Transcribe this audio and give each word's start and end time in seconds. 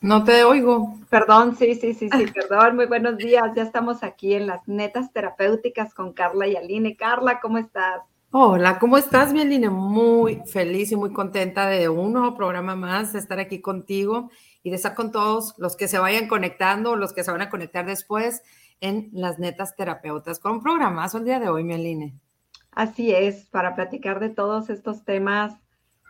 No 0.00 0.22
te 0.22 0.44
oigo. 0.44 0.96
Perdón, 1.10 1.56
sí, 1.56 1.74
sí, 1.74 1.92
sí, 1.92 2.08
sí, 2.08 2.26
perdón. 2.34 2.76
Muy 2.76 2.86
buenos 2.86 3.16
días. 3.16 3.44
Ya 3.56 3.62
estamos 3.62 4.02
aquí 4.02 4.34
en 4.34 4.46
las 4.46 4.66
netas 4.68 5.12
terapéuticas 5.12 5.92
con 5.92 6.12
Carla 6.12 6.46
y 6.46 6.54
Aline. 6.54 6.96
Carla, 6.96 7.40
¿cómo 7.40 7.58
estás? 7.58 8.02
Hola, 8.30 8.78
¿cómo 8.78 8.98
estás, 8.98 9.32
mi 9.32 9.40
Aline? 9.40 9.70
Muy 9.70 10.42
feliz 10.46 10.92
y 10.92 10.96
muy 10.96 11.12
contenta 11.12 11.66
de 11.66 11.88
un 11.88 12.12
nuevo 12.12 12.36
programa 12.36 12.76
más, 12.76 13.12
de 13.12 13.18
estar 13.18 13.40
aquí 13.40 13.60
contigo 13.60 14.30
y 14.62 14.70
de 14.70 14.76
estar 14.76 14.94
con 14.94 15.10
todos 15.10 15.54
los 15.58 15.76
que 15.76 15.88
se 15.88 15.98
vayan 15.98 16.28
conectando, 16.28 16.94
los 16.94 17.12
que 17.12 17.24
se 17.24 17.32
van 17.32 17.40
a 17.40 17.48
conectar 17.48 17.86
después 17.86 18.42
en 18.80 19.08
las 19.12 19.38
netas 19.38 19.74
terapeutas, 19.76 20.38
con 20.38 20.52
un 20.52 20.62
programazo 20.62 21.18
el 21.18 21.24
día 21.24 21.40
de 21.40 21.48
hoy, 21.48 21.64
mi 21.64 21.74
Aline. 21.74 22.14
Así 22.70 23.12
es, 23.12 23.46
para 23.46 23.74
platicar 23.74 24.20
de 24.20 24.28
todos 24.28 24.70
estos 24.70 25.04
temas, 25.04 25.56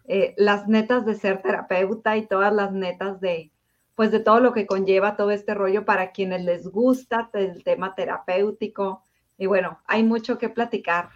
eh, 0.04 0.34
las 0.36 0.66
netas 0.66 1.06
de 1.06 1.14
ser 1.14 1.40
terapeuta 1.40 2.16
y 2.16 2.26
todas 2.26 2.52
las 2.52 2.72
netas 2.72 3.20
de, 3.20 3.52
pues 3.98 4.12
de 4.12 4.20
todo 4.20 4.38
lo 4.38 4.52
que 4.52 4.64
conlleva 4.64 5.16
todo 5.16 5.32
este 5.32 5.54
rollo 5.54 5.84
para 5.84 6.12
quienes 6.12 6.44
les 6.44 6.68
gusta 6.68 7.30
el 7.32 7.64
tema 7.64 7.96
terapéutico. 7.96 9.02
Y 9.36 9.46
bueno, 9.46 9.80
hay 9.86 10.04
mucho 10.04 10.38
que 10.38 10.48
platicar, 10.48 11.08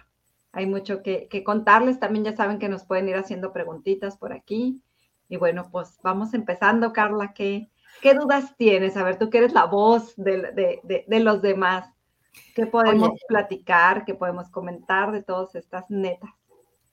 hay 0.51 0.65
mucho 0.65 1.01
que, 1.01 1.29
contarles. 1.45 2.01
También 2.01 2.25
ya 2.25 2.35
saben 2.35 2.59
que 2.59 2.67
nos 2.67 2.83
pueden 2.83 3.07
ir 3.07 3.15
haciendo 3.15 3.53
preguntitas 3.53 4.17
por 4.17 4.33
aquí. 4.33 4.81
Y 5.29 5.37
bueno, 5.37 5.69
pues 5.71 5.97
vamos 6.03 6.33
empezando, 6.33 6.91
Carla. 6.91 7.33
¿Qué, 7.33 7.69
qué 8.01 8.15
dudas 8.15 8.53
tienes? 8.57 8.97
A 8.97 9.05
ver, 9.05 9.17
tú 9.17 9.29
que 9.29 9.37
eres 9.37 9.53
la 9.53 9.63
voz 9.63 10.13
de, 10.17 10.81
los 11.07 11.41
demás. 11.41 11.89
¿Qué 12.53 12.65
podemos 12.65 13.11
platicar? 13.29 14.03
¿Qué 14.03 14.13
podemos 14.13 14.49
comentar 14.49 15.13
de 15.13 15.23
todas 15.23 15.55
estas 15.55 15.89
netas? 15.89 16.31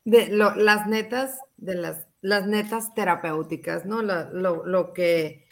De 0.04 0.28
las 0.28 0.86
netas, 0.86 1.40
de 1.56 1.74
las, 1.74 2.06
las 2.20 2.46
netas 2.46 2.94
terapéuticas, 2.94 3.86
¿no? 3.86 4.02
lo, 4.02 4.64
lo 4.64 4.92
que 4.92 5.48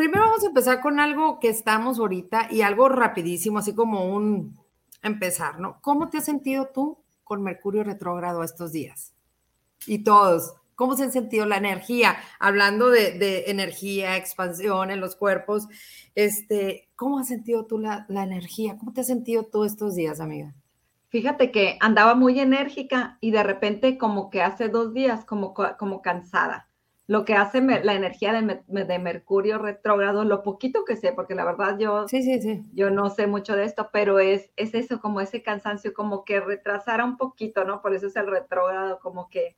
Primero 0.00 0.24
vamos 0.24 0.44
a 0.44 0.46
empezar 0.46 0.80
con 0.80 0.98
algo 0.98 1.38
que 1.40 1.50
estamos 1.50 1.98
ahorita 1.98 2.48
y 2.50 2.62
algo 2.62 2.88
rapidísimo, 2.88 3.58
así 3.58 3.74
como 3.74 4.14
un 4.14 4.58
empezar, 5.02 5.60
¿no? 5.60 5.78
¿Cómo 5.82 6.08
te 6.08 6.16
has 6.16 6.24
sentido 6.24 6.70
tú 6.72 6.96
con 7.22 7.42
Mercurio 7.42 7.84
retrógrado 7.84 8.42
estos 8.42 8.72
días? 8.72 9.12
Y 9.86 10.02
todos, 10.02 10.54
¿cómo 10.74 10.96
se 10.96 11.04
ha 11.04 11.10
sentido 11.10 11.44
la 11.44 11.58
energía? 11.58 12.16
Hablando 12.38 12.88
de, 12.88 13.44
energía, 13.48 14.16
expansión 14.16 14.90
en 14.90 15.00
los 15.00 15.16
cuerpos, 15.16 15.68
este, 16.14 16.88
¿cómo 16.96 17.18
has 17.18 17.28
sentido 17.28 17.66
tú 17.66 17.78
la, 17.78 18.06
energía? 18.08 18.78
¿Cómo 18.78 18.94
te 18.94 19.02
has 19.02 19.06
sentido 19.06 19.44
tú 19.52 19.66
estos 19.66 19.96
días, 19.96 20.18
amiga? 20.18 20.54
Fíjate 21.10 21.50
que 21.50 21.76
andaba 21.78 22.14
muy 22.14 22.40
enérgica 22.40 23.18
y 23.20 23.32
de 23.32 23.42
repente 23.42 23.98
como 23.98 24.30
que 24.30 24.40
hace 24.40 24.70
dos 24.70 24.94
días 24.94 25.26
como, 25.26 25.52
como 25.52 26.00
cansada 26.00 26.69
lo 27.10 27.24
que 27.24 27.34
hace 27.34 27.60
la 27.60 27.94
energía 27.94 28.32
de, 28.32 28.98
Mercurio 29.00 29.58
retrógrado, 29.58 30.22
lo 30.22 30.44
poquito 30.44 30.84
que 30.84 30.94
sé, 30.94 31.12
porque 31.12 31.34
la 31.34 31.44
verdad 31.44 31.76
yo, 31.76 32.06
sí, 32.06 32.22
sí, 32.22 32.40
sí. 32.40 32.62
yo 32.72 32.92
no 32.92 33.10
sé 33.10 33.26
mucho 33.26 33.56
de 33.56 33.64
esto, 33.64 33.90
pero 33.92 34.20
es, 34.20 34.52
es 34.54 34.74
eso, 34.74 35.00
como 35.00 35.20
ese 35.20 35.42
cansancio, 35.42 35.92
como 35.92 36.24
que 36.24 36.38
retrasara 36.38 37.04
un 37.04 37.16
poquito, 37.16 37.64
¿no? 37.64 37.82
Por 37.82 37.96
eso 37.96 38.06
es 38.06 38.14
el 38.14 38.28
retrógrado, 38.28 39.00
como 39.00 39.28
que 39.28 39.56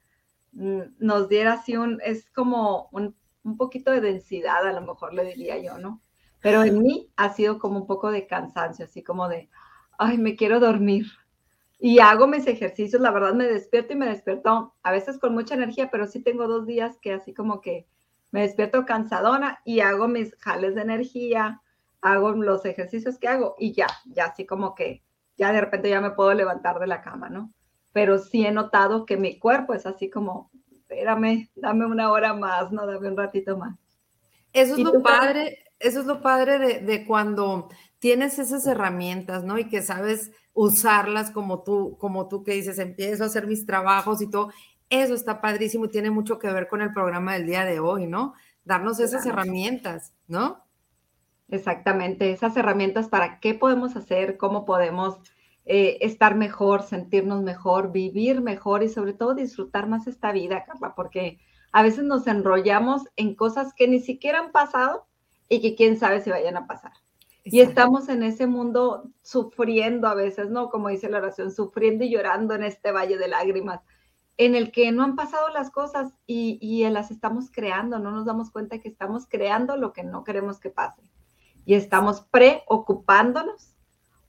mm, 0.52 0.80
nos 0.98 1.28
diera 1.28 1.52
así 1.52 1.76
un, 1.76 2.00
es 2.02 2.30
como 2.30 2.88
un, 2.90 3.14
un 3.42 3.58
poquito 3.58 3.90
de 3.90 4.00
densidad, 4.00 4.66
a 4.66 4.72
lo 4.72 4.80
mejor 4.80 5.12
le 5.12 5.22
diría 5.22 5.58
yo, 5.58 5.76
¿no? 5.76 6.00
Pero 6.40 6.64
en 6.64 6.82
mí 6.82 7.10
ha 7.16 7.34
sido 7.34 7.58
como 7.58 7.80
un 7.80 7.86
poco 7.86 8.10
de 8.10 8.26
cansancio, 8.26 8.86
así 8.86 9.02
como 9.02 9.28
de, 9.28 9.50
ay, 9.98 10.16
me 10.16 10.36
quiero 10.36 10.58
dormir, 10.58 11.04
y 11.84 11.98
hago 11.98 12.28
mis 12.28 12.46
ejercicios, 12.46 13.02
la 13.02 13.10
verdad 13.10 13.34
me 13.34 13.44
despierto 13.44 13.92
y 13.92 13.96
me 13.96 14.06
despierto 14.06 14.72
a 14.84 14.92
veces 14.92 15.18
con 15.18 15.34
mucha 15.34 15.54
energía, 15.54 15.90
pero 15.90 16.06
sí 16.06 16.22
tengo 16.22 16.46
dos 16.46 16.64
días 16.64 16.96
que 17.02 17.12
así 17.12 17.34
como 17.34 17.60
que 17.60 17.88
me 18.30 18.42
despierto 18.42 18.86
cansadona 18.86 19.60
y 19.64 19.80
hago 19.80 20.06
mis 20.06 20.32
jales 20.36 20.76
de 20.76 20.82
energía, 20.82 21.60
hago 22.00 22.34
los 22.34 22.64
ejercicios 22.66 23.18
que 23.18 23.26
hago 23.26 23.56
y 23.58 23.72
ya, 23.72 23.88
ya 24.06 24.26
así 24.26 24.46
como 24.46 24.76
que 24.76 25.02
ya 25.36 25.52
de 25.52 25.60
repente 25.60 25.90
ya 25.90 26.00
me 26.00 26.12
puedo 26.12 26.32
levantar 26.34 26.78
de 26.78 26.86
la 26.86 27.02
cama, 27.02 27.28
¿no? 27.30 27.52
Pero 27.92 28.20
sí 28.20 28.46
he 28.46 28.52
notado 28.52 29.04
que 29.04 29.16
mi 29.16 29.40
cuerpo 29.40 29.74
es 29.74 29.84
así 29.84 30.08
como, 30.08 30.52
espérame, 30.70 31.50
dame 31.56 31.84
una 31.84 32.12
hora 32.12 32.32
más, 32.32 32.70
no, 32.70 32.86
dame 32.86 33.08
un 33.08 33.16
ratito 33.16 33.58
más. 33.58 33.76
Eso 34.52 34.74
es 34.74 34.78
lo 34.78 35.02
padre, 35.02 35.58
eso 35.80 35.98
es 35.98 36.06
lo 36.06 36.22
padre 36.22 36.60
de, 36.60 36.78
de 36.78 37.04
cuando 37.04 37.70
tienes 38.02 38.40
esas 38.40 38.66
herramientas, 38.66 39.44
¿no? 39.44 39.60
Y 39.60 39.68
que 39.68 39.80
sabes 39.80 40.32
usarlas 40.54 41.30
como 41.30 41.62
tú, 41.62 41.96
como 42.00 42.26
tú 42.26 42.42
que 42.42 42.52
dices, 42.52 42.80
empiezo 42.80 43.22
a 43.22 43.28
hacer 43.28 43.46
mis 43.46 43.64
trabajos 43.64 44.20
y 44.20 44.28
todo. 44.28 44.50
Eso 44.90 45.14
está 45.14 45.40
padrísimo 45.40 45.84
y 45.84 45.90
tiene 45.90 46.10
mucho 46.10 46.40
que 46.40 46.50
ver 46.50 46.66
con 46.66 46.82
el 46.82 46.92
programa 46.92 47.34
del 47.34 47.46
día 47.46 47.64
de 47.64 47.78
hoy, 47.78 48.08
¿no? 48.08 48.34
Darnos 48.64 48.98
esas 48.98 49.24
herramientas, 49.24 50.14
¿no? 50.26 50.64
Exactamente, 51.48 52.32
esas 52.32 52.56
herramientas 52.56 53.06
para 53.08 53.38
qué 53.38 53.54
podemos 53.54 53.94
hacer, 53.94 54.36
cómo 54.36 54.64
podemos 54.64 55.20
eh, 55.64 55.98
estar 56.00 56.34
mejor, 56.34 56.82
sentirnos 56.82 57.44
mejor, 57.44 57.92
vivir 57.92 58.40
mejor 58.40 58.82
y 58.82 58.88
sobre 58.88 59.12
todo 59.12 59.36
disfrutar 59.36 59.88
más 59.88 60.08
esta 60.08 60.32
vida, 60.32 60.64
Carla, 60.64 60.96
porque 60.96 61.38
a 61.70 61.84
veces 61.84 62.02
nos 62.02 62.26
enrollamos 62.26 63.02
en 63.14 63.36
cosas 63.36 63.72
que 63.74 63.86
ni 63.86 64.00
siquiera 64.00 64.40
han 64.40 64.50
pasado 64.50 65.06
y 65.48 65.60
que 65.60 65.76
quién 65.76 65.96
sabe 65.96 66.20
si 66.20 66.30
vayan 66.30 66.56
a 66.56 66.66
pasar. 66.66 67.01
Y 67.44 67.60
estamos 67.60 68.08
en 68.08 68.22
ese 68.22 68.46
mundo 68.46 69.10
sufriendo 69.22 70.06
a 70.06 70.14
veces, 70.14 70.50
¿no? 70.50 70.68
Como 70.68 70.88
dice 70.88 71.10
la 71.10 71.18
oración, 71.18 71.50
sufriendo 71.50 72.04
y 72.04 72.10
llorando 72.10 72.54
en 72.54 72.62
este 72.62 72.92
valle 72.92 73.18
de 73.18 73.28
lágrimas, 73.28 73.80
en 74.36 74.54
el 74.54 74.70
que 74.70 74.92
no 74.92 75.02
han 75.02 75.16
pasado 75.16 75.48
las 75.48 75.70
cosas 75.70 76.12
y, 76.26 76.58
y 76.60 76.88
las 76.88 77.10
estamos 77.10 77.50
creando, 77.50 77.98
no 77.98 78.12
nos 78.12 78.26
damos 78.26 78.50
cuenta 78.50 78.78
que 78.78 78.88
estamos 78.88 79.26
creando 79.26 79.76
lo 79.76 79.92
que 79.92 80.04
no 80.04 80.24
queremos 80.24 80.60
que 80.60 80.70
pase. 80.70 81.02
Y 81.64 81.74
estamos 81.74 82.22
preocupándonos 82.22 83.74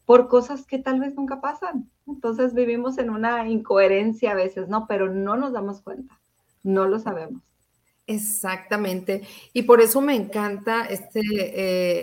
por 0.05 0.27
cosas 0.27 0.65
que 0.65 0.79
tal 0.79 0.99
vez 0.99 1.15
nunca 1.15 1.39
pasan. 1.39 1.89
Entonces 2.07 2.53
vivimos 2.53 2.97
en 2.97 3.09
una 3.09 3.47
incoherencia 3.47 4.31
a 4.31 4.35
veces, 4.35 4.67
¿no? 4.67 4.87
Pero 4.87 5.09
no 5.09 5.37
nos 5.37 5.53
damos 5.53 5.81
cuenta, 5.81 6.19
no 6.63 6.87
lo 6.87 6.99
sabemos. 6.99 7.43
Exactamente. 8.07 9.21
Y 9.53 9.61
por 9.63 9.79
eso 9.79 10.01
me 10.01 10.13
encanta 10.15 10.85
este, 10.85 11.21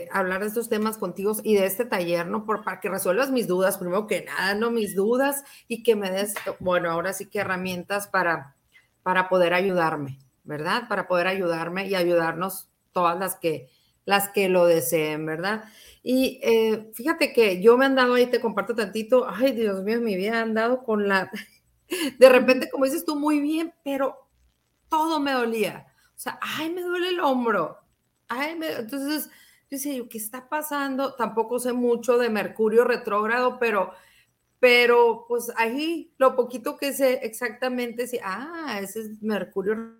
eh, 0.03 0.09
hablar 0.13 0.41
de 0.41 0.47
estos 0.47 0.71
temas 0.71 0.97
contigo 0.97 1.33
y 1.45 1.57
de 1.57 1.67
este 1.67 1.85
taller, 1.85 2.27
¿no? 2.27 2.47
Por, 2.47 2.65
para 2.65 2.81
que 2.81 2.89
resuelvas 2.89 3.31
mis 3.31 3.47
dudas, 3.47 3.77
primero 3.77 4.07
que 4.07 4.23
nada, 4.25 4.55
¿no? 4.55 4.71
Mis 4.71 4.95
dudas 4.95 5.45
y 5.69 5.83
que 5.83 5.97
me 5.97 6.11
des, 6.11 6.35
bueno, 6.59 6.91
ahora 6.91 7.13
sí 7.13 7.27
que 7.27 7.41
herramientas 7.41 8.09
para, 8.09 8.57
para 9.03 9.29
poder 9.29 9.53
ayudarme, 9.53 10.19
¿verdad? 10.45 10.89
Para 10.89 11.07
poder 11.07 11.27
ayudarme 11.27 11.87
y 11.87 11.95
ayudarnos 11.95 12.71
todas 12.93 13.19
las 13.19 13.37
que, 13.37 13.69
las 14.07 14.31
que 14.31 14.49
lo 14.49 14.65
deseen, 14.65 15.27
¿verdad? 15.27 15.65
Y 16.03 16.41
eh, 16.43 16.91
fíjate 16.95 17.35
que 17.35 17.61
yo 17.61 17.77
me 17.77 17.85
han 17.85 17.95
dado 17.95 18.15
ahí, 18.15 18.25
te 18.27 18.41
comparto 18.41 18.75
tantito, 18.75 19.27
ay 19.29 19.53
Dios 19.53 19.83
mío, 19.83 20.01
mi 20.01 20.17
vida 20.17 20.39
ha 20.39 20.43
andado 20.43 20.83
con 20.83 21.07
la, 21.09 21.31
de 22.19 22.29
repente, 22.31 22.71
como 22.71 22.87
dices 22.87 23.05
tú, 23.05 23.17
muy 23.19 23.41
bien, 23.41 23.75
pero 23.85 24.17
todo 24.89 25.21
me 25.21 25.33
dolía 25.33 25.87
sea, 26.23 26.39
ay, 26.43 26.71
me 26.71 26.83
duele 26.83 27.09
el 27.09 27.21
hombro. 27.21 27.79
Ay, 28.29 28.55
me... 28.55 28.71
Entonces, 28.73 29.29
yo 29.71 29.77
decía, 29.79 30.03
¿qué 30.11 30.19
está 30.19 30.51
pasando? 30.51 31.15
Tampoco 31.15 31.59
sé 31.59 31.73
mucho 31.73 32.19
de 32.19 32.29
Mercurio 32.29 32.85
retrógrado, 32.85 33.59
pero, 33.59 33.93
pero 34.59 35.25
pues 35.29 35.51
ahí 35.57 36.13
lo 36.19 36.37
poquito 36.37 36.77
que 36.77 36.93
sé 36.93 37.21
exactamente, 37.23 38.07
sí, 38.07 38.19
ah, 38.23 38.81
ese 38.83 39.01
es 39.01 39.23
Mercurio 39.23 39.97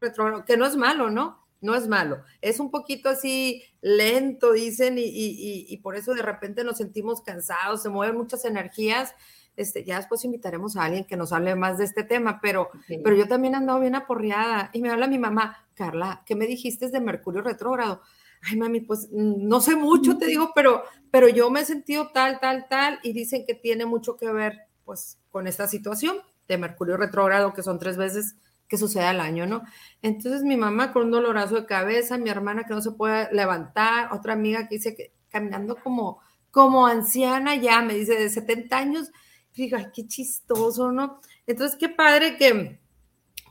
retrógrado, 0.00 0.44
que 0.44 0.56
no 0.56 0.66
es 0.66 0.76
malo, 0.76 1.10
¿no? 1.10 1.48
No 1.60 1.74
es 1.74 1.88
malo. 1.88 2.22
Es 2.40 2.60
un 2.60 2.70
poquito 2.70 3.08
así 3.08 3.64
lento, 3.80 4.52
dicen, 4.52 4.98
y, 4.98 5.66
y 5.68 5.76
por 5.78 5.96
eso 5.96 6.14
de 6.14 6.22
repente 6.22 6.62
nos 6.62 6.76
sentimos 6.76 7.22
cansados, 7.22 7.82
se 7.82 7.88
mueven 7.88 8.16
muchas 8.16 8.44
energías 8.44 9.14
este, 9.56 9.84
ya 9.84 9.96
después 9.96 10.24
invitaremos 10.24 10.76
a 10.76 10.84
alguien 10.84 11.04
que 11.04 11.16
nos 11.16 11.32
hable 11.32 11.54
más 11.54 11.78
de 11.78 11.84
este 11.84 12.04
tema, 12.04 12.40
pero, 12.40 12.70
pero 13.02 13.14
yo 13.16 13.28
también 13.28 13.54
he 13.54 13.58
andado 13.58 13.80
bien 13.80 13.94
aporreada 13.94 14.70
y 14.72 14.80
me 14.80 14.90
habla 14.90 15.06
mi 15.06 15.18
mamá, 15.18 15.66
Carla, 15.74 16.22
¿qué 16.26 16.34
me 16.34 16.46
dijiste 16.46 16.88
de 16.88 17.00
Mercurio 17.00 17.42
retrógrado? 17.42 18.02
Ay, 18.42 18.56
mami, 18.56 18.80
pues 18.80 19.08
mm, 19.12 19.46
no 19.46 19.60
sé 19.60 19.76
mucho, 19.76 20.18
te 20.18 20.26
digo, 20.26 20.52
pero, 20.54 20.82
pero 21.10 21.28
yo 21.28 21.50
me 21.50 21.60
he 21.60 21.64
sentido 21.64 22.10
tal, 22.12 22.40
tal, 22.40 22.66
tal, 22.68 22.98
y 23.02 23.12
dicen 23.12 23.44
que 23.46 23.54
tiene 23.54 23.86
mucho 23.86 24.16
que 24.16 24.32
ver, 24.32 24.58
pues, 24.84 25.18
con 25.30 25.46
esta 25.46 25.68
situación 25.68 26.16
de 26.48 26.58
Mercurio 26.58 26.96
retrógrado, 26.96 27.54
que 27.54 27.62
son 27.62 27.78
tres 27.78 27.96
veces 27.96 28.36
que 28.72 28.78
sucede 28.78 29.04
al 29.04 29.20
año, 29.20 29.46
¿no? 29.46 29.62
Entonces 30.00 30.44
mi 30.44 30.56
mamá 30.56 30.92
con 30.94 31.02
un 31.04 31.10
dolorazo 31.10 31.56
de 31.56 31.66
cabeza, 31.66 32.16
mi 32.16 32.30
hermana 32.30 32.64
que 32.64 32.72
no 32.72 32.80
se 32.80 32.92
puede 32.92 33.28
levantar, 33.30 34.10
otra 34.12 34.32
amiga 34.32 34.66
que 34.66 34.76
dice 34.76 34.94
que 34.94 35.12
caminando 35.28 35.76
como, 35.76 36.20
como 36.50 36.86
anciana 36.86 37.54
ya, 37.54 37.82
me 37.82 37.92
dice 37.92 38.14
de 38.14 38.30
70 38.30 38.74
años, 38.74 39.12
Fíjate, 39.52 39.90
qué 39.94 40.06
chistoso, 40.06 40.92
¿no? 40.92 41.20
Entonces, 41.46 41.78
qué 41.78 41.88
padre 41.88 42.36
que, 42.36 42.78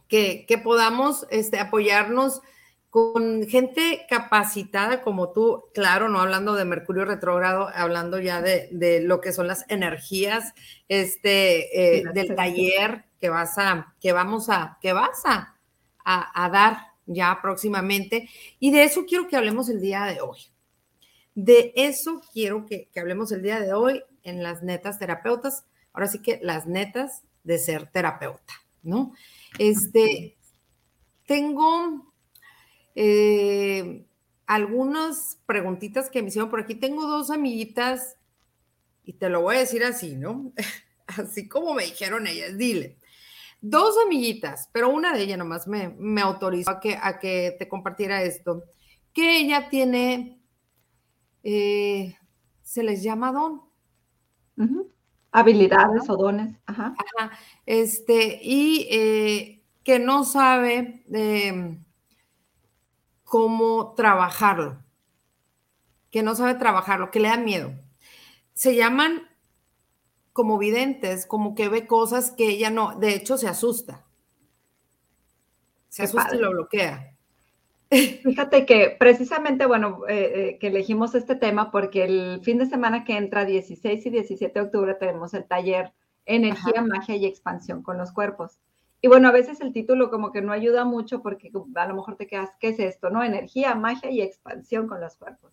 que, 0.07 0.57
podamos 0.57 1.27
este, 1.29 1.59
apoyarnos 1.59 2.41
con 2.89 3.47
gente 3.47 4.05
capacitada 4.09 5.01
como 5.01 5.31
tú, 5.31 5.63
claro, 5.73 6.09
no 6.09 6.19
hablando 6.19 6.55
de 6.55 6.65
Mercurio 6.65 7.05
retrógrado, 7.05 7.69
hablando 7.73 8.19
ya 8.19 8.41
de, 8.41 9.01
lo 9.01 9.21
que 9.21 9.31
son 9.31 9.47
las 9.47 9.63
energías 9.69 10.53
este, 10.89 11.99
eh, 11.99 12.03
del 12.13 12.35
taller 12.35 13.05
que 13.19 13.29
vas 13.29 13.57
a, 13.57 13.95
que 14.01 14.11
vamos 14.11 14.49
a, 14.49 14.77
que 14.81 14.91
vas 14.91 15.21
a, 15.23 15.55
a, 16.03 16.49
dar, 16.49 16.87
ya 17.05 17.39
próximamente. 17.41 18.27
Y 18.59 18.71
de 18.71 18.83
eso 18.83 19.05
quiero 19.07 19.27
que 19.27 19.37
hablemos 19.37 19.69
el 19.69 19.79
día 19.79 20.03
de 20.05 20.19
hoy. 20.19 20.39
De 21.35 21.71
eso 21.75 22.21
quiero 22.33 22.65
que, 22.65 22.89
que 22.91 22.99
hablemos 22.99 23.31
el 23.31 23.41
día 23.41 23.59
de 23.59 23.71
hoy 23.73 24.03
en 24.23 24.43
las 24.43 24.63
netas 24.63 24.99
terapeutas. 24.99 25.65
Ahora 25.93 26.07
sí 26.07 26.19
que 26.19 26.39
las 26.41 26.67
netas 26.67 27.23
de 27.43 27.57
ser 27.57 27.87
terapeuta, 27.87 28.53
¿no? 28.83 29.13
Este, 29.57 30.37
tengo 31.25 32.13
eh, 32.95 34.05
algunas 34.45 35.39
preguntitas 35.45 36.09
que 36.09 36.21
me 36.21 36.27
hicieron 36.27 36.49
por 36.49 36.59
aquí. 36.59 36.75
Tengo 36.75 37.07
dos 37.07 37.31
amiguitas 37.31 38.17
y 39.03 39.13
te 39.13 39.29
lo 39.29 39.41
voy 39.41 39.55
a 39.55 39.59
decir 39.59 39.83
así, 39.83 40.15
¿no? 40.15 40.53
Así 41.07 41.47
como 41.47 41.73
me 41.73 41.85
dijeron 41.85 42.27
ellas, 42.27 42.57
dile. 42.57 42.97
Dos 43.59 43.95
amiguitas, 44.05 44.69
pero 44.71 44.89
una 44.89 45.13
de 45.13 45.21
ellas 45.21 45.37
nomás 45.37 45.67
me, 45.67 45.89
me 45.89 46.21
autorizó 46.21 46.71
a 46.71 46.79
que, 46.79 46.97
a 47.01 47.19
que 47.19 47.55
te 47.59 47.67
compartiera 47.67 48.23
esto, 48.23 48.63
que 49.13 49.39
ella 49.39 49.69
tiene, 49.69 50.41
eh, 51.43 52.15
se 52.63 52.83
les 52.83 53.03
llama 53.03 53.31
don. 53.31 53.61
Habilidades 55.31 56.09
o 56.09 56.17
dones. 56.17 56.57
Ajá. 56.65 56.95
Este, 57.65 58.39
y 58.41 58.87
eh, 58.91 59.63
que 59.83 59.99
no 59.99 60.23
sabe 60.23 61.03
em, 61.11 61.83
cómo 63.23 63.93
trabajarlo, 63.95 64.83
que 66.09 66.21
no 66.21 66.35
sabe 66.35 66.55
trabajarlo, 66.55 67.11
que 67.11 67.19
le 67.19 67.29
da 67.29 67.37
miedo. 67.37 67.73
Se 68.53 68.75
llaman 68.75 69.27
como 70.33 70.57
videntes, 70.57 71.25
como 71.25 71.55
que 71.55 71.69
ve 71.69 71.87
cosas 71.87 72.31
que 72.31 72.49
ella 72.49 72.69
no, 72.69 72.97
de 72.97 73.15
hecho 73.15 73.37
se 73.37 73.47
asusta. 73.47 74.05
Se 75.89 76.03
asusta 76.03 76.35
y 76.35 76.39
lo 76.39 76.51
bloquea. 76.51 77.10
Fíjate 78.23 78.65
que 78.65 78.95
precisamente, 78.97 79.65
bueno, 79.65 80.01
eh, 80.07 80.31
eh, 80.33 80.57
que 80.59 80.67
elegimos 80.67 81.13
este 81.13 81.35
tema 81.35 81.71
porque 81.71 82.05
el 82.05 82.41
fin 82.41 82.57
de 82.57 82.65
semana 82.65 83.03
que 83.03 83.17
entra, 83.17 83.43
16 83.45 84.05
y 84.05 84.09
17 84.09 84.59
de 84.59 84.65
octubre, 84.65 84.95
tenemos 84.95 85.33
el 85.33 85.45
taller 85.45 85.91
Energía, 86.25 86.81
Magia 86.81 87.15
y 87.15 87.25
Expansión 87.25 87.83
con 87.83 87.97
los 87.97 88.13
Cuerpos. 88.13 88.59
Y 89.01 89.07
bueno, 89.07 89.27
a 89.27 89.31
veces 89.31 89.59
el 89.61 89.73
título 89.73 90.11
como 90.11 90.31
que 90.31 90.41
no 90.41 90.53
ayuda 90.53 90.85
mucho 90.85 91.21
porque 91.21 91.51
a 91.75 91.87
lo 91.87 91.95
mejor 91.95 92.15
te 92.15 92.27
quedas, 92.27 92.51
¿qué 92.59 92.69
es 92.69 92.79
esto? 92.79 93.09
¿No? 93.09 93.23
Energía, 93.23 93.73
magia 93.73 94.11
y 94.11 94.21
expansión 94.21 94.87
con 94.87 95.01
los 95.01 95.15
cuerpos. 95.15 95.51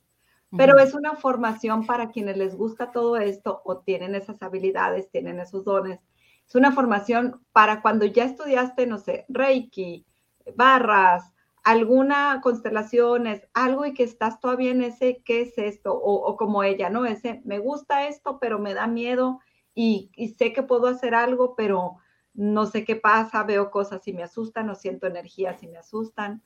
Pero 0.57 0.79
es 0.79 0.95
una 0.95 1.15
formación 1.15 1.87
para 1.87 2.11
quienes 2.11 2.37
les 2.37 2.57
gusta 2.57 2.91
todo 2.91 3.17
esto 3.17 3.61
o 3.65 3.79
tienen 3.79 4.15
esas 4.15 4.43
habilidades, 4.43 5.11
tienen 5.11 5.41
esos 5.41 5.65
dones. 5.65 6.01
Es 6.47 6.55
una 6.55 6.73
formación 6.73 7.41
para 7.53 7.83
cuando 7.83 8.07
ya 8.07 8.25
estudiaste, 8.25 8.87
no 8.87 8.99
sé, 8.99 9.27
Reiki, 9.29 10.07
barras, 10.55 11.35
alguna 11.69 12.41
constelación, 12.43 13.27
es 13.27 13.47
algo 13.53 13.85
y 13.85 13.93
que 13.93 14.03
estás 14.03 14.41
todavía 14.41 14.71
en 14.71 14.83
ese, 14.83 15.23
¿qué 15.23 15.43
es 15.43 15.59
esto? 15.59 15.95
O, 15.95 16.35
como 16.37 16.63
ella, 16.63 16.89
¿no? 16.89 17.05
Ese, 17.05 17.43
me 17.45 17.59
gusta 17.59 18.07
esto, 18.07 18.39
pero 18.41 18.59
me 18.59 18.73
da 18.73 18.87
miedo 18.87 19.41
y, 19.75 20.11
y, 20.17 20.29
sé 20.29 20.55
que 20.55 20.63
puedo 20.63 20.87
hacer 20.87 21.15
algo, 21.15 21.55
pero 21.57 21.97
no 22.33 22.65
sé 22.65 22.85
qué 22.85 22.97
pasa, 22.97 23.43
veo 23.45 23.71
cosas 23.71 24.09
y 24.09 24.15
me 24.15 24.23
asustan 24.23 24.71
o 24.71 24.75
siento 24.75 25.07
energías 25.07 25.63
y 25.63 25.67
me 25.69 25.77
asustan. 25.77 26.43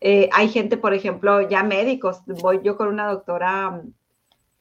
Eh, 0.00 0.28
hay 0.32 0.48
gente, 0.50 0.76
por 0.76 0.92
ejemplo, 0.92 1.48
ya 1.48 1.62
médicos, 1.62 2.20
voy 2.26 2.60
yo 2.62 2.76
con 2.76 2.88
una 2.88 3.10
doctora 3.10 3.82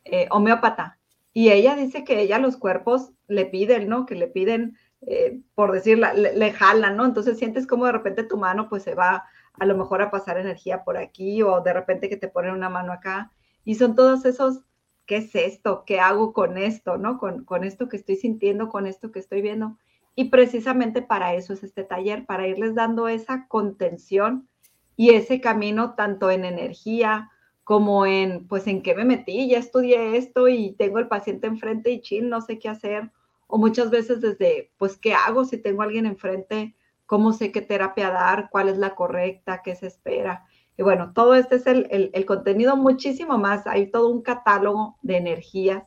eh, 0.06 0.28
homeópata 0.32 0.98
y 1.34 1.52
ella 1.52 1.76
dice 1.76 2.06
que 2.06 2.22
ella 2.22 2.40
los 2.40 2.56
cuerpos 2.56 3.12
le 3.28 3.46
piden, 3.46 3.90
¿no? 3.90 4.06
Que 4.06 4.16
le 4.16 4.28
piden, 4.28 4.78
eh, 5.02 5.42
por 5.56 5.74
decirla, 5.74 6.14
le, 6.14 6.52
jalan, 6.54 6.96
¿no? 6.96 7.04
Entonces 7.04 7.38
sientes 7.38 7.68
como 7.68 7.86
de 7.86 7.92
repente 7.92 8.24
tu 8.24 8.38
mano 8.38 8.70
pues 8.70 8.84
se 8.84 8.96
va 8.96 9.26
a 9.60 9.66
lo 9.66 9.78
mejor 9.78 10.02
a 10.02 10.12
pasar 10.12 10.38
energía 10.38 10.84
por 10.84 10.98
aquí 10.98 11.42
o 11.42 11.62
de 11.62 11.74
repente 11.74 12.10
que 12.10 12.18
te 12.18 12.28
ponen 12.28 12.54
una 12.54 12.70
mano 12.70 12.92
acá 12.94 13.32
y 13.64 13.76
son 13.76 13.96
todos 13.96 14.26
esos, 14.26 14.62
¿qué 15.06 15.18
es 15.18 15.36
esto? 15.36 15.84
¿Qué 15.86 16.00
hago 16.00 16.34
con 16.34 16.58
esto? 16.58 16.98
¿No? 16.98 17.18
Con, 17.18 17.46
con 17.46 17.64
esto 17.64 17.90
que 17.90 17.98
estoy 17.98 18.16
sintiendo, 18.16 18.70
con 18.70 18.86
esto 18.88 19.12
que 19.12 19.20
estoy 19.20 19.42
viendo. 19.42 19.78
Y 20.16 20.26
precisamente 20.26 21.02
para 21.02 21.34
eso 21.34 21.54
es 21.54 21.64
este 21.64 21.84
taller, 21.84 22.26
para 22.26 22.48
irles 22.48 22.76
dando 22.76 23.08
esa 23.08 23.48
contención 23.48 24.48
y 24.96 25.10
ese 25.10 25.42
camino 25.42 25.96
tanto 25.96 26.32
en 26.32 26.46
energía 26.46 27.32
como 27.66 28.06
en, 28.06 28.48
pues, 28.48 28.68
en 28.68 28.84
qué 28.84 28.94
me 28.94 29.06
metí, 29.06 29.50
ya 29.50 29.58
estudié 29.58 30.18
esto 30.18 30.48
y 30.48 30.74
tengo 30.74 31.00
el 31.00 31.08
paciente 31.08 31.48
enfrente 31.48 31.90
y 31.90 32.00
chin, 32.00 32.30
no 32.30 32.40
sé 32.42 32.60
qué 32.60 32.70
hacer. 32.70 33.12
O 33.48 33.58
muchas 33.58 33.90
veces 33.90 34.22
desde, 34.22 34.72
pues, 34.78 34.98
¿qué 34.98 35.14
hago 35.16 35.46
si 35.46 35.58
tengo 35.58 35.82
alguien 35.82 36.06
enfrente? 36.06 36.76
¿Cómo 37.06 37.34
sé 37.34 37.52
qué 37.52 37.62
terapia 37.62 38.10
dar? 38.10 38.50
¿Cuál 38.50 38.70
es 38.70 38.78
la 38.78 38.96
correcta? 38.96 39.62
¿Qué 39.64 39.76
se 39.76 39.88
espera? 39.88 40.46
Y 40.78 40.84
bueno, 40.84 41.14
todo 41.14 41.36
este 41.36 41.56
es 41.56 41.68
el, 41.68 42.10
el, 42.14 42.26
contenido 42.26 42.76
muchísimo 42.76 43.38
más. 43.38 43.66
Hay 43.68 43.92
todo 43.92 44.10
un 44.10 44.22
catálogo 44.22 44.98
de 45.02 45.18
energías 45.18 45.84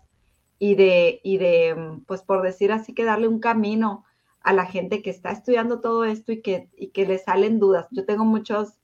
y 0.59 0.75
de, 0.77 1.21
y 1.23 1.39
de, 1.39 2.01
pues 2.07 2.23
por 2.23 2.43
decir 2.43 2.73
así, 2.73 2.95
que 2.95 3.05
darle 3.05 3.29
un 3.29 3.41
camino 3.41 4.05
a 4.41 4.53
la 4.53 4.65
gente 4.65 5.03
que 5.03 5.11
está 5.11 5.31
estudiando 5.31 5.81
todo 5.81 6.05
esto 6.05 6.33
y 6.33 6.41
que, 6.41 6.71
y 6.77 6.89
que 6.89 7.07
le 7.07 7.19
salen 7.19 7.59
dudas. 7.59 7.87
Yo 7.91 8.07
tengo 8.07 8.25
muchos 8.25 8.79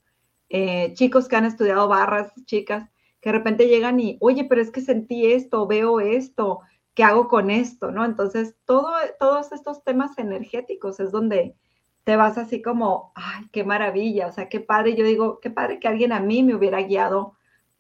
eh, 0.50 0.93
chicos 0.95 1.26
que 1.29 1.37
han 1.37 1.47
estudiado 1.47 1.88
barras, 1.88 2.33
chicas, 2.45 2.91
que 3.21 3.31
de 3.31 3.38
repente 3.38 3.69
llegan 3.69 3.99
y, 3.99 4.19
oye, 4.21 4.45
pero 4.45 4.61
es 4.61 4.71
que 4.71 4.83
sentí 4.83 5.33
esto, 5.33 5.67
veo 5.67 6.00
esto, 6.00 6.61
¿qué 6.95 7.03
hago 7.03 7.29
con 7.29 7.50
esto? 7.50 7.91
¿No? 7.91 8.05
Entonces, 8.05 8.57
todo, 8.67 8.93
todos 9.19 9.53
estos 9.53 9.83
temas 9.85 10.19
energéticos 10.19 11.00
es 11.00 11.11
donde 11.11 11.57
te 12.04 12.16
vas 12.16 12.38
así 12.38 12.62
como, 12.62 13.12
ay, 13.14 13.46
qué 13.52 13.64
maravilla, 13.64 14.26
o 14.28 14.32
sea, 14.32 14.49
qué 14.49 14.61
padre, 14.61 14.94
yo 14.94 15.04
digo, 15.04 15.40
qué 15.40 15.50
padre 15.50 15.80
que 15.80 15.88
alguien 15.88 16.12
a 16.12 16.20
mí 16.20 16.42
me 16.42 16.54
hubiera 16.54 16.82
guiado 16.82 17.34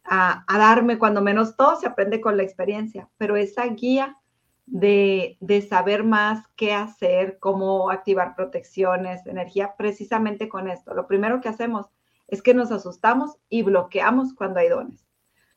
a, 0.04 0.44
darme, 0.48 0.98
cuando 0.98 1.22
menos 1.22 1.56
todo 1.56 1.76
se 1.76 1.86
aprende 1.86 2.20
con 2.20 2.36
la 2.36 2.42
experiencia, 2.42 3.08
pero 3.16 3.36
esa 3.36 3.64
guía 3.66 4.18
de, 4.66 5.36
de, 5.40 5.62
saber 5.62 6.04
más 6.04 6.46
qué 6.56 6.72
hacer, 6.72 7.38
cómo 7.38 7.90
activar 7.90 8.34
protecciones, 8.34 9.26
energía, 9.26 9.74
precisamente 9.76 10.48
con 10.48 10.68
esto. 10.68 10.94
Lo 10.94 11.06
primero 11.06 11.40
que 11.40 11.48
hacemos 11.48 11.86
es 12.28 12.42
que 12.42 12.54
nos 12.54 12.70
asustamos 12.70 13.36
y 13.48 13.62
bloqueamos 13.62 14.34
cuando 14.34 14.60
hay 14.60 14.68
dones. 14.68 15.06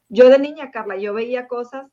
Yo 0.09 0.29
de 0.29 0.39
niña, 0.39 0.71
Carla, 0.71 0.97
yo 0.97 1.13
veía 1.13 1.47
cosas 1.47 1.89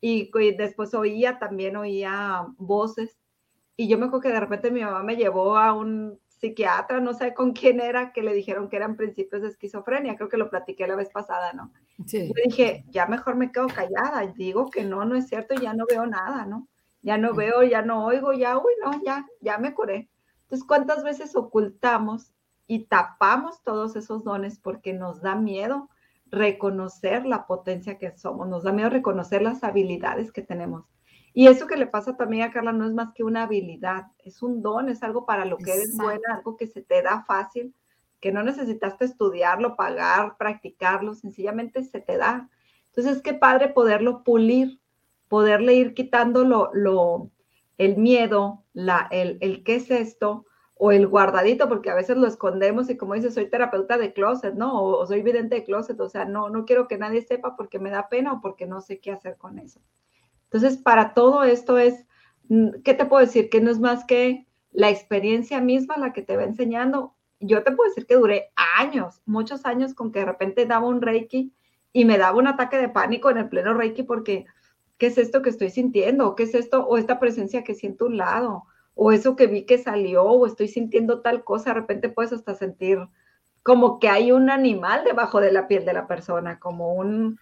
y, 0.00 0.30
después 0.56 0.94
oía, 0.94 1.38
también 1.38 1.76
oía 1.76 2.46
voces. 2.56 3.18
Y 3.80 3.86
yo 3.86 3.96
me 3.96 4.06
acuerdo 4.06 4.22
que 4.22 4.32
de 4.32 4.40
repente 4.40 4.72
mi 4.72 4.82
mamá 4.82 5.04
me 5.04 5.14
llevó 5.14 5.56
a 5.56 5.72
un 5.72 6.18
psiquiatra, 6.26 6.98
no 6.98 7.14
sé 7.14 7.32
con 7.32 7.52
quién 7.52 7.78
era, 7.78 8.12
que 8.12 8.22
le 8.22 8.34
dijeron 8.34 8.68
que 8.68 8.74
eran 8.74 8.96
principios 8.96 9.40
de 9.40 9.48
esquizofrenia. 9.48 10.16
Creo 10.16 10.28
que 10.28 10.36
lo 10.36 10.50
platiqué 10.50 10.88
la 10.88 10.96
vez 10.96 11.10
pasada, 11.10 11.52
¿no? 11.52 11.72
Sí. 12.04 12.26
Yo 12.26 12.34
dije, 12.44 12.84
ya 12.90 13.06
mejor 13.06 13.36
me 13.36 13.52
quedo 13.52 13.68
callada. 13.68 14.26
Digo 14.34 14.68
que 14.68 14.82
no, 14.82 15.04
no 15.04 15.14
es 15.14 15.28
cierto, 15.28 15.54
ya 15.54 15.74
no 15.74 15.84
veo 15.88 16.06
nada, 16.06 16.44
¿no? 16.44 16.66
Ya 17.02 17.18
no 17.18 17.34
veo, 17.34 17.62
ya 17.62 17.82
no 17.82 18.04
oigo, 18.04 18.32
ya, 18.32 18.58
uy, 18.58 18.72
no, 18.84 19.00
ya, 19.06 19.24
ya 19.40 19.58
me 19.58 19.72
curé. 19.72 20.10
Entonces, 20.42 20.66
¿cuántas 20.66 21.04
veces 21.04 21.36
ocultamos 21.36 22.32
y 22.66 22.86
tapamos 22.86 23.62
todos 23.62 23.94
esos 23.94 24.24
dones 24.24 24.58
porque 24.58 24.92
nos 24.92 25.22
da 25.22 25.36
miedo 25.36 25.88
reconocer 26.32 27.26
la 27.26 27.46
potencia 27.46 27.96
que 27.96 28.16
somos, 28.16 28.48
nos 28.48 28.64
da 28.64 28.72
miedo 28.72 28.90
reconocer 28.90 29.40
las 29.40 29.62
habilidades 29.62 30.32
que 30.32 30.42
tenemos. 30.42 30.84
Y 31.38 31.46
eso 31.46 31.68
que 31.68 31.76
le 31.76 31.86
pasa 31.86 32.16
también 32.16 32.42
a 32.42 32.50
Carla 32.50 32.72
no 32.72 32.84
es 32.84 32.92
más 32.92 33.14
que 33.14 33.22
una 33.22 33.44
habilidad, 33.44 34.06
es 34.24 34.42
un 34.42 34.60
don, 34.60 34.88
es 34.88 35.04
algo 35.04 35.24
para 35.24 35.44
lo 35.44 35.56
que 35.56 35.72
eres 35.72 35.96
buena, 35.96 36.34
algo 36.34 36.56
que 36.56 36.66
se 36.66 36.82
te 36.82 37.00
da 37.00 37.22
fácil, 37.28 37.76
que 38.18 38.32
no 38.32 38.42
necesitaste 38.42 39.04
estudiarlo, 39.04 39.76
pagar, 39.76 40.36
practicarlo, 40.36 41.14
sencillamente 41.14 41.84
se 41.84 42.00
te 42.00 42.16
da. 42.16 42.50
Entonces, 42.88 43.22
qué 43.22 43.34
padre 43.34 43.68
poderlo 43.68 44.24
pulir, 44.24 44.80
poderle 45.28 45.74
ir 45.74 45.94
quitando 45.94 46.44
lo, 46.44 47.30
el 47.76 47.96
miedo, 47.98 48.64
la, 48.72 49.06
el, 49.12 49.38
el 49.40 49.62
qué 49.62 49.76
es 49.76 49.92
esto, 49.92 50.44
o 50.74 50.90
el 50.90 51.06
guardadito, 51.06 51.68
porque 51.68 51.90
a 51.90 51.94
veces 51.94 52.16
lo 52.16 52.26
escondemos 52.26 52.90
y 52.90 52.96
como 52.96 53.14
dice, 53.14 53.30
soy 53.30 53.48
terapeuta 53.48 53.96
de 53.96 54.12
closet, 54.12 54.54
¿no? 54.54 54.82
O, 54.82 55.06
soy 55.06 55.22
vidente 55.22 55.54
de 55.54 55.64
closet, 55.64 56.00
o 56.00 56.08
sea, 56.08 56.24
no, 56.24 56.50
no 56.50 56.64
quiero 56.64 56.88
que 56.88 56.98
nadie 56.98 57.22
sepa 57.22 57.54
porque 57.54 57.78
me 57.78 57.90
da 57.90 58.08
pena 58.08 58.32
o 58.32 58.40
porque 58.40 58.66
no 58.66 58.80
sé 58.80 58.98
qué 58.98 59.12
hacer 59.12 59.36
con 59.36 59.60
eso. 59.60 59.80
Entonces, 60.50 60.78
para 60.78 61.14
todo 61.14 61.44
esto 61.44 61.78
es, 61.78 62.06
mm, 62.48 62.82
¿qué 62.84 62.94
te 62.94 63.06
puedo 63.06 63.24
decir? 63.24 63.50
Que 63.50 63.60
no 63.60 63.70
es 63.70 63.78
más 63.80 64.04
que 64.04 64.46
la 64.72 64.90
experiencia 64.90 65.60
misma 65.60 65.98
la 65.98 66.12
que 66.12 66.22
te 66.22 66.36
va 66.36 66.44
enseñando. 66.44 67.14
Yo 67.40 67.62
te 67.62 67.72
puedo 67.72 67.88
decir 67.88 68.06
que 68.06 68.16
duré 68.16 68.50
años, 68.78 69.22
muchos 69.26 69.64
años 69.66 69.94
con 69.94 70.12
que 70.12 70.20
de 70.20 70.26
repente 70.26 70.66
daba 70.66 70.86
un 70.86 71.02
reiki 71.02 71.52
y 71.92 72.04
me 72.04 72.18
daba 72.18 72.38
un 72.38 72.46
ataque 72.46 72.78
de 72.78 72.88
pánico 72.88 73.30
en 73.30 73.38
el 73.38 73.48
pleno 73.48 73.74
reiki 73.74 74.02
porque, 74.02 74.46
¿qué 74.98 75.06
es 75.06 75.18
esto 75.18 75.42
que 75.42 75.50
estoy 75.50 75.70
sintiendo? 75.70 76.34
¿Qué 76.34 76.44
es 76.44 76.54
esto? 76.54 76.86
O 76.86 76.98
esta 76.98 77.20
presencia 77.20 77.64
que 77.64 77.74
siento 77.74 78.04
a 78.06 78.08
un 78.08 78.16
lado 78.18 78.64
o 79.00 79.12
eso 79.12 79.36
que 79.36 79.46
vi 79.46 79.64
que 79.64 79.78
salió, 79.78 80.24
o 80.24 80.44
estoy 80.44 80.66
sintiendo 80.66 81.20
tal 81.20 81.44
cosa, 81.44 81.70
de 81.70 81.74
repente 81.74 82.08
puedes 82.08 82.32
hasta 82.32 82.56
sentir 82.56 82.98
como 83.62 84.00
que 84.00 84.08
hay 84.08 84.32
un 84.32 84.50
animal 84.50 85.04
debajo 85.04 85.40
de 85.40 85.52
la 85.52 85.68
piel 85.68 85.84
de 85.84 85.92
la 85.92 86.08
persona, 86.08 86.58
como 86.58 86.94
un, 86.94 87.38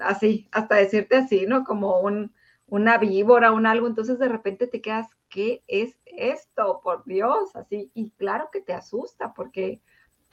así, 0.00 0.48
hasta 0.52 0.76
decirte 0.76 1.16
así, 1.16 1.46
¿no? 1.46 1.64
Como 1.64 2.00
un, 2.00 2.32
una 2.66 2.98
víbora, 2.98 3.52
un 3.52 3.66
algo, 3.66 3.86
entonces 3.86 4.18
de 4.18 4.28
repente 4.28 4.66
te 4.66 4.80
quedas, 4.80 5.08
¿qué 5.28 5.62
es 5.66 5.98
esto? 6.06 6.80
Por 6.82 7.04
Dios, 7.04 7.54
así, 7.54 7.90
y 7.94 8.10
claro 8.12 8.48
que 8.52 8.60
te 8.60 8.72
asusta, 8.72 9.34
porque 9.34 9.80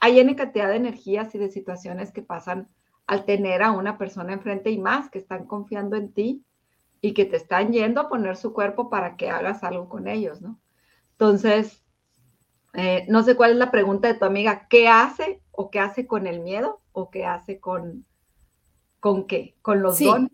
hay 0.00 0.20
N 0.20 0.34
cantidad 0.36 0.68
de 0.68 0.76
energías 0.76 1.34
y 1.34 1.38
de 1.38 1.50
situaciones 1.50 2.12
que 2.12 2.22
pasan 2.22 2.68
al 3.06 3.24
tener 3.24 3.62
a 3.62 3.72
una 3.72 3.98
persona 3.98 4.32
enfrente 4.32 4.70
y 4.70 4.78
más 4.78 5.10
que 5.10 5.18
están 5.18 5.46
confiando 5.46 5.96
en 5.96 6.12
ti 6.12 6.44
y 7.00 7.14
que 7.14 7.24
te 7.24 7.36
están 7.36 7.72
yendo 7.72 8.00
a 8.00 8.08
poner 8.08 8.36
su 8.36 8.52
cuerpo 8.52 8.90
para 8.90 9.16
que 9.16 9.30
hagas 9.30 9.64
algo 9.64 9.88
con 9.88 10.08
ellos, 10.08 10.40
¿no? 10.40 10.60
Entonces, 11.12 11.84
eh, 12.74 13.06
no 13.08 13.22
sé 13.22 13.34
cuál 13.34 13.52
es 13.52 13.56
la 13.56 13.70
pregunta 13.70 14.08
de 14.08 14.18
tu 14.18 14.24
amiga, 14.24 14.68
¿qué 14.68 14.88
hace 14.88 15.42
o 15.50 15.70
qué 15.70 15.80
hace 15.80 16.06
con 16.06 16.26
el 16.26 16.40
miedo 16.40 16.80
o 16.92 17.10
qué 17.10 17.24
hace 17.24 17.58
con, 17.58 18.04
con 19.00 19.26
qué, 19.26 19.54
con 19.62 19.82
los 19.82 19.98
dones? 19.98 20.30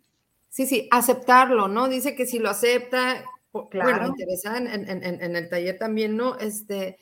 Sí, 0.54 0.66
sí, 0.66 0.88
aceptarlo, 0.92 1.66
¿no? 1.66 1.88
Dice 1.88 2.14
que 2.14 2.26
si 2.26 2.38
lo 2.38 2.49
acepta, 2.49 3.25
claro. 3.71 3.90
bueno, 3.90 4.06
interesada 4.06 4.59
en, 4.59 5.37
el 5.37 5.49
taller 5.49 5.78
también, 5.78 6.16
¿no? 6.16 6.38
Este, 6.38 6.99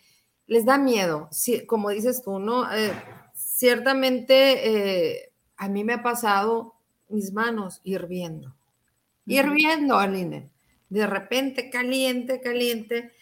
les 0.47 0.65
da 0.65 0.79
miedo, 0.79 1.29
como 1.67 1.91
dices 1.91 2.23
tú, 2.23 2.39
¿no? 2.39 2.73
Eh, 2.73 2.93
ciertamente 3.35 5.17
eh, 5.17 5.33
a 5.57 5.69
mí 5.69 5.85
me 5.85 5.95
ha 5.95 6.03
pasado 6.03 6.75
mis 7.09 7.33
manos 7.33 7.81
hirviendo, 7.85 8.55
hirviendo, 9.27 9.99
Aline, 9.99 10.51
de 10.89 11.07
repente 11.07 11.69
caliente, 11.69 12.41
caliente. 12.41 13.13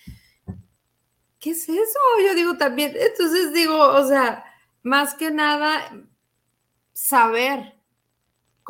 ¿Qué 1.41 1.51
es 1.51 1.69
eso? 1.69 1.99
Yo 2.25 2.35
digo 2.35 2.57
también, 2.57 2.93
entonces 2.95 3.53
digo, 3.53 3.77
o 3.77 4.07
sea, 4.07 4.45
más 4.83 5.15
que 5.15 5.31
nada, 5.31 5.93
saber 6.93 7.80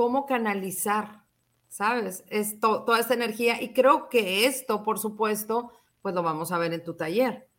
cómo 0.00 0.24
canalizar, 0.24 1.26
¿sabes? 1.68 2.24
Esto, 2.30 2.84
toda 2.84 3.00
esta 3.00 3.12
energía 3.12 3.60
y 3.60 3.74
creo 3.74 4.08
que 4.08 4.46
esto, 4.46 4.82
por 4.82 4.98
supuesto, 4.98 5.72
pues 6.00 6.14
lo 6.14 6.22
vamos 6.22 6.52
a 6.52 6.58
ver 6.58 6.72
en 6.72 6.82
tu 6.82 6.94
taller. 6.94 7.50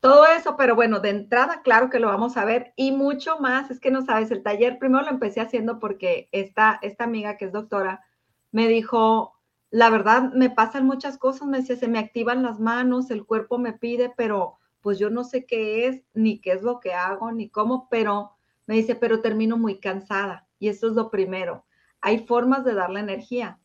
Todo 0.00 0.26
eso, 0.26 0.56
pero 0.56 0.74
bueno, 0.74 0.98
de 0.98 1.10
entrada, 1.10 1.62
claro 1.62 1.88
que 1.88 2.00
lo 2.00 2.08
vamos 2.08 2.36
a 2.36 2.44
ver 2.44 2.72
y 2.74 2.90
mucho 2.90 3.38
más. 3.38 3.70
Es 3.70 3.78
que 3.78 3.92
no 3.92 4.04
sabes, 4.04 4.32
el 4.32 4.42
taller 4.42 4.80
primero 4.80 5.04
lo 5.04 5.10
empecé 5.10 5.40
haciendo 5.40 5.78
porque 5.78 6.28
esta, 6.32 6.80
esta 6.82 7.04
amiga 7.04 7.36
que 7.36 7.44
es 7.44 7.52
doctora 7.52 8.04
me 8.50 8.66
dijo, 8.66 9.34
la 9.70 9.88
verdad, 9.88 10.32
me 10.32 10.50
pasan 10.50 10.84
muchas 10.84 11.16
cosas, 11.16 11.46
me 11.46 11.58
decía, 11.58 11.76
se 11.76 11.86
me 11.86 12.00
activan 12.00 12.42
las 12.42 12.58
manos, 12.58 13.08
el 13.12 13.24
cuerpo 13.24 13.56
me 13.56 13.72
pide, 13.72 14.12
pero 14.16 14.58
pues 14.80 14.98
yo 14.98 15.10
no 15.10 15.22
sé 15.22 15.46
qué 15.46 15.86
es, 15.86 16.02
ni 16.12 16.40
qué 16.40 16.54
es 16.54 16.62
lo 16.62 16.80
que 16.80 16.94
hago, 16.94 17.30
ni 17.30 17.48
cómo, 17.48 17.86
pero 17.88 18.32
me 18.66 18.74
dice, 18.74 18.96
pero 18.96 19.20
termino 19.20 19.56
muy 19.56 19.78
cansada. 19.78 20.48
Y 20.58 20.66
eso 20.66 20.88
es 20.88 20.94
lo 20.94 21.08
primero. 21.08 21.64
Hay 22.00 22.26
formas 22.26 22.64
de 22.64 22.74
dar 22.74 22.90
la 22.90 23.00
energía. 23.00 23.58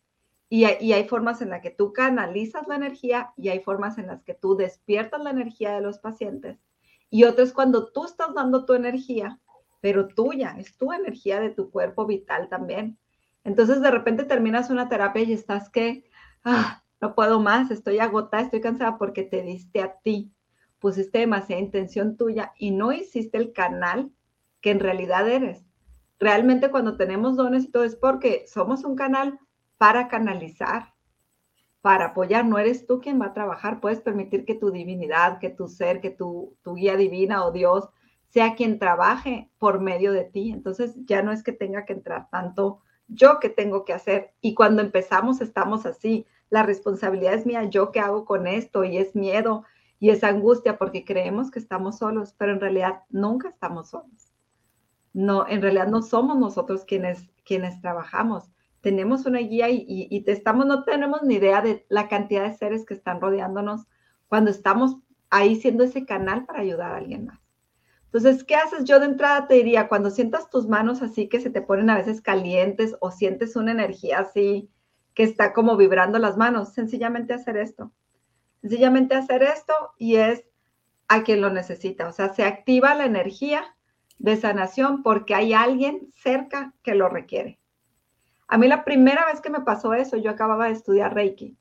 Y 0.50 0.66
hay, 0.66 1.08
formas 1.08 1.42
en 1.42 1.50
las 1.50 1.62
que 1.62 1.72
tú 1.72 1.94
canalizas 1.94 2.68
la 2.68 2.76
energía 2.76 3.34
y 3.38 3.50
hay 3.50 3.62
formas 3.62 3.98
en 3.98 4.06
las 4.06 4.22
que 4.22 4.36
tú 4.36 4.56
despiertas 4.56 5.20
la 5.24 5.32
energía 5.32 5.74
de 5.74 5.82
los 5.82 5.98
pacientes. 5.98 6.60
Y 7.10 7.24
otras 7.24 7.54
cuando 7.54 7.92
tú 7.92 8.06
estás 8.06 8.36
dando 8.36 8.64
tu 8.64 8.76
energía, 8.76 9.40
pero 9.82 10.08
tuya, 10.08 10.56
es 10.60 10.78
tu 10.78 10.94
energía 10.94 11.40
de 11.40 11.50
tu 11.50 11.72
cuerpo 11.72 12.06
vital 12.06 12.50
también. 12.50 13.00
Entonces 13.44 13.82
de 13.82 13.90
repente 13.90 14.26
terminas 14.26 14.70
una 14.70 14.90
terapia 14.90 15.24
y 15.24 15.34
estás 15.34 15.72
que, 15.72 16.04
ah, 16.44 16.84
no 17.02 17.16
puedo 17.16 17.40
más, 17.40 17.72
estoy 17.72 17.98
agotada, 17.98 18.44
estoy 18.44 18.62
cansada 18.62 19.00
porque 19.00 19.24
te 19.24 19.42
diste 19.42 19.82
a 19.82 19.96
ti, 20.04 20.32
pusiste 20.78 21.18
demasiada 21.18 21.64
intención 21.64 22.16
tuya 22.16 22.54
y 22.60 22.70
no 22.70 22.92
hiciste 22.92 23.40
el 23.40 23.54
canal 23.54 24.12
que 24.62 24.70
en 24.70 24.80
realidad 24.80 25.28
eres. 25.28 25.66
Realmente 26.24 26.72
cuando 26.72 26.96
tenemos 26.96 27.36
dones 27.36 27.66
y 27.66 27.68
todo 27.70 27.84
es 27.84 27.98
porque 27.98 28.46
somos 28.48 28.86
un 28.86 28.96
canal 28.96 29.42
para 29.78 30.08
canalizar, 30.08 30.94
para 31.82 32.06
apoyar. 32.06 32.46
No 32.46 32.58
eres 32.58 32.88
tú 32.88 33.02
quien 33.02 33.20
va 33.20 33.26
a 33.26 33.34
trabajar. 33.34 33.82
Puedes 33.82 34.00
permitir 34.00 34.46
que 34.46 34.56
tu 34.56 34.72
divinidad, 34.72 35.40
que 35.40 35.50
tu 35.50 35.68
ser, 35.68 36.00
que 36.00 36.12
tu, 36.12 36.56
guía 36.64 36.96
divina 36.96 37.44
o 37.44 37.52
Dios 37.52 37.90
sea 38.30 38.56
quien 38.56 38.80
trabaje 38.80 39.52
por 39.58 39.82
medio 39.82 40.14
de 40.14 40.24
ti. 40.24 40.52
Entonces 40.54 40.96
ya 41.04 41.24
no 41.24 41.34
es 41.34 41.44
que 41.44 41.52
tenga 41.52 41.84
que 41.84 41.92
entrar 41.92 42.30
tanto 42.30 42.80
yo 43.10 43.42
que 43.42 43.50
tengo 43.50 43.84
que 43.84 43.92
hacer. 43.92 44.34
Y 44.40 44.54
cuando 44.54 44.82
empezamos 44.82 45.42
estamos 45.42 45.86
así. 45.86 46.26
La 46.50 46.64
responsabilidad 46.64 47.34
es 47.34 47.46
mía, 47.46 47.66
yo 47.66 47.92
qué 47.92 48.00
hago 48.00 48.24
con 48.24 48.48
esto 48.48 48.86
y 48.86 48.98
es 48.98 49.14
miedo 49.14 49.66
y 50.00 50.12
es 50.12 50.24
angustia 50.24 50.78
porque 50.78 51.04
creemos 51.04 51.52
que 51.52 51.60
estamos 51.60 51.98
solos, 51.98 52.34
pero 52.38 52.54
en 52.54 52.62
realidad 52.62 53.04
nunca 53.10 53.50
estamos 53.50 53.90
solos. 53.90 54.33
No, 55.14 55.48
en 55.48 55.62
realidad 55.62 55.88
no 55.88 56.02
somos 56.02 56.38
nosotros 56.38 56.84
quienes, 56.86 57.30
quienes 57.46 57.80
trabajamos 57.82 58.50
tenemos 58.84 59.26
una 59.26 59.40
guía 59.40 59.70
y, 59.70 60.26
estamos, 60.28 60.66
no 60.66 60.84
tenemos 60.84 61.24
ni 61.24 61.36
idea 61.36 61.62
de 61.62 61.86
la 61.88 62.10
cantidad 62.10 62.44
de 62.44 62.58
seres 62.58 62.86
que 62.86 62.94
están 62.94 63.22
rodeándonos 63.22 63.88
cuando 64.28 64.52
estamos 64.52 64.98
ahí 65.30 65.56
siendo 65.56 65.86
ese 65.86 66.06
canal 66.06 66.44
para 66.46 66.60
ayudar 66.60 66.92
a 66.92 66.98
alguien 66.98 67.28
más. 67.28 67.40
Entonces, 68.08 68.44
¿qué 68.44 68.56
haces? 68.56 68.84
Yo 68.84 69.00
de 69.00 69.06
entrada 69.06 69.48
te 69.48 69.56
diría, 69.56 69.88
cuando 69.88 70.10
sientas 70.10 70.50
tus 70.50 70.68
manos 70.68 71.02
así 71.02 71.30
que 71.30 71.40
se 71.40 71.50
te 71.50 71.62
ponen 71.62 71.90
a 71.90 71.96
veces 71.96 72.20
calientes 72.20 72.98
o 73.00 73.10
sientes 73.10 73.56
una 73.56 73.72
energía 73.72 74.20
así 74.20 74.70
que 75.14 75.24
está 75.24 75.54
como 75.54 75.78
vibrando 75.78 76.20
las 76.20 76.36
manos, 76.36 76.74
sencillamente 76.74 77.34
hacer 77.34 77.56
esto. 77.56 77.94
Sencillamente 78.60 79.16
hacer 79.16 79.44
esto 79.44 79.74
y 79.98 80.18
es 80.18 80.44
a 81.08 81.24
quien 81.24 81.40
lo 81.40 81.50
necesita. 81.50 82.10
O 82.10 82.12
sea, 82.12 82.34
se 82.34 82.44
activa 82.44 82.96
la 82.96 83.06
energía 83.06 83.64
de 84.18 84.38
sanación 84.38 85.04
porque 85.04 85.36
hay 85.36 85.54
alguien 85.54 86.10
cerca 86.14 86.74
que 86.84 86.96
lo 86.96 87.10
requiere. 87.10 87.60
A 88.48 88.58
mí 88.58 88.68
la 88.68 88.84
primera 88.84 89.26
vez 89.26 89.42
que 89.42 89.50
me 89.50 89.62
pasó 89.62 89.94
eso, 89.94 90.18
yo 90.18 90.30
acababa 90.30 90.68
de 90.68 90.74
estudiar 90.74 91.14
Reiki 91.14 91.58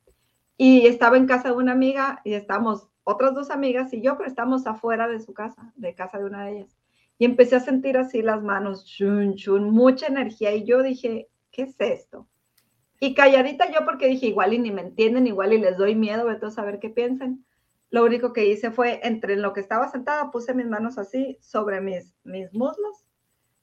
y 0.56 0.86
estaba 0.86 1.16
en 1.16 1.26
casa 1.26 1.48
de 1.48 1.56
una 1.56 1.72
amiga 1.72 2.20
y 2.24 2.34
estamos 2.34 2.88
otras 3.04 3.34
dos 3.34 3.50
amigas 3.50 3.92
y 3.92 4.02
yo, 4.02 4.16
pero 4.16 4.28
estamos 4.28 4.66
afuera 4.66 5.08
de 5.08 5.20
su 5.20 5.32
casa, 5.32 5.72
de 5.76 5.94
casa 5.94 6.18
de 6.18 6.24
una 6.24 6.44
de 6.44 6.58
ellas. 6.58 6.78
Y 7.18 7.24
empecé 7.24 7.56
a 7.56 7.60
sentir 7.60 7.96
así 7.96 8.22
las 8.22 8.42
manos, 8.42 8.84
chun, 8.84 9.34
chun, 9.34 9.70
mucha 9.70 10.06
energía 10.06 10.54
y 10.54 10.64
yo 10.64 10.82
dije, 10.82 11.28
¿qué 11.50 11.62
es 11.62 11.74
esto? 11.78 12.28
Y 13.00 13.14
calladita 13.14 13.70
yo 13.72 13.84
porque 13.84 14.06
dije, 14.06 14.26
igual 14.26 14.54
y 14.54 14.58
ni 14.58 14.70
me 14.70 14.82
entienden, 14.82 15.26
igual 15.26 15.52
y 15.52 15.58
les 15.58 15.76
doy 15.76 15.94
miedo, 15.94 16.26
de 16.26 16.46
a 16.46 16.50
saber 16.50 16.78
qué 16.78 16.88
piensen. 16.88 17.44
Lo 17.92 18.04
único 18.04 18.32
que 18.32 18.46
hice 18.46 18.70
fue, 18.70 19.00
entre 19.02 19.36
lo 19.36 19.52
que 19.52 19.60
estaba 19.60 19.86
sentada, 19.88 20.30
puse 20.30 20.54
mis 20.54 20.66
manos 20.66 20.96
así 20.96 21.38
sobre 21.42 21.82
mis, 21.82 22.16
mis 22.24 22.50
muslos 22.54 23.04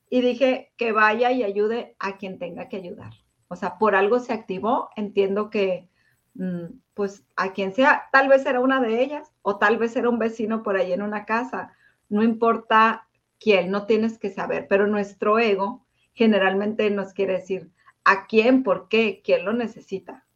y 0.08 0.22
dije 0.22 0.72
que 0.78 0.92
vaya 0.92 1.32
y 1.32 1.44
ayude 1.44 1.96
a 1.98 2.18
quien 2.18 2.38
tenga 2.38 2.70
que 2.70 2.78
ayudar. 2.78 3.12
O 3.48 3.56
sea, 3.56 3.80
por 3.80 3.96
algo 3.96 4.20
se 4.20 4.32
activó, 4.32 4.92
entiendo 4.96 5.50
que, 5.50 5.90
mm, 6.36 6.66
pues, 6.94 7.26
a 7.38 7.54
quien 7.54 7.74
sea, 7.74 8.04
tal 8.12 8.28
vez 8.28 8.46
era 8.46 8.60
una 8.60 8.80
de 8.80 9.02
ellas 9.02 9.34
o 9.42 9.58
tal 9.58 9.78
vez 9.78 9.96
era 9.96 10.10
un 10.10 10.20
vecino 10.20 10.62
por 10.62 10.78
ahí 10.78 10.94
en 10.94 11.02
una 11.02 11.26
casa, 11.26 11.74
no 12.08 12.22
importa 12.22 13.08
quién, 13.40 13.72
no 13.72 13.88
tienes 13.88 14.20
que 14.20 14.30
saber, 14.30 14.68
pero 14.70 14.86
nuestro 14.86 15.40
ego 15.40 15.88
generalmente 16.14 16.88
nos 16.92 17.14
quiere 17.14 17.34
decir 17.34 17.72
a 18.04 18.28
quién, 18.28 18.62
por 18.62 18.90
qué, 18.90 19.22
quién 19.24 19.44
lo 19.44 19.54
necesita. 19.54 20.28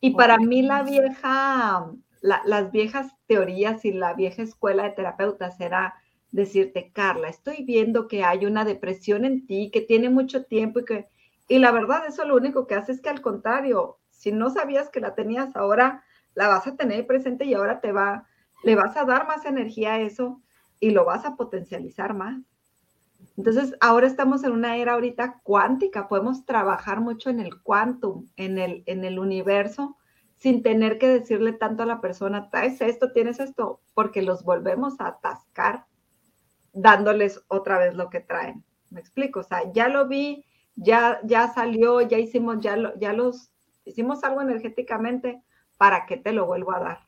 Y 0.00 0.14
para 0.14 0.38
mí 0.38 0.62
la 0.62 0.82
vieja, 0.82 1.92
las 2.20 2.70
viejas 2.70 3.14
teorías 3.26 3.84
y 3.84 3.92
la 3.92 4.14
vieja 4.14 4.42
escuela 4.42 4.84
de 4.84 4.90
terapeutas 4.90 5.60
era 5.60 5.94
decirte, 6.32 6.90
Carla, 6.92 7.28
estoy 7.28 7.64
viendo 7.64 8.08
que 8.08 8.24
hay 8.24 8.46
una 8.46 8.64
depresión 8.64 9.24
en 9.24 9.46
ti, 9.46 9.70
que 9.72 9.80
tiene 9.80 10.10
mucho 10.10 10.44
tiempo 10.44 10.80
y 10.80 10.84
que, 10.84 11.08
y 11.48 11.58
la 11.58 11.72
verdad, 11.72 12.06
eso 12.06 12.24
lo 12.24 12.36
único 12.36 12.66
que 12.66 12.74
hace 12.74 12.92
es 12.92 13.00
que 13.00 13.08
al 13.08 13.20
contrario, 13.20 13.98
si 14.10 14.32
no 14.32 14.50
sabías 14.50 14.90
que 14.90 15.00
la 15.00 15.14
tenías 15.14 15.56
ahora, 15.56 16.04
la 16.34 16.48
vas 16.48 16.66
a 16.66 16.76
tener 16.76 17.06
presente 17.06 17.44
y 17.44 17.54
ahora 17.54 17.80
te 17.80 17.92
va, 17.92 18.26
le 18.62 18.76
vas 18.76 18.96
a 18.96 19.04
dar 19.04 19.26
más 19.26 19.44
energía 19.44 19.94
a 19.94 20.00
eso 20.00 20.40
y 20.78 20.90
lo 20.90 21.04
vas 21.04 21.24
a 21.24 21.36
potencializar 21.36 22.14
más. 22.14 22.40
Entonces, 23.36 23.74
ahora 23.80 24.06
estamos 24.06 24.44
en 24.44 24.52
una 24.52 24.76
era 24.76 24.92
ahorita 24.92 25.40
cuántica, 25.42 26.08
podemos 26.08 26.44
trabajar 26.44 27.00
mucho 27.00 27.30
en 27.30 27.40
el 27.40 27.60
quantum, 27.62 28.28
en 28.36 28.58
el, 28.58 28.82
en 28.86 29.04
el 29.04 29.18
universo, 29.18 29.96
sin 30.40 30.62
tener 30.62 30.98
que 30.98 31.06
decirle 31.06 31.52
tanto 31.52 31.82
a 31.82 31.86
la 31.86 32.00
persona, 32.00 32.48
traes 32.48 32.80
esto, 32.80 33.12
tienes 33.12 33.40
esto, 33.40 33.80
porque 33.92 34.22
los 34.22 34.42
volvemos 34.42 34.98
a 34.98 35.08
atascar 35.08 35.84
dándoles 36.72 37.42
otra 37.48 37.78
vez 37.78 37.94
lo 37.94 38.08
que 38.08 38.20
traen. 38.20 38.64
¿Me 38.88 39.00
explico? 39.00 39.40
O 39.40 39.42
sea, 39.42 39.70
ya 39.72 39.88
lo 39.88 40.08
vi, 40.08 40.46
ya, 40.76 41.20
ya 41.24 41.52
salió, 41.52 42.00
ya 42.00 42.18
hicimos, 42.18 42.60
ya, 42.60 42.76
lo, 42.76 42.98
ya 42.98 43.12
los, 43.12 43.50
hicimos 43.84 44.24
algo 44.24 44.40
energéticamente, 44.40 45.42
¿para 45.76 46.06
qué 46.06 46.16
te 46.16 46.32
lo 46.32 46.46
vuelvo 46.46 46.72
a 46.72 46.80
dar? 46.80 47.00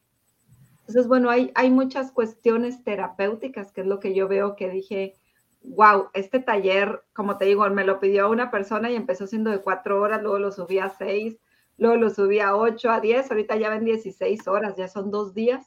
Entonces, 0.80 1.08
bueno, 1.08 1.30
hay, 1.30 1.52
hay 1.54 1.70
muchas 1.70 2.12
cuestiones 2.12 2.84
terapéuticas, 2.84 3.72
que 3.72 3.80
es 3.80 3.86
lo 3.86 3.98
que 3.98 4.14
yo 4.14 4.28
veo 4.28 4.56
que 4.56 4.68
dije, 4.68 5.14
wow, 5.62 6.10
este 6.12 6.38
taller, 6.38 7.02
como 7.14 7.38
te 7.38 7.46
digo, 7.46 7.68
me 7.70 7.84
lo 7.84 7.98
pidió 7.98 8.28
una 8.28 8.50
persona 8.50 8.90
y 8.90 8.96
empezó 8.96 9.26
siendo 9.26 9.50
de 9.50 9.62
cuatro 9.62 10.02
horas, 10.02 10.20
luego 10.20 10.38
lo 10.38 10.52
subí 10.52 10.78
a 10.80 10.90
seis, 10.90 11.38
luego 11.82 11.96
lo 11.96 12.10
subí 12.10 12.38
a 12.38 12.54
ocho, 12.54 12.90
a 12.90 13.00
diez, 13.00 13.28
ahorita 13.28 13.56
ya 13.56 13.68
ven 13.68 13.84
16 13.84 14.46
horas, 14.46 14.76
ya 14.76 14.86
son 14.86 15.10
dos 15.10 15.34
días 15.34 15.66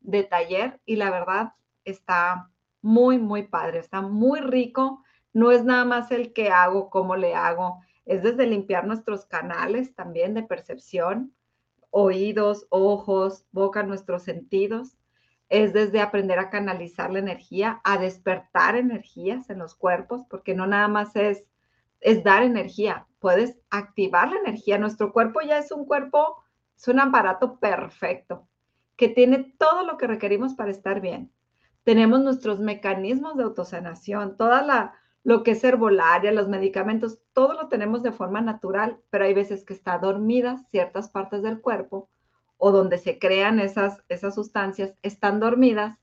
de 0.00 0.24
taller 0.24 0.80
y 0.84 0.96
la 0.96 1.10
verdad 1.10 1.52
está 1.84 2.50
muy, 2.82 3.18
muy 3.18 3.44
padre, 3.44 3.78
está 3.78 4.02
muy 4.02 4.40
rico. 4.40 5.04
No 5.32 5.52
es 5.52 5.64
nada 5.64 5.84
más 5.84 6.10
el 6.10 6.32
que 6.32 6.50
hago, 6.50 6.90
cómo 6.90 7.14
le 7.14 7.36
hago, 7.36 7.80
es 8.04 8.24
desde 8.24 8.46
limpiar 8.46 8.84
nuestros 8.84 9.26
canales 9.26 9.94
también 9.94 10.34
de 10.34 10.42
percepción, 10.42 11.32
oídos, 11.90 12.66
ojos, 12.70 13.46
boca, 13.52 13.84
nuestros 13.84 14.24
sentidos. 14.24 14.96
es 15.50 15.72
desde 15.72 16.00
aprender 16.00 16.40
a 16.40 16.50
canalizar 16.50 17.12
la 17.12 17.20
energía, 17.20 17.80
a 17.84 17.98
despertar 17.98 18.74
energías 18.74 19.50
en 19.50 19.58
los 19.58 19.76
cuerpos, 19.76 20.24
porque 20.28 20.54
no 20.54 20.66
nada 20.66 20.88
más 20.88 21.14
es, 21.14 21.44
es 22.04 22.22
dar 22.22 22.42
energía, 22.42 23.06
puedes 23.18 23.58
activar 23.70 24.30
la 24.30 24.38
energía. 24.38 24.76
Nuestro 24.76 25.10
cuerpo 25.12 25.40
ya 25.40 25.56
es 25.56 25.72
un 25.72 25.86
cuerpo, 25.86 26.44
es 26.76 26.86
un 26.86 27.00
aparato 27.00 27.58
perfecto, 27.58 28.46
que 28.96 29.08
tiene 29.08 29.54
todo 29.58 29.84
lo 29.84 29.96
que 29.96 30.06
requerimos 30.06 30.54
para 30.54 30.70
estar 30.70 31.00
bien. 31.00 31.32
Tenemos 31.82 32.20
nuestros 32.20 32.60
mecanismos 32.60 33.38
de 33.38 33.44
autosanación, 33.44 34.36
toda 34.36 34.62
la, 34.62 34.94
lo 35.22 35.42
que 35.42 35.52
es 35.52 35.64
herbolaria, 35.64 36.30
los 36.30 36.46
medicamentos, 36.46 37.18
todo 37.32 37.54
lo 37.54 37.68
tenemos 37.68 38.02
de 38.02 38.12
forma 38.12 38.42
natural, 38.42 38.98
pero 39.08 39.24
hay 39.24 39.32
veces 39.32 39.64
que 39.64 39.72
está 39.72 39.96
dormidas 39.96 40.60
ciertas 40.70 41.08
partes 41.08 41.42
del 41.42 41.62
cuerpo 41.62 42.10
o 42.58 42.70
donde 42.70 42.98
se 42.98 43.18
crean 43.18 43.60
esas, 43.60 44.02
esas 44.10 44.34
sustancias, 44.34 44.94
están 45.00 45.40
dormidas 45.40 45.98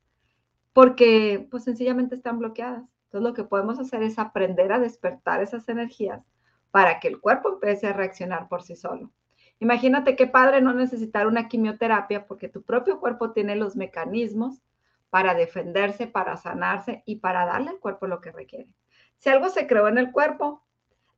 porque 0.73 1.47
pues 1.51 1.63
sencillamente 1.63 2.15
están 2.15 2.39
bloqueadas. 2.39 2.85
Entonces 3.11 3.27
lo 3.27 3.33
que 3.33 3.43
podemos 3.43 3.77
hacer 3.77 4.03
es 4.03 4.17
aprender 4.17 4.71
a 4.71 4.79
despertar 4.79 5.43
esas 5.43 5.67
energías 5.67 6.23
para 6.71 7.01
que 7.01 7.09
el 7.09 7.19
cuerpo 7.19 7.49
empiece 7.49 7.87
a 7.87 7.91
reaccionar 7.91 8.47
por 8.47 8.63
sí 8.63 8.77
solo. 8.77 9.11
Imagínate 9.59 10.15
qué 10.15 10.27
padre 10.27 10.61
no 10.61 10.73
necesitar 10.73 11.27
una 11.27 11.49
quimioterapia 11.49 12.25
porque 12.25 12.47
tu 12.47 12.61
propio 12.63 13.01
cuerpo 13.01 13.31
tiene 13.31 13.57
los 13.57 13.75
mecanismos 13.75 14.61
para 15.09 15.33
defenderse, 15.33 16.07
para 16.07 16.37
sanarse 16.37 17.03
y 17.05 17.17
para 17.17 17.45
darle 17.45 17.71
al 17.71 17.79
cuerpo 17.79 18.07
lo 18.07 18.21
que 18.21 18.31
requiere. 18.31 18.69
Si 19.17 19.27
algo 19.27 19.49
se 19.49 19.67
creó 19.67 19.89
en 19.89 19.97
el 19.97 20.13
cuerpo, 20.13 20.63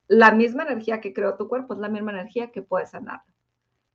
la 0.08 0.32
misma 0.32 0.64
energía 0.64 1.00
que 1.00 1.14
creó 1.14 1.36
tu 1.36 1.48
cuerpo 1.48 1.76
es 1.76 1.80
la 1.80 1.90
misma 1.90 2.12
energía 2.12 2.52
que 2.52 2.64
puede 2.64 2.88
sanarlo. 2.88 3.32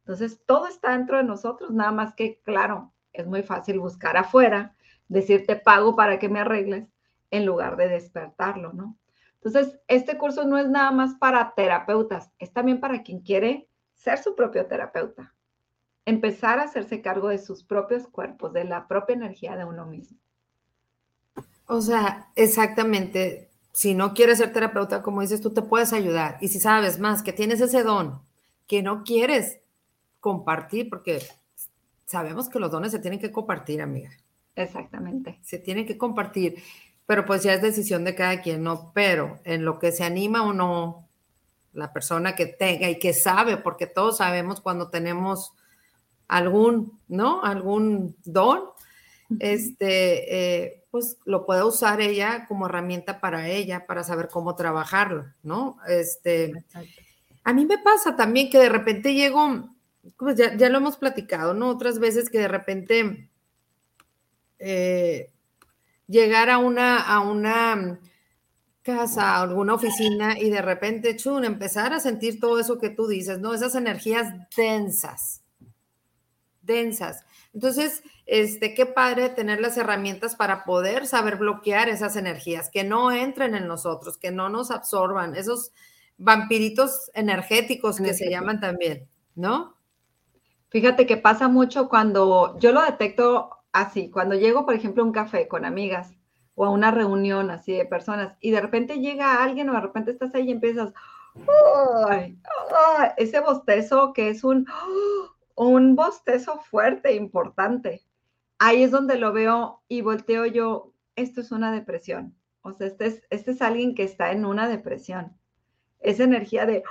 Entonces, 0.03 0.41
todo 0.47 0.69
está 0.69 0.93
dentro 0.93 1.17
de 1.17 1.25
nosotros, 1.25 1.73
nada 1.73 1.91
más 1.91 2.15
que, 2.15 2.41
claro, 2.45 2.93
es 3.13 3.27
muy 3.27 3.43
fácil 3.43 3.81
buscar 3.81 4.17
afuera, 4.17 4.77
decirte 5.09 5.57
pago 5.57 5.97
para 5.97 6.21
que 6.21 6.29
me 6.29 6.39
arregles, 6.39 6.89
en 7.31 7.47
lugar 7.47 7.77
de 7.77 7.89
despertarlo, 7.89 8.73
¿no? 8.73 8.97
Entonces, 9.43 9.79
este 9.87 10.19
curso 10.19 10.45
no 10.45 10.59
es 10.59 10.69
nada 10.69 10.91
más 10.91 11.15
para 11.15 11.55
terapeutas, 11.55 12.33
es 12.39 12.53
también 12.53 12.81
para 12.81 13.03
quien 13.03 13.21
quiere 13.21 13.69
ser 13.95 14.19
su 14.19 14.35
propio 14.35 14.67
terapeuta. 14.67 15.35
Empezar 16.05 16.59
a 16.59 16.65
hacerse 16.65 17.03
cargo 17.03 17.29
de 17.29 17.39
sus 17.39 17.63
propios 17.65 18.09
cuerpos, 18.09 18.53
de 18.53 18.65
la 18.65 18.89
propia 18.89 19.15
energía 19.15 19.57
de 19.57 19.65
uno 19.65 19.87
mismo. 19.87 20.19
O 21.67 21.81
sea, 21.81 22.29
exactamente 22.35 23.49
si 23.79 23.95
no 23.95 24.13
quieres 24.13 24.39
ser 24.39 24.53
terapeuta, 24.53 25.03
como 25.03 25.21
dices, 25.21 25.41
tú 25.41 25.51
te 25.51 25.63
puedes 25.63 25.93
ayudar. 25.93 26.39
Y 26.41 26.49
si 26.49 26.59
sabes 26.59 26.99
más 26.99 27.23
que 27.23 27.33
tienes 27.33 27.61
ese 27.61 27.85
don, 27.85 28.21
que 28.67 28.83
no 28.83 29.05
quieres 29.05 29.61
compartir, 30.19 30.89
porque 30.91 31.21
sabemos 32.05 32.49
que 32.49 32.59
los 32.59 32.73
dones 32.73 32.91
se 32.91 32.99
tienen 32.99 33.21
que 33.21 33.31
compartir, 33.31 33.81
amiga. 33.81 34.11
Exactamente. 34.57 35.39
Se 35.43 35.59
tienen 35.59 35.87
que 35.87 35.97
compartir, 35.97 36.61
pero 37.09 37.25
pues 37.25 37.43
ya 37.43 37.55
es 37.55 37.63
decisión 37.63 38.05
de 38.05 38.15
cada 38.15 38.43
quien, 38.43 38.63
¿no? 38.63 38.93
Pero 38.93 39.41
en 39.45 39.65
lo 39.65 39.79
que 39.79 39.93
se 39.93 40.05
anima 40.05 40.43
o 40.43 40.53
no, 40.53 41.09
la 41.73 41.91
persona 41.91 42.35
que 42.35 42.45
tenga 42.45 42.91
y 42.91 42.99
que 42.99 43.15
sabe, 43.15 43.57
porque 43.57 43.87
todos 43.87 44.19
sabemos 44.19 44.61
cuando 44.61 44.91
tenemos 44.91 45.55
algún, 46.29 47.01
¿no? 47.09 47.43
Algún 47.43 48.15
don, 48.27 48.61
este, 49.41 50.65
eh, 50.67 50.85
pues 50.91 51.17
lo 51.25 51.47
puede 51.47 51.63
usar 51.65 52.03
ella 52.03 52.45
como 52.47 52.67
herramienta 52.67 53.21
para 53.21 53.49
ella, 53.49 53.87
para 53.87 54.05
saber 54.05 54.29
cómo 54.29 54.55
trabajarlo, 54.55 55.33
¿no? 55.43 55.79
Este, 55.89 56.53
a 57.43 57.55
mí 57.55 57.65
me 57.65 57.79
pasa 57.79 58.17
también 58.17 58.51
que 58.51 58.59
de 58.59 58.69
repente 58.69 59.15
llego, 59.15 59.71
pues 60.19 60.37
ya, 60.37 60.69
lo 60.69 60.77
hemos 60.77 60.99
platicado, 60.99 61.55
¿no? 61.55 61.71
Otras 61.71 62.01
veces 62.01 62.29
que 62.29 62.41
de 62.41 62.49
repente 62.49 63.31
eh, 64.59 65.31
llegar 66.09 66.51
a 66.51 66.59
una, 66.59 67.01
a 67.01 67.21
una 67.21 68.01
casa, 68.83 69.37
a 69.37 69.43
alguna 69.43 69.75
oficina 69.75 70.39
y 70.39 70.51
de 70.51 70.63
repente, 70.63 71.15
chun, 71.17 71.45
empezar 71.45 71.93
a 71.93 72.01
sentir 72.01 72.41
todo 72.41 72.59
eso 72.59 72.79
que 72.79 72.91
tú 72.91 73.07
dices, 73.07 73.39
¿no? 73.39 73.55
Esas 73.55 73.75
energías 73.75 74.33
densas, 74.57 75.43
densas. 76.63 77.25
Entonces, 77.53 78.03
este, 78.25 78.75
qué 78.75 78.87
padre 78.87 79.29
tener 79.29 79.61
las 79.61 79.77
herramientas 79.77 80.37
para 80.37 80.65
poder 80.65 81.07
saber 81.07 81.37
bloquear 81.37 81.89
esas 81.89 82.17
energías, 82.17 82.71
que 82.71 82.85
no 82.85 83.13
entren 83.13 83.55
en 83.55 83.67
nosotros, 83.67 84.17
que 84.17 84.31
no 84.31 84.49
nos 84.49 84.71
absorban, 84.71 85.37
esos 85.37 85.73
vampiritos 86.17 87.11
energéticos 87.15 87.99
que 87.99 88.15
se 88.15 88.31
llaman 88.31 88.61
también, 88.61 89.09
¿no? 89.35 89.77
Fíjate 90.71 91.07
que 91.07 91.17
pasa 91.17 91.49
mucho 91.49 91.89
cuando 91.89 92.59
yo 92.59 92.73
lo 92.73 92.83
detecto 92.83 93.58
así, 93.73 94.11
cuando 94.11 94.35
llego, 94.35 94.65
por 94.65 94.75
ejemplo, 94.75 95.03
a 95.03 95.07
un 95.07 95.13
café 95.13 95.49
con 95.49 95.65
amigas 95.65 96.15
o 96.55 96.65
a 96.65 96.71
una 96.71 96.91
reunión 96.91 97.51
así 97.51 97.73
de 97.73 97.85
personas 97.85 98.37
y 98.41 98.51
de 98.51 98.61
repente 98.61 98.99
llega 98.99 99.43
alguien 99.43 99.71
o 99.71 99.75
de 99.75 99.81
repente 99.81 100.11
estás 100.11 100.35
ahí 100.35 100.49
y 100.49 100.53
empiezas, 100.53 100.93
ese 103.17 103.41
bostezo 103.41 104.13
que 104.13 104.29
es 104.29 104.43
un, 104.45 104.67
un 105.55 105.95
bostezo 105.95 106.59
fuerte, 106.59 107.15
importante. 107.15 108.03
Ahí 108.59 108.83
es 108.83 108.91
donde 108.91 109.19
lo 109.19 109.33
veo 109.33 109.83
y 109.87 110.01
volteo 110.01 110.47
yo, 110.47 110.93
esto 111.15 111.41
es 111.41 111.53
una 111.53 111.71
depresión. 111.71 112.35
O 112.63 112.73
sea, 112.73 112.89
este 112.89 113.07
es, 113.07 113.23
este 113.31 113.53
es 113.53 113.63
alguien 113.63 113.95
que 113.95 114.03
está 114.03 114.33
en 114.33 114.45
una 114.45 114.69
depresión. 114.69 115.37
Esa 116.01 116.25
energía 116.25 116.67
de... 116.67 116.83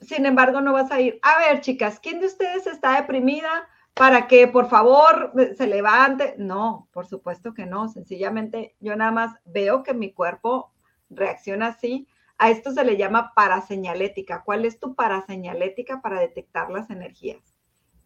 Sin 0.00 0.26
embargo, 0.26 0.60
no 0.60 0.72
vas 0.72 0.90
a 0.90 1.00
ir. 1.00 1.18
A 1.22 1.38
ver, 1.38 1.60
chicas, 1.60 1.98
¿quién 2.00 2.20
de 2.20 2.26
ustedes 2.26 2.66
está 2.66 3.00
deprimida 3.00 3.68
para 3.98 4.28
que 4.28 4.46
por 4.46 4.68
favor 4.68 5.32
se 5.56 5.66
levante? 5.66 6.34
No, 6.38 6.88
por 6.92 7.06
supuesto 7.06 7.52
que 7.52 7.66
no. 7.66 7.88
Sencillamente 7.88 8.76
yo 8.80 8.96
nada 8.96 9.10
más 9.10 9.34
veo 9.44 9.82
que 9.82 9.92
mi 9.92 10.12
cuerpo 10.12 10.72
reacciona 11.10 11.68
así 11.68 12.08
a 12.38 12.50
esto 12.50 12.70
se 12.70 12.84
le 12.84 12.96
llama 12.96 13.32
paraseñalética. 13.34 14.44
¿Cuál 14.44 14.64
es 14.64 14.78
tu 14.78 14.94
paraseñalética 14.94 16.00
para 16.00 16.20
detectar 16.20 16.70
las 16.70 16.88
energías? 16.88 17.56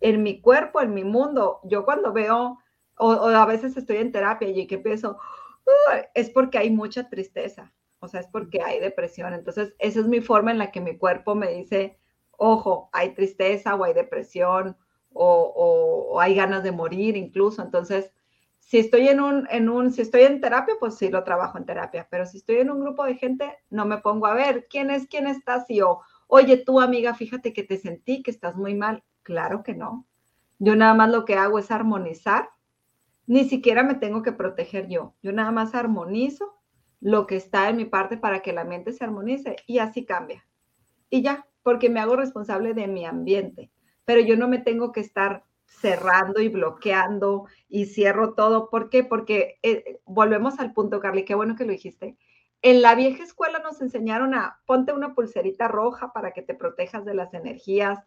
En 0.00 0.22
mi 0.22 0.40
cuerpo, 0.40 0.80
en 0.80 0.94
mi 0.94 1.04
mundo, 1.04 1.60
yo 1.64 1.84
cuando 1.84 2.12
veo, 2.12 2.58
o, 2.96 3.12
a 3.12 3.46
veces 3.46 3.76
estoy 3.76 3.98
en 3.98 4.10
terapia 4.10 4.48
y 4.48 4.66
que 4.66 4.78
pienso, 4.78 5.18
es 6.14 6.30
porque 6.30 6.58
hay 6.58 6.70
mucha 6.70 7.08
tristeza, 7.08 7.72
o 8.00 8.08
sea, 8.08 8.20
es 8.20 8.26
porque 8.26 8.62
hay 8.62 8.80
depresión. 8.80 9.34
Entonces, 9.34 9.74
esa 9.78 10.00
es 10.00 10.08
mi 10.08 10.20
forma 10.20 10.50
en 10.50 10.58
la 10.58 10.72
que 10.72 10.80
mi 10.80 10.96
cuerpo 10.96 11.34
me 11.34 11.52
dice, 11.52 11.98
ojo, 12.30 12.88
hay 12.92 13.14
tristeza 13.14 13.74
o 13.74 13.84
hay 13.84 13.92
depresión 13.92 14.76
o, 15.14 16.12
o 16.12 16.20
hay 16.20 16.34
ganas 16.34 16.62
de 16.62 16.72
morir 16.72 17.16
incluso. 17.16 17.62
Entonces, 17.62 18.12
si 18.58 18.78
estoy 18.78 19.08
en 19.08 19.20
un, 19.20 19.46
en 19.50 19.68
un, 19.68 19.92
si 19.92 20.02
estoy 20.02 20.22
en 20.22 20.40
terapia, 20.40 20.76
pues 20.80 20.94
sí 20.94 21.10
lo 21.10 21.24
trabajo 21.24 21.58
en 21.58 21.66
terapia, 21.66 22.06
pero 22.10 22.24
si 22.24 22.38
estoy 22.38 22.56
en 22.56 22.70
un 22.70 22.80
grupo 22.80 23.04
de 23.04 23.16
gente, 23.16 23.58
no 23.68 23.84
me 23.84 23.98
pongo 23.98 24.26
a 24.26 24.34
ver 24.34 24.66
quién 24.70 24.90
es, 24.90 25.06
quién 25.08 25.26
está, 25.26 25.54
así 25.54 25.82
o, 25.82 26.00
oye, 26.26 26.56
tú 26.56 26.80
amiga, 26.80 27.14
fíjate 27.14 27.52
que 27.52 27.64
te 27.64 27.76
sentí 27.76 28.22
que 28.22 28.30
estás 28.30 28.56
muy 28.56 28.74
mal. 28.74 29.04
Claro 29.22 29.62
que 29.62 29.74
no. 29.74 30.06
Yo 30.58 30.74
nada 30.74 30.94
más 30.94 31.10
lo 31.10 31.24
que 31.24 31.34
hago 31.34 31.58
es 31.58 31.70
armonizar. 31.70 32.48
Ni 33.26 33.44
siquiera 33.44 33.82
me 33.82 33.96
tengo 33.96 34.22
que 34.22 34.32
proteger 34.32 34.88
yo. 34.88 35.14
Yo 35.22 35.32
nada 35.32 35.50
más 35.50 35.74
armonizo 35.74 36.54
lo 37.00 37.26
que 37.26 37.36
está 37.36 37.68
en 37.68 37.76
mi 37.76 37.84
parte 37.84 38.16
para 38.16 38.40
que 38.40 38.52
la 38.52 38.64
mente 38.64 38.92
se 38.92 39.04
armonice 39.04 39.56
y 39.66 39.78
así 39.78 40.06
cambia. 40.06 40.46
Y 41.10 41.20
ya, 41.20 41.46
porque 41.62 41.90
me 41.90 42.00
hago 42.00 42.16
responsable 42.16 42.74
de 42.74 42.86
mi 42.86 43.04
ambiente. 43.04 43.70
Pero 44.04 44.20
yo 44.20 44.36
no 44.36 44.48
me 44.48 44.58
tengo 44.58 44.92
que 44.92 45.00
estar 45.00 45.44
cerrando 45.66 46.40
y 46.40 46.48
bloqueando 46.48 47.46
y 47.68 47.86
cierro 47.86 48.34
todo. 48.34 48.70
¿Por 48.70 48.90
qué? 48.90 49.04
Porque 49.04 49.58
eh, 49.62 50.00
volvemos 50.04 50.58
al 50.58 50.72
punto, 50.72 51.00
Carly, 51.00 51.24
qué 51.24 51.34
bueno 51.34 51.56
que 51.56 51.64
lo 51.64 51.72
dijiste. 51.72 52.16
En 52.62 52.82
la 52.82 52.94
vieja 52.94 53.24
escuela 53.24 53.58
nos 53.58 53.80
enseñaron 53.80 54.34
a 54.34 54.60
ponte 54.66 54.92
una 54.92 55.14
pulserita 55.14 55.66
roja 55.66 56.12
para 56.12 56.32
que 56.32 56.42
te 56.42 56.54
protejas 56.54 57.04
de 57.04 57.14
las 57.14 57.34
energías, 57.34 57.98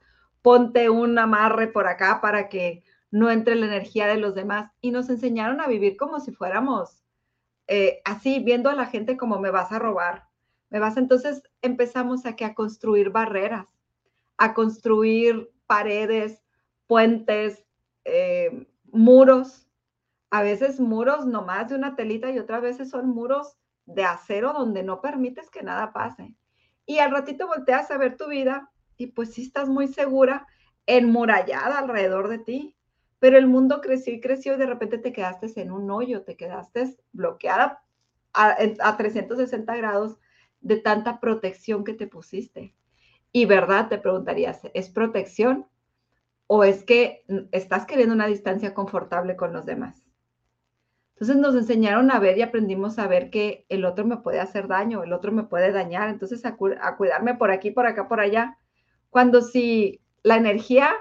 ponte 0.41 0.89
un 0.89 1.17
amarre 1.17 1.67
por 1.67 1.87
acá 1.87 2.21
para 2.21 2.47
que 2.47 2.83
no 3.11 3.31
entre 3.31 3.55
la 3.55 3.65
energía 3.65 4.07
de 4.07 4.17
los 4.17 4.35
demás 4.35 4.71
y 4.79 4.91
nos 4.91 5.09
enseñaron 5.09 5.59
a 5.59 5.67
vivir 5.67 5.97
como 5.97 6.19
si 6.19 6.31
fuéramos 6.31 7.03
eh, 7.67 8.01
así, 8.05 8.39
viendo 8.39 8.69
a 8.69 8.75
la 8.75 8.85
gente 8.85 9.17
como 9.17 9.39
me 9.39 9.51
vas 9.51 9.71
a 9.71 9.79
robar, 9.79 10.27
me 10.69 10.79
vas. 10.79 10.97
Entonces 10.97 11.43
empezamos 11.61 12.25
a 12.25 12.35
que 12.35 12.45
a 12.45 12.53
construir 12.53 13.09
barreras, 13.09 13.67
a 14.37 14.53
construir 14.53 15.51
paredes, 15.67 16.43
puentes, 16.87 17.65
eh, 18.03 18.67
muros, 18.91 19.67
a 20.29 20.41
veces 20.41 20.79
muros 20.79 21.25
nomás 21.25 21.69
de 21.69 21.75
una 21.75 21.95
telita 21.95 22.31
y 22.31 22.39
otras 22.39 22.61
veces 22.61 22.89
son 22.89 23.09
muros 23.09 23.57
de 23.85 24.03
acero 24.03 24.53
donde 24.53 24.83
no 24.83 25.01
permites 25.01 25.49
que 25.49 25.63
nada 25.63 25.93
pase. 25.93 26.33
Y 26.85 26.99
al 26.99 27.11
ratito 27.11 27.47
volteas 27.47 27.89
a 27.91 27.97
ver 27.97 28.17
tu 28.17 28.27
vida 28.27 28.71
y 28.97 29.07
pues 29.07 29.33
sí 29.33 29.43
estás 29.43 29.69
muy 29.69 29.87
segura, 29.87 30.47
enmurallada 30.85 31.79
alrededor 31.79 32.27
de 32.27 32.39
ti, 32.39 32.75
pero 33.19 33.37
el 33.37 33.47
mundo 33.47 33.81
creció 33.81 34.13
y 34.13 34.21
creció 34.21 34.53
y 34.53 34.57
de 34.57 34.65
repente 34.67 34.97
te 34.97 35.13
quedaste 35.13 35.59
en 35.61 35.71
un 35.71 35.89
hoyo, 35.89 36.23
te 36.23 36.37
quedaste 36.37 36.95
bloqueada 37.11 37.83
a, 38.33 38.57
a 38.79 38.97
360 38.97 39.75
grados 39.77 40.17
de 40.61 40.77
tanta 40.77 41.19
protección 41.19 41.83
que 41.83 41.93
te 41.93 42.07
pusiste. 42.07 42.75
Y 43.35 43.45
verdad, 43.47 43.89
te 43.89 43.97
preguntarías, 43.97 44.61
¿es 44.73 44.87
protección 44.87 45.65
o 46.47 46.63
es 46.63 46.85
que 46.85 47.25
estás 47.51 47.85
queriendo 47.85 48.15
una 48.15 48.27
distancia 48.27 48.73
confortable 48.73 49.35
con 49.35 49.51
los 49.51 49.65
demás. 49.65 50.01
Entonces 51.15 51.35
nos 51.35 51.53
enseñaron 51.53 52.11
a 52.11 52.19
ver 52.19 52.37
y 52.37 52.43
aprendimos 52.43 52.97
a 52.97 53.07
ver 53.07 53.29
que 53.29 53.65
el 53.67 53.83
otro 53.83 54.05
me 54.05 54.15
puede 54.15 54.39
hacer 54.39 54.69
daño, 54.69 55.03
el 55.03 55.11
otro 55.11 55.33
me 55.33 55.43
puede 55.43 55.73
dañar, 55.73 56.07
entonces 56.07 56.45
a, 56.45 56.55
cuidarme 56.55 57.35
por 57.35 57.51
aquí, 57.51 57.71
por 57.71 57.85
acá, 57.85 58.07
por 58.07 58.21
allá. 58.21 58.57
Cuando 59.09 59.41
si 59.41 59.99
la 60.23 60.37
energía 60.37 60.93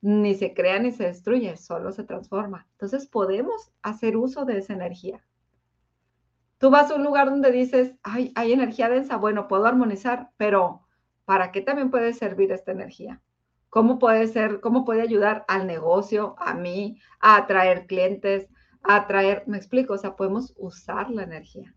ni 0.00 0.34
se 0.36 0.54
crea 0.54 0.78
ni 0.78 0.90
se 0.90 1.04
destruye, 1.04 1.58
solo 1.58 1.92
se 1.92 2.04
transforma. 2.04 2.66
Entonces 2.72 3.06
podemos 3.06 3.74
hacer 3.82 4.16
uso 4.16 4.46
de 4.46 4.56
esa 4.56 4.72
energía. 4.72 5.22
Tú 6.56 6.70
vas 6.70 6.90
a 6.90 6.94
un 6.94 7.04
lugar 7.04 7.28
donde 7.28 7.52
dices, 7.52 7.92
Ay, 8.02 8.32
hay 8.36 8.54
energía 8.54 8.88
densa, 8.88 9.18
bueno, 9.18 9.48
puedo 9.48 9.66
armonizar, 9.66 10.30
pero 10.38 10.83
¿para 11.24 11.52
qué 11.52 11.60
también 11.60 11.90
puede 11.90 12.12
servir 12.12 12.52
esta 12.52 12.72
energía? 12.72 13.20
¿Cómo 13.70 13.98
puede 13.98 14.26
ser, 14.28 14.60
cómo 14.60 14.84
puede 14.84 15.02
ayudar 15.02 15.44
al 15.48 15.66
negocio, 15.66 16.36
a 16.38 16.54
mí, 16.54 17.00
a 17.20 17.36
atraer 17.36 17.86
clientes, 17.86 18.48
a 18.84 18.96
atraer, 18.96 19.42
me 19.46 19.56
explico, 19.56 19.94
o 19.94 19.98
sea, 19.98 20.14
podemos 20.14 20.54
usar 20.56 21.10
la 21.10 21.24
energía. 21.24 21.74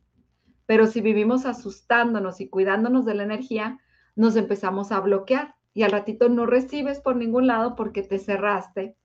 Pero 0.66 0.86
si 0.88 1.02
vivimos 1.02 1.46
asustándonos 1.46 2.42
y 2.42 2.50
cuidándonos 2.50 3.06
de 3.06 3.16
la 3.16 3.24
energía, 3.24 3.80
nos 4.16 4.36
empezamos 4.36 4.92
a 4.92 5.00
bloquear 5.00 5.56
y 5.74 5.84
al 5.84 5.92
ratito 5.92 6.28
no 6.28 6.46
recibes 6.46 7.00
por 7.00 7.16
ningún 7.16 7.48
lado 7.48 7.76
porque 7.76 8.04
te 8.04 8.20
cerraste 8.20 8.96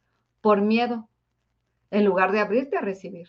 por 0.41 0.61
miedo, 0.61 1.09
en 1.91 2.05
lugar 2.05 2.33
de 2.33 2.41
abrirte 2.41 2.77
a 2.77 2.81
recibir. 2.81 3.29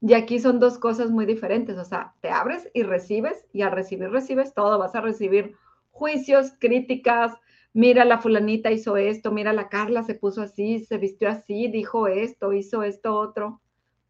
Y 0.00 0.14
aquí 0.14 0.38
son 0.38 0.60
dos 0.60 0.78
cosas 0.78 1.10
muy 1.10 1.26
diferentes, 1.26 1.76
o 1.76 1.84
sea, 1.84 2.14
te 2.20 2.30
abres 2.30 2.70
y 2.72 2.82
recibes 2.84 3.46
y 3.52 3.62
al 3.62 3.72
recibir 3.72 4.10
recibes 4.10 4.54
todo, 4.54 4.78
vas 4.78 4.94
a 4.94 5.00
recibir 5.00 5.56
juicios, 5.96 6.52
críticas, 6.58 7.32
mira 7.72 8.04
la 8.04 8.18
fulanita 8.18 8.70
hizo 8.70 8.96
esto, 8.96 9.32
mira 9.32 9.52
la 9.52 9.68
Carla 9.68 10.02
se 10.02 10.14
puso 10.14 10.42
así, 10.42 10.80
se 10.80 10.98
vistió 10.98 11.28
así, 11.30 11.68
dijo 11.68 12.06
esto, 12.06 12.52
hizo 12.52 12.82
esto 12.82 13.14
otro, 13.16 13.62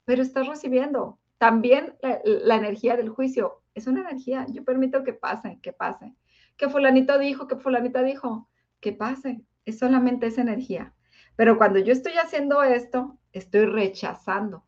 pero 0.05 0.23
estás 0.23 0.49
recibiendo. 0.49 1.19
También 1.39 1.97
la, 2.25 2.57
energía 2.57 2.97
del 2.97 3.09
juicio 3.09 3.63
es 3.75 3.87
una 3.87 4.01
energía, 4.01 4.47
yo 4.51 4.65
permito 4.65 5.05
que 5.05 5.13
pase, 5.13 5.59
que 5.63 5.73
pase. 5.73 6.15
Que 6.57 6.69
fulanito 6.69 7.19
dijo, 7.19 7.47
que 7.47 7.57
fulanita 7.57 8.03
dijo, 8.03 8.49
que 8.81 8.93
pase, 8.93 9.43
es 9.65 9.79
solamente 9.79 10.27
esa 10.27 10.41
energía. 10.41 10.95
Pero 11.37 11.59
cuando 11.59 11.79
yo 11.79 11.93
estoy 11.93 12.15
haciendo 12.15 12.63
esto, 12.63 13.19
estoy 13.33 13.67
rechazando. 13.67 14.65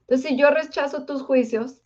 Entonces, 0.00 0.30
si 0.30 0.38
yo 0.38 0.50
rechazo 0.50 1.04
tus 1.04 1.22
juicios 1.22 1.82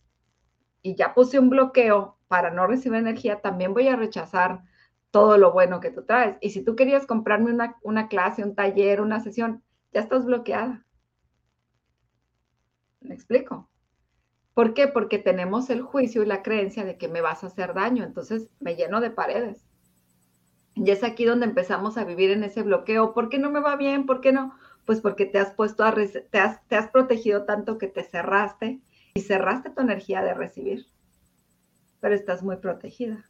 y 0.83 0.95
ya 0.95 1.15
puse 1.15 1.39
un 1.39 1.49
bloqueo 1.49 2.17
para 2.27 2.51
no 2.51 2.67
recibir 2.67 2.99
energía, 2.99 3.41
también 3.41 3.73
voy 3.73 3.87
a 3.87 3.95
rechazar 3.95 4.61
todo 5.11 5.37
lo 5.37 5.53
bueno 5.53 5.79
que 5.79 5.91
tú 5.91 6.03
traes. 6.03 6.37
Y 6.41 6.49
si 6.49 6.63
tú 6.63 6.75
querías 6.75 7.07
comprarme 7.07 7.55
una, 7.81 8.07
clase, 8.09 8.43
un 8.43 8.53
taller, 8.53 8.99
una 8.99 9.21
sesión, 9.21 9.63
ya 9.93 10.01
estás 10.01 10.25
bloqueada. 10.25 10.85
¿Me 12.99 13.15
explico? 13.15 13.69
¿Por 14.53 14.73
qué? 14.73 14.87
Porque 14.87 15.19
tenemos 15.19 15.69
el 15.69 15.81
juicio 15.81 16.21
y 16.21 16.25
la 16.25 16.43
creencia 16.43 16.83
de 16.83 16.97
que 16.97 17.07
me 17.07 17.21
vas 17.21 17.43
a 17.43 17.47
hacer 17.47 17.73
daño, 17.73 18.03
entonces 18.03 18.49
me 18.59 18.75
lleno 18.75 19.01
de 19.01 19.09
paredes. 19.09 19.65
Y 20.75 20.89
es 20.91 21.03
aquí 21.03 21.23
donde 21.23 21.45
empezamos 21.45 21.97
a 21.97 22.03
vivir 22.03 22.31
en 22.31 22.43
ese 22.43 22.63
bloqueo. 22.63 23.13
¿Por 23.13 23.29
qué 23.29 23.37
no 23.39 23.51
me 23.51 23.61
va 23.61 23.75
bien? 23.75 24.05
¿Por 24.05 24.19
qué 24.19 24.31
no? 24.33 24.55
Pues 24.85 24.99
porque 24.99 25.25
te 25.25 25.37
has 25.37 25.53
puesto 25.53 25.85
a, 25.85 25.93
te 25.93 26.39
has, 26.39 26.67
te 26.67 26.75
has 26.75 26.89
protegido 26.89 27.45
tanto 27.45 27.77
que 27.77 27.87
te 27.87 28.03
cerraste 28.03 28.81
y 29.13 29.21
cerraste 29.21 29.69
tu 29.69 29.81
energía 29.81 30.21
de 30.21 30.33
recibir. 30.33 30.87
Pero 31.99 32.15
estás 32.15 32.43
muy 32.43 32.57
protegida. 32.57 33.25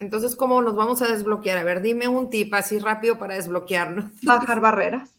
Entonces, 0.00 0.36
¿cómo 0.36 0.62
nos 0.62 0.76
vamos 0.76 1.02
a 1.02 1.08
desbloquear? 1.08 1.58
A 1.58 1.64
ver, 1.64 1.82
dime 1.82 2.08
un 2.08 2.30
tip 2.30 2.54
así 2.54 2.78
rápido 2.78 3.18
para 3.18 3.34
desbloquearnos. 3.34 4.06
Bajar 4.22 4.60
barreras. 4.60 5.14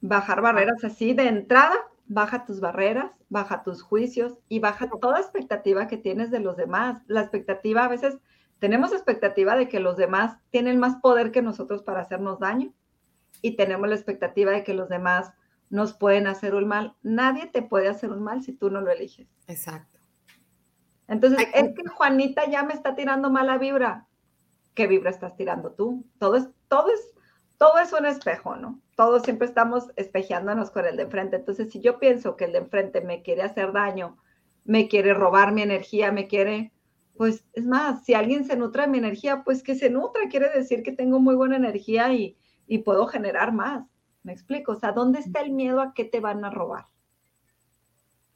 Bajar 0.00 0.40
barreras 0.40 0.82
así 0.84 1.12
de 1.12 1.26
entrada, 1.28 1.74
baja 2.06 2.44
tus 2.44 2.60
barreras, 2.60 3.10
baja 3.28 3.62
tus 3.62 3.82
juicios 3.82 4.38
y 4.48 4.60
baja 4.60 4.88
toda 5.00 5.20
expectativa 5.20 5.88
que 5.88 5.96
tienes 5.96 6.30
de 6.30 6.40
los 6.40 6.56
demás. 6.56 7.02
La 7.06 7.20
expectativa, 7.20 7.84
a 7.84 7.88
veces 7.88 8.18
tenemos 8.60 8.92
expectativa 8.92 9.56
de 9.56 9.68
que 9.68 9.80
los 9.80 9.96
demás 9.96 10.36
tienen 10.50 10.78
más 10.78 10.96
poder 10.96 11.32
que 11.32 11.42
nosotros 11.42 11.82
para 11.82 12.00
hacernos 12.00 12.38
daño 12.38 12.72
y 13.42 13.56
tenemos 13.56 13.88
la 13.88 13.94
expectativa 13.94 14.52
de 14.52 14.64
que 14.64 14.74
los 14.74 14.88
demás 14.88 15.32
nos 15.70 15.94
pueden 15.94 16.26
hacer 16.26 16.54
un 16.54 16.68
mal. 16.68 16.94
Nadie 17.02 17.46
te 17.46 17.62
puede 17.62 17.88
hacer 17.88 18.10
un 18.10 18.22
mal 18.22 18.42
si 18.42 18.52
tú 18.52 18.70
no 18.70 18.80
lo 18.80 18.90
eliges. 18.90 19.28
Exacto. 19.46 19.98
Entonces, 21.08 21.48
es 21.54 21.74
que 21.74 21.88
Juanita 21.88 22.48
ya 22.48 22.62
me 22.62 22.74
está 22.74 22.94
tirando 22.94 23.30
mala 23.30 23.58
vibra 23.58 24.06
qué 24.74 24.86
vibra 24.86 25.10
estás 25.10 25.36
tirando 25.36 25.72
tú. 25.72 26.04
Todo 26.18 26.36
es, 26.36 26.48
todo 26.68 26.86
es, 26.92 27.12
todo 27.58 27.78
es 27.78 27.92
un 27.92 28.06
espejo, 28.06 28.56
¿no? 28.56 28.80
Todos 28.96 29.22
siempre 29.22 29.46
estamos 29.46 29.90
espejeándonos 29.96 30.70
con 30.70 30.86
el 30.86 30.96
de 30.96 31.04
enfrente. 31.04 31.36
Entonces, 31.36 31.70
si 31.70 31.80
yo 31.80 31.98
pienso 31.98 32.36
que 32.36 32.46
el 32.46 32.52
de 32.52 32.58
enfrente 32.58 33.00
me 33.00 33.22
quiere 33.22 33.42
hacer 33.42 33.72
daño, 33.72 34.16
me 34.64 34.88
quiere 34.88 35.14
robar 35.14 35.52
mi 35.52 35.62
energía, 35.62 36.12
me 36.12 36.28
quiere, 36.28 36.72
pues 37.16 37.44
es 37.52 37.66
más, 37.66 38.04
si 38.04 38.14
alguien 38.14 38.44
se 38.44 38.56
nutre 38.56 38.82
de 38.82 38.88
mi 38.88 38.98
energía, 38.98 39.42
pues 39.44 39.62
que 39.62 39.74
se 39.74 39.90
nutra, 39.90 40.28
quiere 40.30 40.48
decir 40.50 40.82
que 40.82 40.92
tengo 40.92 41.18
muy 41.18 41.34
buena 41.34 41.56
energía 41.56 42.12
y, 42.12 42.36
y 42.66 42.78
puedo 42.78 43.06
generar 43.06 43.52
más. 43.52 43.84
¿Me 44.22 44.32
explico? 44.32 44.72
O 44.72 44.76
sea, 44.76 44.92
¿dónde 44.92 45.20
está 45.20 45.40
el 45.40 45.52
miedo 45.52 45.80
a 45.80 45.94
qué 45.94 46.04
te 46.04 46.20
van 46.20 46.44
a 46.44 46.50
robar? 46.50 46.86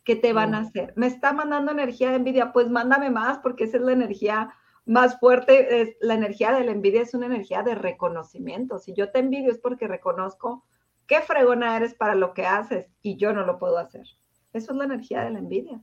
¿Qué 0.04 0.16
te 0.16 0.32
van 0.32 0.54
a 0.54 0.60
hacer? 0.60 0.92
¿Me 0.96 1.06
está 1.06 1.32
mandando 1.32 1.72
energía 1.72 2.10
de 2.10 2.16
envidia? 2.16 2.52
Pues 2.52 2.70
mándame 2.70 3.10
más 3.10 3.38
porque 3.38 3.64
esa 3.64 3.78
es 3.78 3.82
la 3.82 3.92
energía 3.92 4.54
más 4.86 5.18
fuerte 5.18 5.80
es 5.80 5.96
la 6.00 6.14
energía 6.14 6.52
de 6.52 6.64
la 6.64 6.72
envidia, 6.72 7.02
es 7.02 7.14
una 7.14 7.26
energía 7.26 7.62
de 7.62 7.74
reconocimiento. 7.74 8.78
Si 8.78 8.92
yo 8.92 9.10
te 9.10 9.18
envidio 9.18 9.50
es 9.50 9.58
porque 9.58 9.88
reconozco 9.88 10.64
qué 11.06 11.20
fregona 11.20 11.76
eres 11.76 11.94
para 11.94 12.14
lo 12.14 12.34
que 12.34 12.46
haces 12.46 12.90
y 13.02 13.16
yo 13.16 13.32
no 13.32 13.46
lo 13.46 13.58
puedo 13.58 13.78
hacer. 13.78 14.06
Eso 14.52 14.72
es 14.72 14.78
la 14.78 14.84
energía 14.84 15.22
de 15.24 15.30
la 15.30 15.38
envidia. 15.38 15.82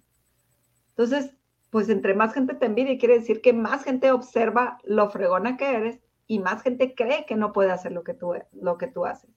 Entonces, 0.89 1.35
pues 1.69 1.89
entre 1.89 2.13
más 2.13 2.33
gente 2.33 2.53
te 2.53 2.65
envidia, 2.65 2.97
quiere 2.97 3.19
decir 3.19 3.41
que 3.41 3.53
más 3.53 3.83
gente 3.83 4.11
observa 4.11 4.77
lo 4.83 5.09
fregona 5.09 5.57
que 5.57 5.75
eres 5.75 5.99
y 6.27 6.39
más 6.39 6.61
gente 6.61 6.93
cree 6.95 7.25
que 7.25 7.35
no 7.35 7.53
puede 7.53 7.71
hacer 7.71 7.91
lo 7.91 8.03
que 8.03 8.13
tú, 8.13 8.33
lo 8.53 8.77
que 8.77 8.87
tú 8.87 9.05
haces. 9.05 9.31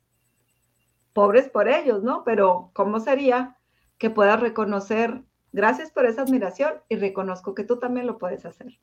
Pobres 1.15 1.49
por 1.49 1.69
ellos, 1.69 2.03
¿no? 2.03 2.25
Pero 2.25 2.71
¿cómo 2.75 3.01
sería 3.01 3.57
que 3.97 4.11
puedas 4.11 4.39
reconocer, 4.41 5.23
gracias 5.53 5.91
por 5.91 6.05
esa 6.05 6.23
admiración 6.23 6.75
y 6.91 6.97
reconozco 6.97 7.55
que 7.55 7.65
tú 7.65 7.79
también 7.79 8.07
lo 8.07 8.19
puedes 8.19 8.45
hacer? 8.45 8.79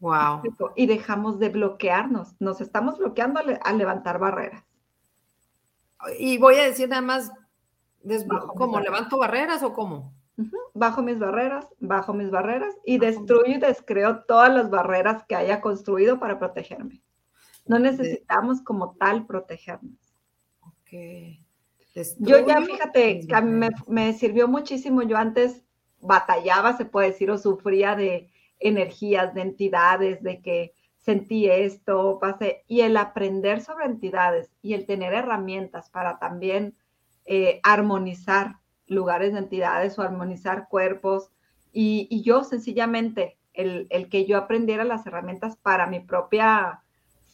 Wow. 0.00 0.42
Y 0.76 0.86
dejamos 0.86 1.38
de 1.38 1.50
bloquearnos. 1.50 2.34
Nos 2.40 2.60
estamos 2.60 2.98
bloqueando 2.98 3.40
a, 3.62 3.72
levantar 3.72 4.18
barreras. 4.18 4.64
Y 6.18 6.38
voy 6.38 6.56
a 6.56 6.64
decir 6.64 6.88
nada 6.88 7.02
más, 7.02 7.32
¿cómo? 8.56 8.80
¿Levanto 8.80 9.18
barreras 9.18 9.62
o 9.62 9.72
cómo? 9.72 10.14
Bajo 10.72 11.02
mis 11.02 11.18
barreras, 11.18 11.66
bajo 11.80 12.14
mis 12.14 12.30
barreras 12.30 12.74
y 12.84 12.98
destruyo 12.98 13.56
y 13.56 13.58
descreo 13.58 14.20
todas 14.24 14.54
las 14.54 14.70
barreras 14.70 15.24
que 15.24 15.34
haya 15.34 15.60
construido 15.60 16.20
para 16.20 16.38
protegerme. 16.38 17.02
No 17.68 17.78
necesitamos 17.78 18.62
como 18.62 18.96
tal 18.96 19.26
protegernos. 19.26 20.16
Ok. 20.62 21.38
Yo 22.18 22.46
ya, 22.46 22.62
fíjate, 22.62 23.26
a 23.32 23.40
mí 23.40 23.50
me, 23.50 23.70
me 23.86 24.12
sirvió 24.12 24.46
muchísimo. 24.48 25.02
Yo 25.02 25.16
antes 25.16 25.64
batallaba, 26.00 26.76
se 26.76 26.84
puede 26.84 27.08
decir, 27.08 27.30
o 27.30 27.38
sufría 27.38 27.96
de, 27.96 28.30
energías, 28.60 29.34
de 29.34 29.42
entidades, 29.42 30.22
de 30.22 30.40
que 30.40 30.72
sentí 30.96 31.48
esto, 31.48 32.18
pasé, 32.20 32.64
y 32.66 32.82
el 32.82 32.96
aprender 32.96 33.60
sobre 33.60 33.86
entidades 33.86 34.50
y 34.62 34.74
el 34.74 34.86
tener 34.86 35.14
herramientas 35.14 35.90
para 35.90 36.18
también 36.18 36.76
eh, 37.24 37.60
armonizar 37.62 38.56
lugares 38.86 39.32
de 39.32 39.40
entidades 39.40 39.98
o 39.98 40.02
armonizar 40.02 40.68
cuerpos. 40.68 41.30
Y, 41.72 42.22
yo 42.22 42.44
sencillamente, 42.44 43.38
el, 43.52 43.86
el, 43.90 44.08
que 44.08 44.26
yo 44.26 44.36
aprendiera 44.36 44.84
las 44.84 45.06
herramientas 45.06 45.56
para 45.56 45.86
mi 45.86 46.00
propia 46.00 46.82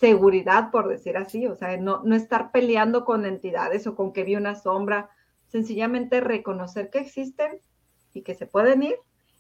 seguridad, 0.04 0.70
por 0.70 0.86
decir 0.86 1.16
así, 1.16 1.46
o 1.46 1.56
sea, 1.56 1.78
no, 1.78 2.02
no 2.04 2.14
estar 2.14 2.52
peleando 2.52 3.06
con 3.06 3.24
entidades 3.24 3.86
o 3.86 3.94
con 3.94 4.12
que 4.12 4.22
vi 4.22 4.36
una 4.36 4.54
sombra, 4.54 5.08
sencillamente 5.46 6.20
reconocer 6.20 6.90
que 6.90 6.98
existen 6.98 7.58
y 8.12 8.20
que 8.20 8.34
se 8.34 8.44
pueden 8.44 8.82
ir 8.82 8.96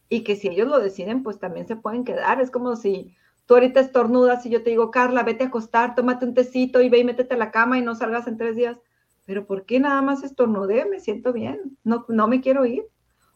y 0.08 0.24
que 0.24 0.36
si 0.36 0.48
ellos 0.48 0.66
lo 0.66 0.78
deciden, 0.78 1.22
pues 1.22 1.38
también 1.38 1.66
se 1.66 1.76
pueden 1.76 2.02
quedar. 2.02 2.40
Es 2.40 2.50
como 2.50 2.76
si 2.76 3.14
tú 3.44 3.54
ahorita 3.54 3.78
estornudas 3.78 4.46
y 4.46 4.48
yo 4.48 4.62
te 4.62 4.70
digo, 4.70 4.90
Carla, 4.90 5.22
vete 5.22 5.44
a 5.44 5.48
acostar, 5.48 5.94
tómate 5.94 6.24
un 6.24 6.32
tecito 6.32 6.80
y 6.80 6.88
ve 6.88 7.00
y 7.00 7.04
métete 7.04 7.34
a 7.34 7.38
la 7.38 7.50
cama 7.50 7.76
y 7.76 7.82
no 7.82 7.94
salgas 7.94 8.26
en 8.26 8.38
tres 8.38 8.56
días. 8.56 8.78
Pero 9.26 9.46
¿por 9.46 9.66
qué 9.66 9.80
nada 9.80 10.00
más 10.00 10.24
estornudé? 10.24 10.86
Me 10.86 10.98
siento 10.98 11.34
bien, 11.34 11.76
no, 11.84 12.06
no 12.08 12.26
me 12.26 12.40
quiero 12.40 12.64
ir. 12.64 12.86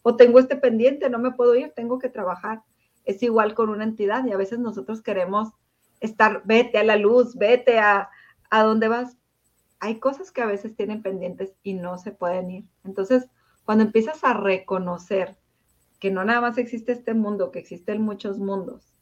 O 0.02 0.16
tengo 0.16 0.38
este 0.38 0.56
pendiente, 0.56 1.10
no 1.10 1.18
me 1.18 1.32
puedo 1.32 1.54
ir, 1.54 1.74
tengo 1.76 1.98
que 1.98 2.08
trabajar. 2.08 2.62
Es 3.04 3.22
igual 3.22 3.52
con 3.52 3.68
una 3.68 3.84
entidad 3.84 4.24
y 4.24 4.32
a 4.32 4.38
veces 4.38 4.60
nosotros 4.60 5.02
queremos 5.02 5.50
estar, 6.00 6.42
vete 6.44 6.78
a 6.78 6.84
la 6.84 6.96
luz, 6.96 7.36
vete 7.36 7.78
a, 7.78 8.10
a 8.50 8.62
donde 8.62 8.88
vas. 8.88 9.16
Hay 9.80 9.98
cosas 9.98 10.32
que 10.32 10.42
a 10.42 10.46
veces 10.46 10.74
tienen 10.74 11.02
pendientes 11.02 11.54
y 11.62 11.74
no 11.74 11.98
se 11.98 12.12
pueden 12.12 12.50
ir. 12.50 12.64
Entonces, 12.84 13.28
cuando 13.64 13.84
empiezas 13.84 14.24
a 14.24 14.34
reconocer 14.34 15.36
que 15.98 16.10
no 16.10 16.24
nada 16.24 16.40
más 16.40 16.58
existe 16.58 16.92
este 16.92 17.14
mundo, 17.14 17.50
que 17.50 17.58
existen 17.58 18.02
muchos 18.02 18.38
mundos. 18.38 18.94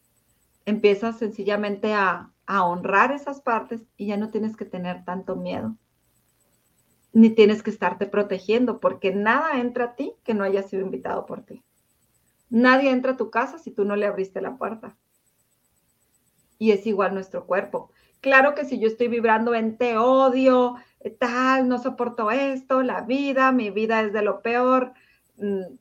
Empiezas 0.64 1.18
sencillamente 1.18 1.92
a, 1.94 2.32
a 2.46 2.64
honrar 2.64 3.12
esas 3.12 3.40
partes 3.40 3.82
y 3.96 4.06
ya 4.06 4.16
no 4.16 4.30
tienes 4.30 4.56
que 4.56 4.64
tener 4.64 5.04
tanto 5.04 5.36
miedo, 5.36 5.76
ni 7.12 7.30
tienes 7.30 7.62
que 7.62 7.70
estarte 7.70 8.06
protegiendo, 8.06 8.80
porque 8.80 9.14
nada 9.14 9.60
entra 9.60 9.84
a 9.84 9.94
ti 9.94 10.14
que 10.24 10.34
no 10.34 10.44
haya 10.44 10.62
sido 10.62 10.82
invitado 10.82 11.26
por 11.26 11.42
ti. 11.42 11.62
Nadie 12.48 12.90
entra 12.90 13.12
a 13.12 13.16
tu 13.16 13.30
casa 13.30 13.58
si 13.58 13.70
tú 13.70 13.84
no 13.84 13.96
le 13.96 14.06
abriste 14.06 14.40
la 14.40 14.56
puerta. 14.56 14.96
Y 16.58 16.72
es 16.72 16.86
igual 16.86 17.14
nuestro 17.14 17.46
cuerpo. 17.46 17.90
Claro 18.20 18.54
que 18.54 18.64
si 18.64 18.78
yo 18.78 18.88
estoy 18.88 19.08
vibrando 19.08 19.54
en 19.54 19.76
te 19.76 19.98
odio, 19.98 20.76
tal, 21.18 21.68
no 21.68 21.78
soporto 21.78 22.30
esto, 22.30 22.82
la 22.82 23.02
vida, 23.02 23.52
mi 23.52 23.70
vida 23.70 24.00
es 24.00 24.12
de 24.12 24.22
lo 24.22 24.42
peor, 24.42 24.92
mm, 25.36 25.76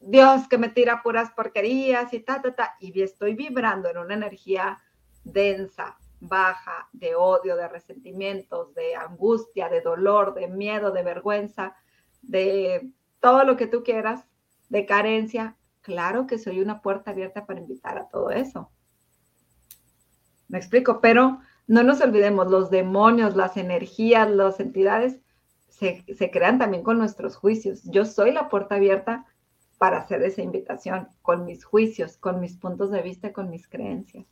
Dios 0.00 0.48
que 0.48 0.58
me 0.58 0.68
tira 0.68 1.02
puras 1.02 1.30
porquerías 1.30 2.12
y 2.12 2.20
ta, 2.20 2.42
ta, 2.42 2.54
ta, 2.54 2.76
y 2.80 3.00
estoy 3.02 3.34
vibrando 3.34 3.88
en 3.88 3.98
una 3.98 4.14
energía 4.14 4.80
densa, 5.24 5.96
baja, 6.18 6.88
de 6.92 7.14
odio, 7.14 7.56
de 7.56 7.68
resentimientos, 7.68 8.74
de 8.74 8.96
angustia, 8.96 9.68
de 9.68 9.80
dolor, 9.80 10.34
de 10.34 10.48
miedo, 10.48 10.90
de 10.90 11.02
vergüenza, 11.02 11.76
de 12.20 12.90
todo 13.20 13.44
lo 13.44 13.56
que 13.56 13.66
tú 13.66 13.84
quieras, 13.84 14.24
de 14.68 14.86
carencia, 14.86 15.56
claro 15.82 16.26
que 16.26 16.38
soy 16.38 16.60
una 16.60 16.80
puerta 16.80 17.10
abierta 17.10 17.46
para 17.46 17.60
invitar 17.60 17.98
a 17.98 18.08
todo 18.08 18.30
eso. 18.30 18.70
Me 20.52 20.58
explico, 20.58 21.00
pero 21.00 21.40
no 21.66 21.82
nos 21.82 22.02
olvidemos, 22.02 22.50
los 22.50 22.70
demonios, 22.70 23.34
las 23.34 23.56
energías, 23.56 24.30
las 24.30 24.60
entidades 24.60 25.18
se, 25.70 26.04
se 26.14 26.30
crean 26.30 26.58
también 26.58 26.82
con 26.82 26.98
nuestros 26.98 27.36
juicios. 27.36 27.82
Yo 27.84 28.04
soy 28.04 28.32
la 28.32 28.50
puerta 28.50 28.74
abierta 28.74 29.24
para 29.78 29.98
hacer 29.98 30.22
esa 30.22 30.42
invitación 30.42 31.08
con 31.22 31.46
mis 31.46 31.64
juicios, 31.64 32.18
con 32.18 32.38
mis 32.38 32.58
puntos 32.58 32.90
de 32.90 33.00
vista, 33.00 33.32
con 33.32 33.48
mis 33.48 33.66
creencias. 33.66 34.26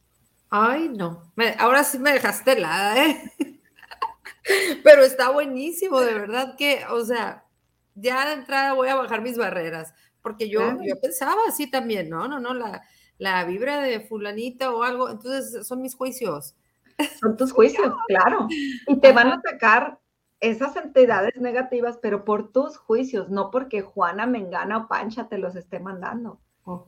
Ay, 0.51 0.91
no, 0.91 1.33
ahora 1.59 1.85
sí 1.85 1.99
me 1.99 2.13
dejaste 2.13 2.53
helada, 2.53 3.07
¿eh? 3.07 3.33
Pero 4.85 5.03
está 5.03 5.31
buenísimo, 5.31 6.01
de 6.01 6.13
verdad 6.13 6.55
que, 6.57 6.85
o 6.91 7.03
sea, 7.03 7.47
ya 7.95 8.27
de 8.27 8.35
entrada 8.35 8.75
voy 8.75 8.89
a 8.89 8.95
bajar 8.95 9.23
mis 9.23 9.39
barreras, 9.39 9.95
porque 10.21 10.51
yo, 10.51 10.77
yo 10.83 11.01
pensaba 11.01 11.41
así 11.49 11.71
también, 11.71 12.11
no, 12.11 12.29
no, 12.29 12.39
no, 12.41 12.53
la, 12.53 12.83
la 13.21 13.45
vibra 13.45 13.83
de 13.83 14.01
fulanita 14.01 14.73
o 14.75 14.83
algo, 14.83 15.11
entonces 15.11 15.67
son 15.67 15.83
mis 15.83 15.95
juicios. 15.95 16.57
Son 17.21 17.37
tus 17.37 17.53
juicios, 17.53 17.93
claro. 18.09 18.49
Y 18.89 18.99
te 18.99 19.13
van 19.13 19.29
a 19.29 19.35
atacar 19.35 19.99
esas 20.41 20.75
entidades 20.77 21.39
negativas, 21.39 21.99
pero 22.01 22.25
por 22.25 22.51
tus 22.51 22.79
juicios, 22.79 23.29
no 23.29 23.51
porque 23.51 23.83
Juana, 23.83 24.27
Mengana 24.27 24.79
o 24.79 24.89
Pancha 24.89 25.29
te 25.29 25.37
los 25.37 25.55
esté 25.55 25.81
mandando. 25.81 26.41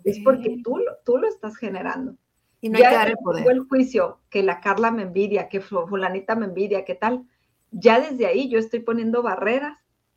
Es 0.04 0.20
porque 0.20 0.60
tú, 0.64 0.80
tú 1.04 1.18
lo 1.18 1.28
estás 1.28 1.56
generando. 1.56 2.16
Y 2.62 2.70
no 2.70 2.78
hay 2.78 2.84
que 2.84 2.94
dar 2.94 3.08
el 3.08 3.16
poder. 3.16 3.50
el 3.50 3.60
juicio 3.60 4.20
que 4.30 4.42
la 4.42 4.60
Carla 4.60 4.90
me 4.90 5.02
envidia, 5.02 5.48
que 5.48 5.60
fulanita 5.60 6.34
me 6.34 6.46
envidia, 6.46 6.86
¿qué 6.86 6.94
tal? 6.94 7.26
Ya 7.72 8.00
desde 8.00 8.26
ahí 8.26 8.48
yo 8.48 8.58
estoy 8.58 8.80
poniendo 8.80 9.22
barreras 9.22 9.76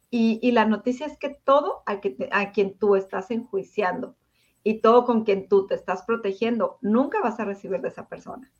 y, 0.09 0.51
la 0.51 0.63
noticia 0.63 1.07
es 1.07 1.17
que 1.17 1.29
todo 1.29 1.83
a, 1.85 1.99
que 1.99 2.29
a 2.31 2.53
quien 2.53 2.77
tú 2.77 2.95
estás 2.95 3.31
enjuiciando 3.31 4.15
y 4.65 4.81
todo 4.81 5.05
con 5.05 5.23
quien 5.23 5.47
tú 5.47 5.67
te 5.67 5.75
estás 5.75 6.01
protegiendo, 6.01 6.79
nunca 6.81 7.21
vas 7.21 7.39
a 7.39 7.45
recibir 7.45 7.81
de 7.81 7.89
esa 7.89 8.09
persona. 8.09 8.51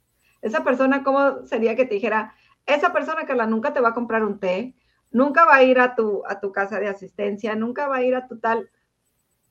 Esa 0.43 0.63
persona, 0.63 1.03
¿cómo 1.03 1.47
sería 1.47 1.75
que 1.75 1.85
te 1.85 1.95
dijera, 1.95 2.35
esa 2.67 2.93
persona 2.93 3.25
que 3.25 3.33
la 3.33 3.47
nunca 3.47 3.73
te 3.73 3.81
va 3.81 3.89
a 3.89 3.93
comprar 3.95 4.23
un 4.23 4.39
té, 4.39 4.75
nunca 5.09 5.45
va 5.45 5.55
a 5.55 5.63
ir 5.63 5.79
a 5.79 5.95
tu, 5.95 6.21
a 6.27 6.39
tu 6.39 6.51
casa 6.51 6.79
de 6.79 6.89
asistencia, 6.89 7.55
nunca 7.55 7.87
va 7.87 7.97
a 7.97 8.03
ir 8.03 8.13
a 8.13 8.27
tu 8.27 8.37
tal, 8.37 8.69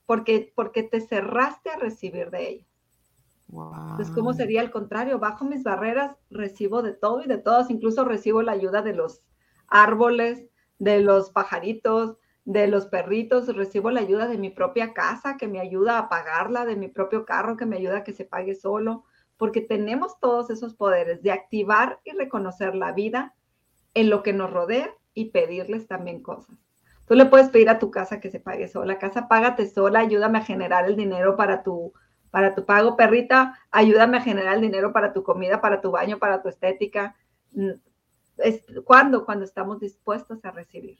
porque, 0.06 0.52
porque 0.54 0.84
te 0.84 1.00
cerraste 1.00 1.70
a 1.70 1.76
recibir 1.76 2.30
de 2.30 2.48
ella. 2.48 2.66
Entonces, 3.48 4.14
¿cómo 4.14 4.32
sería 4.32 4.62
el 4.62 4.70
contrario? 4.70 5.18
Bajo 5.18 5.44
mis 5.44 5.64
barreras 5.64 6.16
recibo 6.30 6.82
de 6.82 6.92
todo 6.92 7.20
y 7.20 7.26
de 7.26 7.38
todos, 7.38 7.68
incluso 7.68 8.04
recibo 8.04 8.42
la 8.42 8.52
ayuda 8.52 8.80
de 8.80 8.94
los 8.94 9.22
árboles, 9.66 10.44
de 10.78 11.00
los 11.00 11.30
pajaritos, 11.30 12.16
de 12.44 12.66
los 12.66 12.86
perritos, 12.86 13.54
recibo 13.54 13.90
la 13.90 14.00
ayuda 14.00 14.26
de 14.26 14.36
mi 14.36 14.50
propia 14.50 14.92
casa 14.92 15.36
que 15.36 15.48
me 15.48 15.60
ayuda 15.60 15.98
a 15.98 16.08
pagarla, 16.08 16.66
de 16.66 16.76
mi 16.76 16.88
propio 16.88 17.24
carro 17.24 17.56
que 17.56 17.66
me 17.66 17.76
ayuda 17.76 17.98
a 17.98 18.04
que 18.04 18.12
se 18.12 18.24
pague 18.24 18.54
solo, 18.54 19.04
porque 19.36 19.60
tenemos 19.60 20.20
todos 20.20 20.50
esos 20.50 20.74
poderes 20.74 21.22
de 21.22 21.32
activar 21.32 22.00
y 22.04 22.12
reconocer 22.12 22.74
la 22.74 22.92
vida 22.92 23.34
en 23.94 24.10
lo 24.10 24.22
que 24.22 24.32
nos 24.32 24.52
rodea 24.52 24.90
y 25.14 25.30
pedirles 25.30 25.86
también 25.86 26.22
cosas. 26.22 26.56
Tú 27.06 27.14
le 27.14 27.26
puedes 27.26 27.48
pedir 27.50 27.68
a 27.68 27.78
tu 27.78 27.90
casa 27.90 28.20
que 28.20 28.30
se 28.30 28.40
pague 28.40 28.68
sola, 28.68 28.98
casa 28.98 29.28
págate 29.28 29.66
sola, 29.66 30.00
ayúdame 30.00 30.38
a 30.38 30.44
generar 30.44 30.86
el 30.86 30.96
dinero 30.96 31.36
para 31.36 31.62
tu, 31.62 31.92
para 32.30 32.54
tu 32.54 32.64
pago, 32.64 32.96
perrita, 32.96 33.58
ayúdame 33.70 34.18
a 34.18 34.22
generar 34.22 34.56
el 34.56 34.62
dinero 34.62 34.92
para 34.92 35.12
tu 35.12 35.22
comida, 35.22 35.60
para 35.60 35.80
tu 35.80 35.90
baño, 35.90 36.18
para 36.18 36.42
tu 36.42 36.48
estética. 36.48 37.14
Mm, 37.52 37.72
es, 38.38 38.64
¿Cuándo? 38.84 39.24
Cuando 39.24 39.44
estamos 39.44 39.80
dispuestos 39.80 40.44
a 40.44 40.50
recibir. 40.50 40.98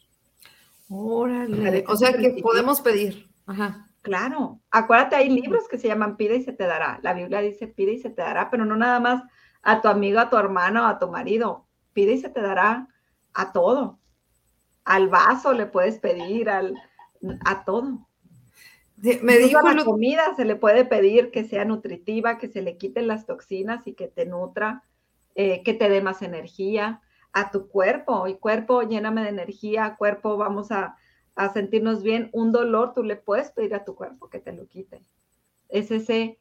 Órale, 0.89 1.85
o 1.89 1.97
sea 1.97 2.13
que 2.13 2.41
podemos 2.43 2.81
pedir. 2.81 3.29
Ajá. 3.47 3.91
Claro, 4.05 4.61
acuérdate, 4.71 5.17
hay 5.17 5.31
libros 5.31 5.67
que 5.67 5.79
se 5.79 5.89
llaman 5.89 6.19
Pide 6.19 6.37
y 6.37 6.43
se 6.43 6.53
te 6.53 6.65
dará. 6.65 7.01
La 7.03 7.15
Biblia 7.15 7.41
dice 7.41 7.69
pide 7.69 7.93
y 7.93 7.99
se 7.99 8.11
te 8.11 8.21
dará, 8.21 8.51
pero 8.51 8.67
no 8.67 8.77
nada 8.77 9.01
más 9.01 9.23
a 9.63 9.81
tu 9.81 9.89
amigo, 9.89 10.21
a 10.21 10.29
tu 10.29 10.37
hermano, 10.37 10.87
a 10.87 10.99
tu 10.99 11.09
marido. 11.09 11.67
Pide 11.95 12.13
y 12.13 12.19
se 12.19 12.29
te 12.29 12.43
dará 12.43 12.87
a 13.33 13.53
todo. 13.53 13.99
Al 14.85 15.09
vaso 15.09 15.55
le 15.55 15.65
puedes 15.65 16.01
pedir, 16.01 16.51
al, 16.51 16.75
a 17.47 17.65
todo. 17.65 18.07
Me 19.23 19.39
dijo 19.39 19.59
a 19.59 19.73
la 19.73 19.85
comida 19.87 20.35
se 20.37 20.45
le 20.45 20.57
puede 20.57 20.85
pedir 20.85 21.31
que 21.31 21.45
sea 21.45 21.65
nutritiva, 21.65 22.37
que 22.37 22.49
se 22.49 22.61
le 22.61 22.77
quiten 22.77 23.07
las 23.07 23.25
toxinas 23.25 23.87
y 23.87 23.95
que 23.95 24.09
te 24.09 24.27
nutra, 24.27 24.85
eh, 25.35 25.63
que 25.63 25.73
te 25.73 25.89
dé 25.89 26.03
más 26.03 26.21
energía 26.21 27.01
a 27.35 27.51
tu 27.51 27.69
cuerpo. 27.69 28.27
Y 28.27 28.39
cuerpo, 28.39 28.83
lléname 28.83 29.23
de 29.23 29.29
energía, 29.29 29.97
cuerpo, 29.99 30.39
vamos 30.39 30.73
a, 30.73 30.97
a 31.35 31.53
sentirnos 31.53 32.03
bien, 32.03 32.31
un 32.33 32.53
dolor, 32.53 32.95
tú 32.95 33.03
le 33.03 33.17
puedes 33.17 33.51
pedir 33.51 33.75
a 33.75 33.85
tu 33.85 33.95
cuerpo 33.95 34.31
que 34.31 34.39
te 34.39 34.53
lo 34.53 34.67
quite. 34.67 35.05
Es 35.69 35.91
ese, 35.91 36.39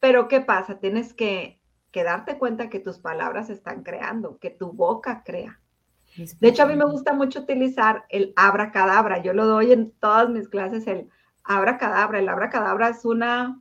pero 0.00 0.26
¿qué 0.26 0.40
pasa? 0.40 0.80
Tienes 0.80 1.14
que, 1.14 1.60
que 1.92 2.02
darte 2.02 2.38
cuenta 2.38 2.68
que 2.70 2.80
tus 2.80 2.98
palabras 2.98 3.50
están 3.50 3.82
creando, 3.82 4.38
que 4.38 4.50
tu 4.50 4.72
boca 4.72 5.22
crea. 5.24 5.60
De 6.40 6.48
hecho, 6.48 6.62
a 6.62 6.66
mí 6.66 6.76
me 6.76 6.86
gusta 6.86 7.12
mucho 7.12 7.40
utilizar 7.40 8.06
el 8.08 8.32
abracadabra. 8.36 9.22
Yo 9.22 9.34
lo 9.34 9.44
doy 9.44 9.72
en 9.72 9.92
todas 9.92 10.30
mis 10.30 10.48
clases, 10.48 10.86
el 10.86 11.10
abracadabra. 11.44 12.18
El 12.18 12.28
abracadabra 12.30 12.88
es 12.88 13.04
una, 13.04 13.60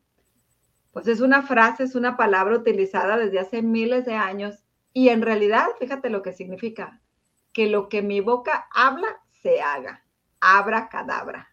pues 0.93 1.07
es 1.07 1.19
una 1.19 1.41
frase, 1.41 1.83
es 1.83 1.95
una 1.95 2.15
palabra 2.15 2.55
utilizada 2.55 3.17
desde 3.17 3.39
hace 3.39 3.61
miles 3.61 4.05
de 4.05 4.15
años. 4.15 4.64
Y 4.95 5.09
en 5.09 5.21
realidad, 5.21 5.67
fíjate 5.77 6.09
lo 6.09 6.23
que 6.23 6.33
significa, 6.33 7.01
que 7.53 7.67
lo 7.67 7.87
que 7.87 8.01
mi 8.01 8.21
boca 8.21 8.67
habla, 8.73 9.21
se 9.29 9.61
haga 9.61 10.05
abra 10.45 10.89
cadabra. 10.89 11.47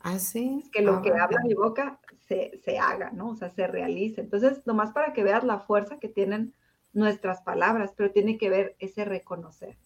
Así. 0.00 0.62
Ah, 0.62 0.68
que 0.72 0.82
lo 0.82 1.00
que 1.00 1.10
habla 1.10 1.40
mi 1.42 1.54
boca 1.54 1.98
se, 2.28 2.60
se, 2.62 2.78
haga, 2.78 3.10
¿no? 3.10 3.30
O 3.30 3.36
sea, 3.36 3.48
se 3.48 3.66
realice. 3.66 4.20
Entonces, 4.20 4.60
nomás 4.66 4.92
para 4.92 5.12
que 5.12 5.22
veas 5.22 5.44
la 5.44 5.60
fuerza 5.60 5.98
que 5.98 6.08
tienen 6.08 6.54
nuestras 6.92 7.40
palabras, 7.42 7.94
pero 7.96 8.10
tiene 8.10 8.36
que 8.36 8.50
ver 8.50 8.76
ese 8.78 9.04
reconocer. 9.04 9.76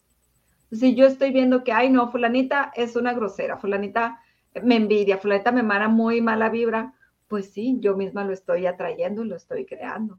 Si 0.72 0.94
yo 0.94 1.06
estoy 1.06 1.30
viendo 1.30 1.62
que, 1.64 1.72
ay, 1.72 1.88
no, 1.90 2.10
fulanita 2.10 2.72
es 2.74 2.96
una 2.96 3.14
grosera, 3.14 3.56
fulanita 3.56 4.20
me 4.62 4.76
envidia, 4.76 5.18
fulanita 5.18 5.52
me 5.52 5.62
manda 5.62 5.88
muy 5.88 6.20
mala 6.20 6.48
vibra, 6.48 6.94
pues 7.28 7.50
sí, 7.50 7.78
yo 7.80 7.96
misma 7.96 8.24
lo 8.24 8.32
estoy 8.32 8.66
atrayendo 8.66 9.24
y 9.24 9.28
lo 9.28 9.36
estoy 9.36 9.64
creando. 9.66 10.18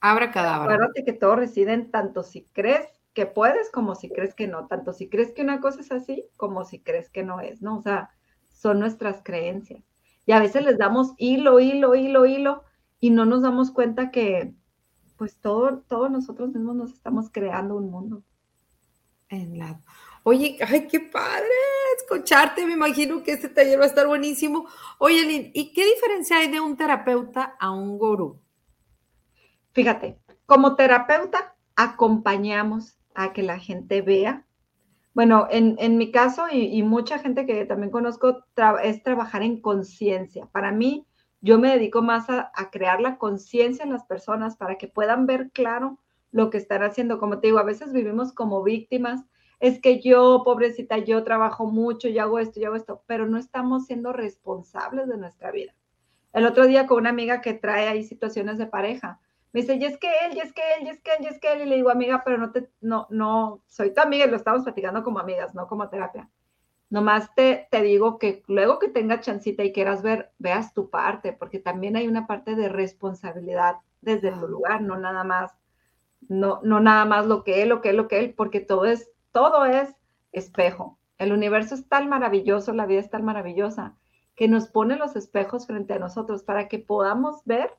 Abra 0.00 0.30
cadabra. 0.30 0.74
Acuérdate 0.74 1.04
que 1.04 1.12
todo 1.12 1.36
reside 1.36 1.72
en 1.72 1.90
tanto 1.90 2.22
si 2.22 2.44
crees 2.52 2.86
que 3.12 3.26
puedes 3.26 3.70
como 3.70 3.94
si 3.94 4.08
crees 4.08 4.34
que 4.34 4.46
no, 4.46 4.66
tanto 4.66 4.92
si 4.92 5.08
crees 5.08 5.32
que 5.32 5.42
una 5.42 5.60
cosa 5.60 5.80
es 5.80 5.92
así 5.92 6.26
como 6.36 6.64
si 6.64 6.80
crees 6.80 7.10
que 7.10 7.22
no 7.22 7.40
es, 7.40 7.60
¿no? 7.60 7.76
O 7.78 7.82
sea, 7.82 8.10
son 8.50 8.78
nuestras 8.78 9.22
creencias. 9.22 9.82
Y 10.26 10.32
a 10.32 10.40
veces 10.40 10.64
les 10.64 10.78
damos 10.78 11.12
hilo, 11.16 11.60
hilo, 11.60 11.94
hilo, 11.94 12.26
hilo, 12.26 12.62
y 13.00 13.10
no 13.10 13.24
nos 13.24 13.42
damos 13.42 13.70
cuenta 13.70 14.10
que, 14.10 14.54
pues, 15.16 15.38
todo, 15.40 15.80
todos 15.88 16.10
nosotros 16.10 16.52
mismos 16.52 16.76
nos 16.76 16.92
estamos 16.92 17.30
creando 17.30 17.76
un 17.76 17.90
mundo. 17.90 18.22
En 19.28 19.58
la... 19.58 19.80
Oye, 20.22 20.58
ay, 20.66 20.86
qué 20.86 21.00
padre 21.00 21.48
escucharte, 21.96 22.66
me 22.66 22.74
imagino 22.74 23.22
que 23.22 23.32
este 23.32 23.48
taller 23.48 23.80
va 23.80 23.84
a 23.84 23.88
estar 23.88 24.06
buenísimo. 24.06 24.66
Oye, 24.98 25.24
Lynn, 25.24 25.50
¿y 25.54 25.72
qué 25.72 25.84
diferencia 25.86 26.38
hay 26.38 26.48
de 26.48 26.60
un 26.60 26.76
terapeuta 26.76 27.56
a 27.58 27.70
un 27.70 27.96
gurú? 27.96 28.38
Fíjate, 29.72 30.18
como 30.46 30.74
terapeuta 30.74 31.54
acompañamos 31.76 32.98
a 33.14 33.32
que 33.32 33.42
la 33.42 33.58
gente 33.58 34.02
vea. 34.02 34.44
Bueno, 35.14 35.46
en, 35.50 35.96
mi 35.96 36.10
caso 36.10 36.46
y, 36.50 36.82
mucha 36.82 37.18
gente 37.18 37.46
que 37.46 37.64
también 37.66 37.90
conozco 37.90 38.44
es 38.82 39.02
trabajar 39.02 39.42
en 39.42 39.60
conciencia. 39.60 40.46
Para 40.52 40.72
mí, 40.72 41.06
yo 41.40 41.58
me 41.58 41.70
dedico 41.70 42.02
más 42.02 42.30
a, 42.30 42.50
a 42.54 42.70
crear 42.70 43.00
la 43.00 43.18
conciencia 43.18 43.84
en 43.84 43.92
las 43.92 44.04
personas 44.04 44.56
para 44.56 44.76
que 44.76 44.88
puedan 44.88 45.26
ver 45.26 45.50
claro 45.50 45.98
lo 46.32 46.50
que 46.50 46.58
están 46.58 46.82
haciendo. 46.82 47.18
Como 47.18 47.38
te 47.38 47.48
digo, 47.48 47.58
a 47.58 47.64
veces 47.64 47.92
vivimos 47.92 48.32
como 48.32 48.62
víctimas. 48.62 49.24
Es 49.58 49.80
que 49.80 50.00
yo, 50.00 50.42
pobrecita, 50.44 50.98
yo 50.98 51.22
trabajo 51.22 51.66
mucho, 51.66 52.08
yo 52.08 52.22
hago 52.22 52.38
esto, 52.38 52.60
yo 52.60 52.68
hago 52.68 52.76
esto, 52.76 53.02
pero 53.06 53.26
no 53.26 53.36
estamos 53.36 53.86
siendo 53.86 54.12
responsables 54.12 55.06
de 55.08 55.18
nuestra 55.18 55.50
vida. 55.50 55.74
El 56.32 56.46
otro 56.46 56.66
día 56.66 56.86
con 56.86 56.98
una 56.98 57.10
amiga 57.10 57.40
que 57.40 57.54
trae 57.54 57.88
ahí 57.88 58.04
situaciones 58.04 58.56
de 58.56 58.66
pareja, 58.66 59.20
Me 59.52 59.62
dice, 59.62 59.74
y 59.74 59.84
es 59.84 59.98
que 59.98 60.08
él, 60.26 60.36
y 60.36 60.40
es 60.40 60.52
que 60.52 60.62
él, 60.78 60.86
y 60.86 60.90
es 60.90 61.00
que 61.00 61.12
él, 61.12 61.24
y 61.24 61.26
es 61.26 61.40
que 61.40 61.52
él. 61.52 61.62
Y 61.62 61.66
le 61.66 61.76
digo, 61.76 61.90
amiga, 61.90 62.22
pero 62.24 62.38
no 62.38 62.52
te, 62.52 62.70
no, 62.80 63.06
no, 63.10 63.62
soy 63.66 63.92
tu 63.92 64.00
amiga 64.00 64.26
y 64.26 64.30
lo 64.30 64.36
estamos 64.36 64.62
platicando 64.62 65.02
como 65.02 65.18
amigas, 65.18 65.54
no 65.54 65.66
como 65.66 65.88
terapia. 65.88 66.30
Nomás 66.88 67.34
te, 67.34 67.68
te 67.70 67.82
digo 67.82 68.18
que 68.18 68.42
luego 68.48 68.78
que 68.78 68.88
tengas 68.88 69.20
chancita 69.20 69.62
y 69.64 69.72
quieras 69.72 70.02
ver, 70.02 70.32
veas 70.38 70.74
tu 70.74 70.90
parte, 70.90 71.32
porque 71.32 71.58
también 71.58 71.96
hay 71.96 72.08
una 72.08 72.26
parte 72.26 72.54
de 72.54 72.68
responsabilidad 72.68 73.76
desde 74.00 74.32
tu 74.32 74.48
lugar, 74.48 74.82
no 74.82 74.96
nada 74.96 75.24
más, 75.24 75.52
no, 76.28 76.60
no 76.62 76.80
nada 76.80 77.04
más 77.04 77.26
lo 77.26 77.44
que 77.44 77.62
él, 77.62 77.68
lo 77.68 77.80
que 77.80 77.90
él, 77.90 77.96
lo 77.96 78.08
que 78.08 78.18
él, 78.18 78.34
porque 78.34 78.60
todo 78.60 78.86
es, 78.86 79.10
todo 79.32 79.66
es 79.66 79.94
espejo. 80.32 80.98
El 81.18 81.32
universo 81.32 81.74
es 81.74 81.88
tan 81.88 82.08
maravilloso, 82.08 82.72
la 82.72 82.86
vida 82.86 83.00
es 83.00 83.10
tan 83.10 83.24
maravillosa, 83.24 83.96
que 84.34 84.48
nos 84.48 84.68
pone 84.68 84.96
los 84.96 85.16
espejos 85.16 85.66
frente 85.66 85.92
a 85.92 85.98
nosotros 85.98 86.42
para 86.42 86.68
que 86.68 86.78
podamos 86.78 87.44
ver 87.44 87.70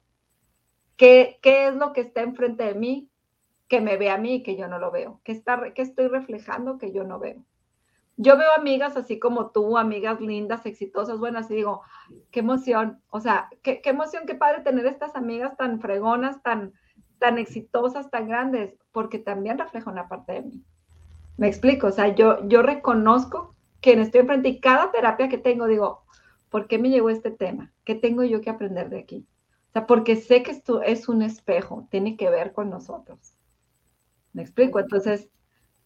qué, 1.01 1.39
qué 1.41 1.65
es 1.65 1.73
lo 1.73 1.93
que 1.93 2.01
está 2.01 2.21
enfrente 2.21 2.63
de 2.63 2.75
mí, 2.75 3.09
que 3.67 3.81
me 3.81 3.97
ve 3.97 4.11
a 4.11 4.19
mí 4.19 4.43
que 4.43 4.55
yo 4.55 4.67
no 4.67 4.77
lo 4.77 4.91
veo, 4.91 5.19
que, 5.23 5.31
está, 5.31 5.59
estoy 5.75 6.07
reflejando 6.07 6.77
que 6.77 6.91
yo 6.91 7.03
no 7.03 7.17
veo. 7.17 7.43
Yo 8.17 8.37
veo 8.37 8.49
amigas 8.55 8.95
así 8.95 9.17
como 9.17 9.49
tú, 9.49 9.79
amigas 9.79 10.21
lindas, 10.21 10.67
exitosas, 10.67 11.17
buenas, 11.17 11.49
y 11.49 11.55
digo, 11.55 11.81
qué 12.29 12.41
emoción, 12.41 13.01
o 13.09 13.19
sea, 13.19 13.49
qué, 13.63 13.81
qué 13.81 13.89
emoción, 13.89 14.27
qué 14.27 14.35
padre 14.35 14.61
tener 14.61 14.85
estas 14.85 15.15
amigas 15.15 15.57
tan 15.57 15.81
fregonas, 15.81 16.43
tan, 16.43 16.73
tan 17.17 17.39
exitosas, 17.39 18.11
tan 18.11 18.27
grandes, 18.27 18.75
porque 18.91 19.17
también 19.17 19.57
refleja 19.57 19.89
una 19.89 20.07
parte 20.07 20.33
de 20.33 20.41
mí. 20.43 20.63
Me 21.37 21.47
explico, 21.47 21.87
o 21.87 21.91
sea, 21.91 22.09
yo, 22.09 22.47
yo 22.47 22.61
reconozco 22.61 23.55
que 23.81 23.99
estoy 23.99 24.21
enfrente 24.21 24.49
y 24.49 24.59
cada 24.59 24.91
terapia 24.91 25.29
que 25.29 25.39
tengo 25.39 25.65
digo, 25.65 26.03
¿por 26.51 26.67
qué 26.67 26.77
me 26.77 26.91
llegó 26.91 27.09
este 27.09 27.31
tema? 27.31 27.71
¿Qué 27.85 27.95
tengo 27.95 28.23
yo 28.23 28.39
que 28.41 28.51
aprender 28.51 28.91
de 28.91 28.99
aquí? 28.99 29.25
O 29.71 29.73
sea, 29.73 29.87
porque 29.87 30.17
sé 30.17 30.43
que 30.43 30.51
esto 30.51 30.81
es 30.81 31.07
un 31.07 31.21
espejo, 31.21 31.87
tiene 31.89 32.17
que 32.17 32.29
ver 32.29 32.51
con 32.51 32.69
nosotros. 32.69 33.33
¿Me 34.33 34.41
explico? 34.41 34.79
Entonces, 34.79 35.29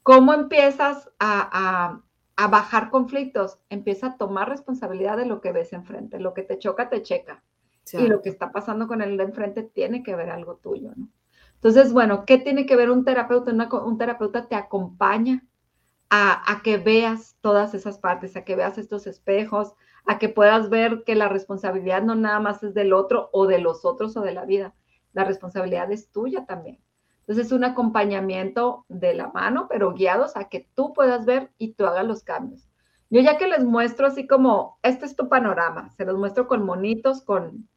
¿cómo 0.01 0.33
empiezas 0.33 1.11
a, 1.19 2.01
a, 2.35 2.47
bajar 2.47 2.89
conflictos? 2.89 3.59
Empieza 3.69 4.07
a 4.07 4.17
tomar 4.17 4.49
responsabilidad 4.49 5.17
de 5.17 5.27
lo 5.27 5.39
que 5.39 5.51
ves 5.51 5.71
enfrente. 5.71 6.19
Lo 6.19 6.33
que 6.33 6.41
te 6.41 6.57
choca, 6.57 6.89
te 6.89 7.03
checa. 7.03 7.43
Y 7.93 8.07
lo 8.07 8.23
que 8.23 8.29
está 8.29 8.51
pasando 8.51 8.87
con 8.87 9.03
el 9.03 9.17
de 9.17 9.23
enfrente 9.23 9.61
tiene 9.61 10.01
que 10.01 10.15
ver 10.15 10.31
algo 10.31 10.55
tuyo, 10.55 10.91
¿no? 10.95 11.07
Entonces, 11.53 11.93
bueno, 11.93 12.25
¿qué 12.25 12.39
tiene 12.39 12.65
que 12.65 12.75
ver 12.75 12.89
un 12.89 13.05
terapeuta? 13.05 13.51
un 13.51 13.97
terapeuta 13.97 14.47
te 14.47 14.55
acompaña 14.55 15.43
a, 16.09 16.61
que 16.63 16.77
veas 16.77 17.35
todas 17.41 17.73
esas 17.73 17.97
partes, 17.99 18.35
a 18.35 18.43
que 18.43 18.55
veas 18.55 18.77
estos 18.77 19.07
espejos, 19.07 19.73
a 20.05 20.19
que 20.19 20.29
puedas 20.29 20.69
ver 20.69 21.03
que 21.05 21.15
la 21.15 21.29
responsabilidad 21.29 22.03
no 22.03 22.15
nada 22.15 22.39
más 22.39 22.63
es 22.63 22.73
del 22.73 22.93
otro 22.93 23.29
o 23.33 23.47
de 23.47 23.59
los 23.59 23.85
otros 23.85 24.15
o 24.17 24.21
de 24.21 24.33
la 24.33 24.45
vida, 24.45 24.75
la 25.13 25.23
responsabilidad 25.23 25.91
es 25.91 26.11
tuya 26.11 26.45
también. 26.45 26.79
Entonces, 27.21 27.47
es 27.47 27.51
un 27.51 27.63
acompañamiento 27.63 28.85
de 28.87 29.15
la 29.15 29.29
mano, 29.29 29.67
pero 29.67 29.93
guiados 29.93 30.37
a 30.37 30.47
que 30.47 30.69
tú 30.75 30.93
puedas 30.93 31.25
ver 31.25 31.51
y 31.57 31.73
tú 31.73 31.87
hagas 31.87 32.05
los 32.05 32.23
cambios. 32.23 32.69
Yo 33.09 33.21
ya 33.21 33.37
que 33.37 33.47
les 33.47 33.63
muestro 33.63 34.05
así 34.05 34.27
como, 34.27 34.77
este 34.83 35.05
es 35.05 35.15
tu 35.15 35.27
panorama, 35.27 35.89
se 35.91 36.05
los 36.05 36.17
muestro 36.17 36.47
con 36.47 36.63
monitos, 36.63 37.23
con, 37.23 37.67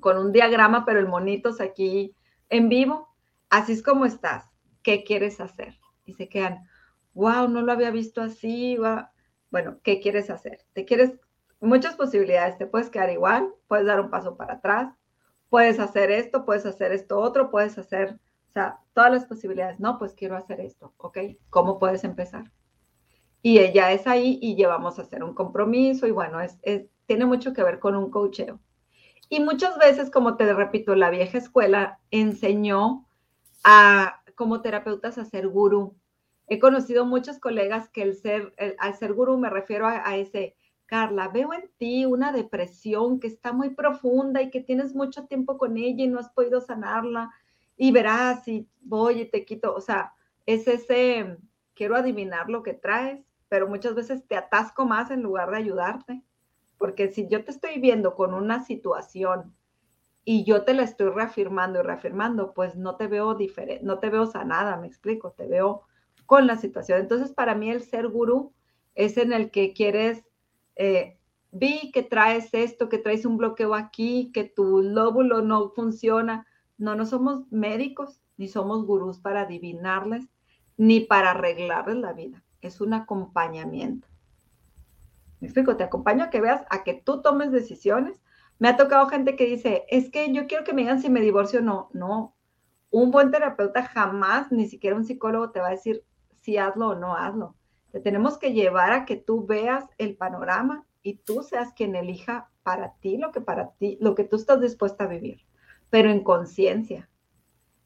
con 0.00 0.18
un 0.18 0.32
diagrama, 0.32 0.84
pero 0.84 0.98
el 0.98 1.08
monitos 1.08 1.60
aquí 1.60 2.14
en 2.50 2.68
vivo, 2.68 3.08
así 3.48 3.72
es 3.72 3.82
como 3.82 4.04
estás, 4.04 4.50
¿qué 4.82 5.04
quieres 5.04 5.40
hacer? 5.40 5.78
Y 6.04 6.14
se 6.14 6.28
quedan, 6.28 6.68
wow, 7.14 7.48
no 7.48 7.62
lo 7.62 7.72
había 7.72 7.90
visto 7.90 8.20
así, 8.20 8.76
bueno, 9.50 9.78
¿qué 9.82 10.00
quieres 10.00 10.28
hacer? 10.28 10.60
¿Te 10.72 10.84
quieres? 10.84 11.12
Muchas 11.62 11.94
posibilidades, 11.94 12.58
te 12.58 12.66
puedes 12.66 12.90
quedar 12.90 13.10
igual, 13.10 13.54
puedes 13.68 13.86
dar 13.86 14.00
un 14.00 14.10
paso 14.10 14.36
para 14.36 14.54
atrás, 14.54 14.92
puedes 15.48 15.78
hacer 15.78 16.10
esto, 16.10 16.44
puedes 16.44 16.66
hacer 16.66 16.90
esto 16.90 17.20
otro, 17.20 17.52
puedes 17.52 17.78
hacer, 17.78 18.18
o 18.48 18.52
sea, 18.52 18.80
todas 18.94 19.12
las 19.12 19.26
posibilidades, 19.26 19.78
no, 19.78 19.96
pues 19.96 20.14
quiero 20.14 20.36
hacer 20.36 20.60
esto, 20.60 20.92
¿ok? 20.96 21.18
¿Cómo 21.50 21.78
puedes 21.78 22.02
empezar? 22.02 22.50
Y 23.42 23.60
ella 23.60 23.92
es 23.92 24.08
ahí 24.08 24.40
y 24.42 24.56
llevamos 24.56 24.98
a 24.98 25.02
hacer 25.02 25.22
un 25.22 25.34
compromiso 25.34 26.08
y 26.08 26.10
bueno, 26.10 26.38
tiene 27.06 27.26
mucho 27.26 27.52
que 27.52 27.62
ver 27.62 27.78
con 27.78 27.94
un 27.94 28.10
coacheo. 28.10 28.58
Y 29.28 29.38
muchas 29.38 29.78
veces, 29.78 30.10
como 30.10 30.36
te 30.36 30.52
repito, 30.52 30.96
la 30.96 31.10
vieja 31.10 31.38
escuela 31.38 32.00
enseñó 32.10 33.06
a, 33.62 34.20
como 34.34 34.62
terapeutas 34.62 35.16
a 35.16 35.24
ser 35.24 35.46
gurú. 35.46 35.96
He 36.48 36.58
conocido 36.58 37.06
muchos 37.06 37.38
colegas 37.38 37.88
que 37.88 38.02
el 38.02 38.16
ser, 38.16 38.52
al 38.78 38.94
ser 38.96 39.14
gurú 39.14 39.38
me 39.38 39.48
refiero 39.48 39.86
a, 39.86 40.16
ese, 40.16 40.56
Carla, 40.92 41.28
veo 41.28 41.54
en 41.54 41.70
ti 41.78 42.04
una 42.04 42.32
depresión 42.32 43.18
que 43.18 43.26
está 43.26 43.54
muy 43.54 43.70
profunda 43.70 44.42
y 44.42 44.50
que 44.50 44.60
tienes 44.60 44.94
mucho 44.94 45.24
tiempo 45.24 45.56
con 45.56 45.78
ella 45.78 46.04
y 46.04 46.06
no 46.06 46.18
has 46.18 46.28
podido 46.28 46.60
sanarla 46.60 47.32
y 47.78 47.92
verás 47.92 48.46
y 48.46 48.68
voy 48.82 49.22
y 49.22 49.24
te 49.24 49.46
quito, 49.46 49.74
o 49.74 49.80
sea, 49.80 50.12
es 50.44 50.68
ese, 50.68 51.38
quiero 51.72 51.96
adivinar 51.96 52.50
lo 52.50 52.62
que 52.62 52.74
traes, 52.74 53.24
pero 53.48 53.66
muchas 53.68 53.94
veces 53.94 54.26
te 54.28 54.36
atasco 54.36 54.84
más 54.84 55.10
en 55.10 55.22
lugar 55.22 55.50
de 55.50 55.56
ayudarte, 55.56 56.22
porque 56.76 57.10
si 57.10 57.26
yo 57.26 57.42
te 57.42 57.52
estoy 57.52 57.80
viendo 57.80 58.14
con 58.14 58.34
una 58.34 58.62
situación 58.62 59.56
y 60.26 60.44
yo 60.44 60.62
te 60.64 60.74
la 60.74 60.82
estoy 60.82 61.08
reafirmando 61.08 61.80
y 61.80 61.84
reafirmando, 61.84 62.52
pues 62.52 62.76
no 62.76 62.96
te 62.96 63.06
veo 63.06 63.34
diferente, 63.34 63.82
no 63.82 63.98
te 63.98 64.10
veo 64.10 64.26
sanada, 64.26 64.76
me 64.76 64.88
explico, 64.88 65.30
te 65.30 65.46
veo 65.46 65.84
con 66.26 66.46
la 66.46 66.58
situación. 66.58 67.00
Entonces, 67.00 67.32
para 67.32 67.54
mí 67.54 67.70
el 67.70 67.80
ser 67.80 68.08
gurú 68.08 68.52
es 68.94 69.16
en 69.16 69.32
el 69.32 69.50
que 69.50 69.72
quieres, 69.72 70.26
eh, 70.76 71.18
vi 71.50 71.90
que 71.92 72.02
traes 72.02 72.52
esto, 72.52 72.88
que 72.88 72.98
traes 72.98 73.24
un 73.24 73.36
bloqueo 73.36 73.74
aquí, 73.74 74.30
que 74.32 74.44
tu 74.44 74.82
lóbulo 74.82 75.42
no 75.42 75.70
funciona. 75.70 76.46
No, 76.78 76.94
no 76.94 77.06
somos 77.06 77.50
médicos, 77.50 78.20
ni 78.36 78.48
somos 78.48 78.84
gurús 78.86 79.18
para 79.18 79.42
adivinarles, 79.42 80.28
ni 80.76 81.00
para 81.00 81.30
arreglarles 81.30 81.96
la 81.96 82.12
vida. 82.12 82.42
Es 82.60 82.80
un 82.80 82.94
acompañamiento. 82.94 84.08
Me 85.40 85.48
explico, 85.48 85.76
te 85.76 85.84
acompaño 85.84 86.24
a 86.24 86.30
que 86.30 86.40
veas, 86.40 86.64
a 86.70 86.84
que 86.84 86.94
tú 86.94 87.20
tomes 87.20 87.50
decisiones 87.50 88.22
me 88.62 88.68
ha 88.68 88.76
tocado 88.76 89.08
gente 89.08 89.34
que 89.34 89.44
dice, 89.44 89.84
es 89.88 90.08
que 90.08 90.32
yo 90.32 90.46
quiero 90.46 90.62
que 90.62 90.72
me 90.72 90.82
digan 90.82 91.02
si 91.02 91.10
me 91.10 91.20
divorcio 91.20 91.58
o 91.58 91.62
no. 91.62 91.90
No, 91.94 92.36
un 92.92 93.10
buen 93.10 93.32
terapeuta 93.32 93.82
jamás, 93.82 94.52
ni 94.52 94.68
siquiera 94.68 94.94
un 94.94 95.04
psicólogo 95.04 95.50
te 95.50 95.58
va 95.58 95.66
a 95.66 95.72
decir 95.72 96.04
si 96.42 96.58
hazlo 96.58 96.90
o 96.90 96.94
no 96.94 97.16
hazlo. 97.16 97.56
Te 97.92 98.00
tenemos 98.00 98.38
que 98.38 98.52
llevar 98.52 98.92
a 98.92 99.04
que 99.04 99.16
tú 99.16 99.46
veas 99.46 99.84
el 99.98 100.16
panorama 100.16 100.84
y 101.02 101.18
tú 101.18 101.42
seas 101.42 101.72
quien 101.72 101.94
elija 101.94 102.50
para 102.62 102.94
ti 102.94 103.16
lo 103.16 103.30
que 103.30 103.40
para 103.40 103.70
ti, 103.72 103.98
lo 104.00 104.14
que 104.14 104.24
tú 104.24 104.36
estás 104.36 104.60
dispuesta 104.60 105.04
a 105.04 105.08
vivir, 105.08 105.42
pero 105.90 106.10
en 106.10 106.24
conciencia. 106.24 107.08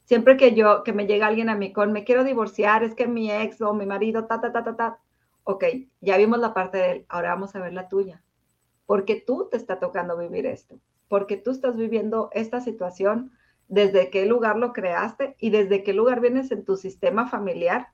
Siempre 0.05 0.37
que 0.37 0.55
yo, 0.55 0.83
que 0.83 0.93
me 0.93 1.05
llega 1.05 1.27
alguien 1.27 1.49
a 1.49 1.55
mí 1.55 1.73
con, 1.73 1.91
me 1.91 2.05
quiero 2.05 2.23
divorciar, 2.23 2.83
es 2.83 2.95
que 2.95 3.07
mi 3.07 3.29
ex 3.31 3.61
o 3.61 3.73
mi 3.73 3.85
marido, 3.85 4.25
ta, 4.25 4.39
ta, 4.39 4.51
ta, 4.51 4.63
ta, 4.63 4.75
ta. 4.75 4.99
Ok, 5.43 5.65
ya 6.01 6.17
vimos 6.17 6.39
la 6.39 6.53
parte 6.53 6.77
de 6.77 6.91
él, 6.91 7.05
ahora 7.09 7.29
vamos 7.29 7.55
a 7.55 7.59
ver 7.59 7.73
la 7.73 7.89
tuya 7.89 8.23
porque 8.87 9.21
tú 9.21 9.49
te 9.51 9.57
está 9.57 9.79
tocando 9.79 10.17
vivir 10.17 10.47
esto, 10.47 10.79
porque 11.07 11.37
tú 11.37 11.51
estás 11.51 11.75
viviendo 11.75 12.29
esta 12.31 12.61
situación, 12.61 13.31
desde 13.67 14.09
qué 14.09 14.25
lugar 14.25 14.57
lo 14.57 14.73
creaste 14.73 15.35
y 15.39 15.51
desde 15.51 15.83
qué 15.83 15.93
lugar 15.93 16.21
vienes 16.21 16.51
en 16.51 16.63
tu 16.63 16.77
sistema 16.77 17.27
familiar 17.27 17.89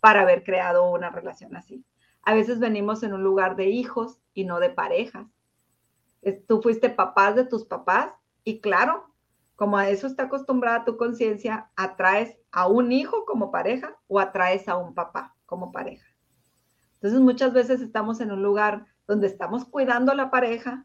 para 0.00 0.22
haber 0.22 0.44
creado 0.44 0.90
una 0.90 1.10
relación 1.10 1.56
así. 1.56 1.84
A 2.22 2.34
veces 2.34 2.58
venimos 2.58 3.02
en 3.02 3.14
un 3.14 3.22
lugar 3.22 3.56
de 3.56 3.66
hijos 3.66 4.20
y 4.34 4.44
no 4.44 4.60
de 4.60 4.70
parejas. 4.70 5.26
Tú 6.48 6.60
fuiste 6.60 6.90
papás 6.90 7.36
de 7.36 7.44
tus 7.44 7.64
papás 7.64 8.12
y 8.42 8.60
claro, 8.60 9.12
como 9.54 9.78
a 9.78 9.88
eso 9.88 10.06
está 10.06 10.24
acostumbrada 10.24 10.84
tu 10.84 10.96
conciencia, 10.96 11.70
atraes 11.76 12.36
a 12.50 12.66
un 12.66 12.92
hijo 12.92 13.24
como 13.24 13.50
pareja 13.50 13.96
o 14.06 14.18
atraes 14.18 14.68
a 14.68 14.76
un 14.76 14.94
papá 14.94 15.34
como 15.46 15.72
pareja. 15.72 16.06
Entonces 16.94 17.20
muchas 17.20 17.52
veces 17.52 17.80
estamos 17.80 18.20
en 18.20 18.32
un 18.32 18.42
lugar 18.42 18.86
donde 19.06 19.26
estamos 19.26 19.64
cuidando 19.64 20.12
a 20.12 20.16
la 20.16 20.30
pareja 20.30 20.84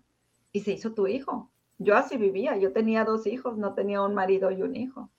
y 0.51 0.61
se 0.61 0.73
hizo 0.73 0.93
tu 0.93 1.07
hijo. 1.07 1.51
Yo 1.79 1.95
así 1.95 2.17
vivía, 2.17 2.55
yo 2.57 2.73
tenía 2.73 3.03
dos 3.03 3.25
hijos, 3.25 3.57
no 3.57 3.73
tenía 3.73 4.01
un 4.03 4.13
marido 4.13 4.51
y 4.51 4.61
un 4.61 4.75
hijo. 4.75 5.09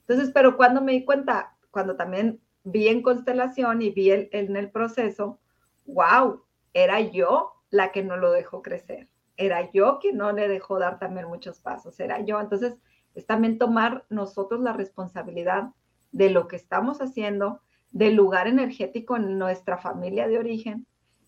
Entonces, 0.00 0.32
pero 0.34 0.56
cuando 0.56 0.82
me 0.82 0.92
di 0.92 1.04
cuenta, 1.04 1.56
cuando 1.70 1.96
también 1.96 2.40
vi 2.64 2.88
en 2.88 3.02
constelación 3.02 3.82
y 3.82 3.90
vi 3.90 4.10
en 4.10 4.56
el 4.56 4.70
proceso, 4.70 5.38
wow, 5.86 6.42
era 6.72 7.00
yo 7.00 7.52
la 7.70 7.92
que 7.92 8.02
no 8.02 8.16
lo 8.16 8.30
dejó 8.30 8.62
crecer, 8.62 9.08
era 9.36 9.70
yo 9.72 9.98
quien 10.00 10.16
no 10.16 10.32
le 10.32 10.48
dejó 10.48 10.78
dar 10.78 10.98
también 10.98 11.26
muchos 11.26 11.58
pasos, 11.58 11.98
era 12.00 12.20
yo. 12.20 12.40
Entonces, 12.40 12.76
es 13.14 13.26
también 13.26 13.58
tomar 13.58 14.04
nosotros 14.08 14.60
la 14.60 14.72
responsabilidad 14.72 15.70
de 16.12 16.30
lo 16.30 16.48
que 16.48 16.56
estamos 16.56 17.00
haciendo, 17.00 17.60
del 17.90 18.14
lugar 18.14 18.46
energético 18.46 19.16
en 19.16 19.38
nuestra 19.38 19.78
familia 19.78 20.28
de 20.28 20.38
origen 20.38 20.86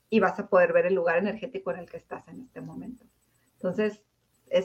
y 0.08 0.20
vas 0.20 0.38
a 0.38 0.48
poder 0.48 0.72
ver 0.72 0.86
el 0.86 0.94
lugar 0.94 1.18
energético 1.18 1.70
en 1.72 1.78
el 1.78 1.90
que 1.90 1.96
estás 1.96 2.26
en 2.28 2.40
este 2.40 2.60
momento. 2.60 3.04
Entonces, 3.54 4.02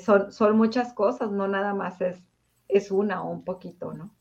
son, 0.03 0.31
son 0.31 0.57
muchas 0.57 0.93
cosas, 0.93 1.31
no 1.31 1.47
nada 1.47 1.73
más 1.73 1.99
es, 2.01 2.21
es 2.67 2.91
una 2.91 3.23
o 3.23 3.29
un 3.29 3.43
poquito, 3.43 3.93
¿no? 3.93 4.13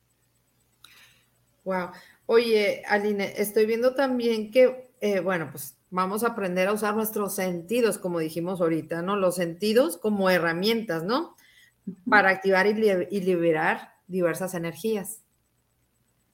Wow. 1.64 1.90
Oye, 2.30 2.82
Aline, 2.86 3.32
estoy 3.40 3.64
viendo 3.64 3.94
también 3.94 4.50
que, 4.50 4.92
eh, 5.00 5.20
bueno, 5.20 5.48
pues 5.50 5.78
vamos 5.88 6.22
a 6.22 6.28
aprender 6.28 6.68
a 6.68 6.74
usar 6.74 6.94
nuestros 6.94 7.34
sentidos, 7.34 7.96
como 7.96 8.18
dijimos 8.18 8.60
ahorita, 8.60 9.00
¿no? 9.00 9.16
Los 9.16 9.36
sentidos 9.36 9.96
como 9.96 10.28
herramientas, 10.28 11.04
¿no? 11.04 11.36
Para 12.06 12.28
activar 12.28 12.66
y, 12.66 12.74
liberar 12.74 13.94
diversas 14.08 14.52
energías. 14.52 15.22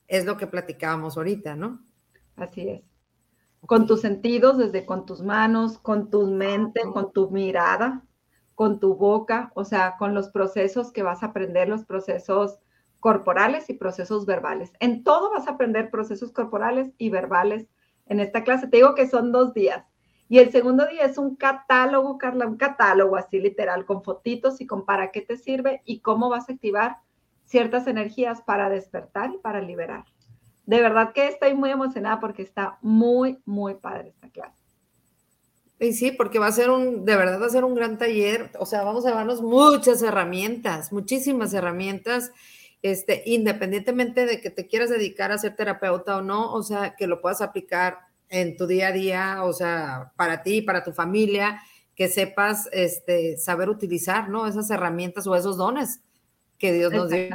Es 0.08 0.24
lo 0.24 0.36
que 0.36 0.48
platicábamos 0.48 1.16
ahorita, 1.16 1.54
¿no? 1.54 1.80
Así 2.34 2.68
es. 2.68 2.82
Con 3.64 3.86
tus 3.86 4.00
sentidos, 4.00 4.58
desde 4.58 4.84
con 4.86 5.06
tus 5.06 5.22
manos, 5.22 5.78
con 5.78 6.10
tu 6.10 6.26
mente, 6.26 6.80
con 6.92 7.12
tu 7.12 7.30
mirada, 7.30 8.02
con 8.56 8.80
tu 8.80 8.96
boca, 8.96 9.52
o 9.54 9.64
sea, 9.64 9.94
con 9.96 10.12
los 10.12 10.30
procesos 10.30 10.90
que 10.90 11.04
vas 11.04 11.22
a 11.22 11.26
aprender, 11.26 11.68
los 11.68 11.84
procesos 11.84 12.58
corporales 13.04 13.68
y 13.68 13.74
procesos 13.74 14.24
verbales. 14.24 14.72
En 14.80 15.04
todo 15.04 15.30
vas 15.30 15.46
a 15.46 15.50
aprender 15.50 15.90
procesos 15.90 16.32
corporales 16.32 16.90
y 16.96 17.10
verbales 17.10 17.68
en 18.06 18.18
esta 18.18 18.44
clase. 18.44 18.66
Te 18.66 18.78
digo 18.78 18.94
que 18.94 19.06
son 19.06 19.30
dos 19.30 19.52
días. 19.52 19.84
Y 20.30 20.38
el 20.38 20.50
segundo 20.50 20.86
día 20.86 21.02
es 21.02 21.18
un 21.18 21.36
catálogo, 21.36 22.16
Carla, 22.16 22.46
un 22.46 22.56
catálogo 22.56 23.16
así 23.16 23.38
literal, 23.40 23.84
con 23.84 24.02
fotitos 24.02 24.58
y 24.62 24.66
con 24.66 24.86
para 24.86 25.10
qué 25.10 25.20
te 25.20 25.36
sirve 25.36 25.82
y 25.84 26.00
cómo 26.00 26.30
vas 26.30 26.48
a 26.48 26.54
activar 26.54 26.96
ciertas 27.44 27.86
energías 27.88 28.40
para 28.40 28.70
despertar 28.70 29.32
y 29.34 29.36
para 29.36 29.60
liberar. 29.60 30.06
De 30.64 30.80
verdad 30.80 31.12
que 31.12 31.28
estoy 31.28 31.52
muy 31.52 31.72
emocionada 31.72 32.20
porque 32.20 32.40
está 32.40 32.78
muy, 32.80 33.38
muy 33.44 33.74
padre 33.74 34.08
esta 34.08 34.30
clase. 34.30 34.56
Y 35.78 35.92
sí, 35.92 36.10
porque 36.10 36.38
va 36.38 36.46
a 36.46 36.52
ser 36.52 36.70
un, 36.70 37.04
de 37.04 37.16
verdad 37.16 37.38
va 37.38 37.44
a 37.44 37.50
ser 37.50 37.64
un 37.64 37.74
gran 37.74 37.98
taller, 37.98 38.50
o 38.58 38.64
sea, 38.64 38.82
vamos 38.82 39.04
a 39.04 39.10
llevarnos 39.10 39.42
muchas 39.42 40.00
herramientas, 40.00 40.90
muchísimas 40.90 41.52
herramientas, 41.52 42.32
este, 42.84 43.22
independientemente 43.24 44.26
de 44.26 44.42
que 44.42 44.50
te 44.50 44.66
quieras 44.66 44.90
dedicar 44.90 45.32
a 45.32 45.38
ser 45.38 45.56
terapeuta 45.56 46.18
o 46.18 46.20
no, 46.20 46.52
o 46.52 46.62
sea, 46.62 46.96
que 46.96 47.06
lo 47.06 47.22
puedas 47.22 47.40
aplicar 47.40 48.00
en 48.28 48.58
tu 48.58 48.66
día 48.66 48.88
a 48.88 48.92
día, 48.92 49.38
o 49.42 49.54
sea, 49.54 50.12
para 50.16 50.42
ti, 50.42 50.60
para 50.60 50.84
tu 50.84 50.92
familia, 50.92 51.62
que 51.94 52.08
sepas, 52.08 52.68
este, 52.72 53.38
saber 53.38 53.70
utilizar, 53.70 54.28
¿no? 54.28 54.46
Esas 54.46 54.68
herramientas 54.68 55.26
o 55.26 55.34
esos 55.34 55.56
dones 55.56 56.02
que 56.58 56.74
Dios 56.74 56.92
nos 56.92 57.08
dio. 57.08 57.30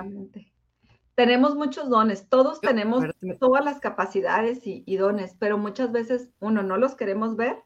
Tenemos 1.16 1.56
muchos 1.56 1.89
dones, 1.89 2.30
todos 2.30 2.62
tenemos 2.62 3.04
todas 3.39 3.66
las 3.66 3.80
capacidades 3.80 4.60
y, 4.66 4.97
dones, 4.97 5.36
pero 5.39 5.58
muchas 5.58 5.91
veces, 5.91 6.30
uno, 6.39 6.62
no 6.62 6.78
los 6.78 6.93
queremos 6.93 7.36
ver 7.36 7.58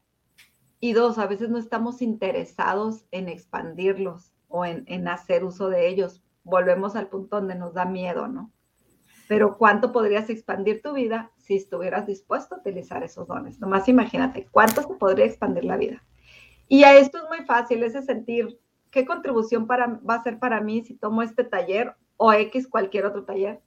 y 0.80 0.94
dos, 0.94 1.18
a 1.18 1.26
veces 1.26 1.50
no 1.50 1.58
estamos 1.58 2.00
interesados 2.00 3.04
en 3.10 3.28
expandirlos 3.28 4.32
o 4.48 4.64
en, 4.64 4.84
en 4.86 5.06
hacer 5.06 5.44
uso 5.44 5.68
de 5.68 5.86
ellos. 5.88 6.23
Volvemos 6.44 6.94
al 6.96 7.08
punto 7.08 7.36
donde 7.36 7.54
nos 7.54 7.74
da 7.74 7.84
miedo, 7.84 8.28
¿no? 8.28 8.52
Pero 9.28 9.56
¿cuánto 9.56 9.90
podrías 9.90 10.30
expandir 10.30 10.82
tu 10.82 10.92
vida 10.92 11.32
si 11.36 11.56
estuvieras 11.56 12.06
dispuesto 12.06 12.54
a 12.54 12.58
utilizar 12.58 13.02
esos 13.02 13.26
dones? 13.26 13.58
Nomás 13.58 13.88
imagínate, 13.88 14.46
¿cuánto 14.50 14.82
se 14.82 14.94
podría 14.94 15.24
expandir 15.24 15.64
la 15.64 15.76
vida? 15.76 16.04
Y 16.68 16.84
a 16.84 16.94
esto 16.96 17.18
es 17.18 17.24
muy 17.28 17.46
fácil, 17.46 17.82
ese 17.82 18.02
sentir, 18.02 18.60
¿qué 18.90 19.04
contribución 19.04 19.66
va 19.68 20.14
a 20.14 20.22
ser 20.22 20.38
para 20.38 20.60
mí 20.60 20.84
si 20.84 20.94
tomo 20.94 21.22
este 21.22 21.44
taller 21.44 21.96
o 22.16 22.32
X 22.32 22.68
cualquier 22.68 23.06
otro 23.06 23.24
taller. 23.24 23.60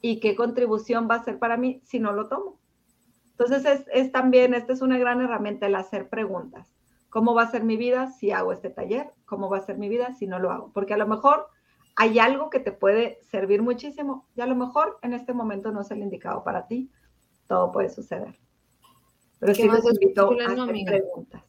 ¿Y 0.00 0.20
qué 0.20 0.36
contribución 0.36 1.08
va 1.10 1.16
a 1.16 1.24
ser 1.24 1.38
para 1.38 1.56
mí 1.56 1.80
si 1.84 1.98
no 1.98 2.12
lo 2.12 2.28
tomo? 2.28 2.60
Entonces 3.30 3.86
es, 3.92 4.12
también, 4.12 4.54
esta 4.54 4.72
es 4.72 4.82
una 4.82 4.98
gran 4.98 5.20
herramienta 5.20 5.66
el 5.66 5.74
hacer 5.74 6.08
preguntas. 6.08 6.74
¿Cómo 7.08 7.34
va 7.34 7.42
a 7.42 7.50
ser 7.50 7.64
mi 7.64 7.76
vida 7.76 8.10
si 8.10 8.30
hago 8.30 8.52
este 8.52 8.70
taller? 8.70 9.12
¿Cómo 9.24 9.48
va 9.48 9.58
a 9.58 9.62
ser 9.62 9.78
mi 9.78 9.88
vida 9.88 10.14
si 10.14 10.26
no 10.26 10.38
lo 10.38 10.50
hago? 10.50 10.72
Porque 10.72 10.94
a 10.94 10.98
lo 10.98 11.06
mejor 11.06 11.46
hay 12.00 12.20
algo 12.20 12.48
que 12.48 12.60
te 12.60 12.70
puede 12.70 13.18
servir 13.28 13.60
muchísimo 13.60 14.28
y 14.36 14.40
a 14.40 14.46
lo 14.46 14.54
mejor 14.54 15.00
en 15.02 15.14
este 15.14 15.34
momento 15.34 15.72
no 15.72 15.80
es 15.80 15.90
el 15.90 15.98
indicado 15.98 16.44
para 16.44 16.68
ti. 16.68 16.92
Todo 17.48 17.72
puede 17.72 17.88
suceder. 17.88 18.38
Pero 19.40 19.52
sí 19.52 19.68
les 19.68 19.84
invito 19.84 20.30
a 20.30 20.44
hacer 20.46 20.84
preguntas. 20.86 21.42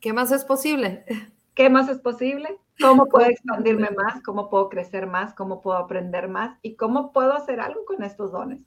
¿Qué 0.00 0.14
más 0.14 0.32
es 0.32 0.46
posible? 0.46 1.04
¿Qué 1.52 1.68
más 1.68 1.90
es 1.90 1.98
posible? 1.98 2.58
¿Cómo 2.80 3.04
puedo 3.10 3.26
expandirme 3.26 3.90
más? 3.90 4.22
¿Cómo 4.22 4.48
puedo 4.48 4.70
crecer 4.70 5.06
más? 5.06 5.34
¿Cómo 5.34 5.60
puedo 5.60 5.76
aprender 5.76 6.28
más? 6.28 6.58
¿Y 6.62 6.74
cómo 6.76 7.12
puedo 7.12 7.34
hacer 7.34 7.60
algo 7.60 7.84
con 7.84 8.02
estos 8.02 8.32
dones? 8.32 8.62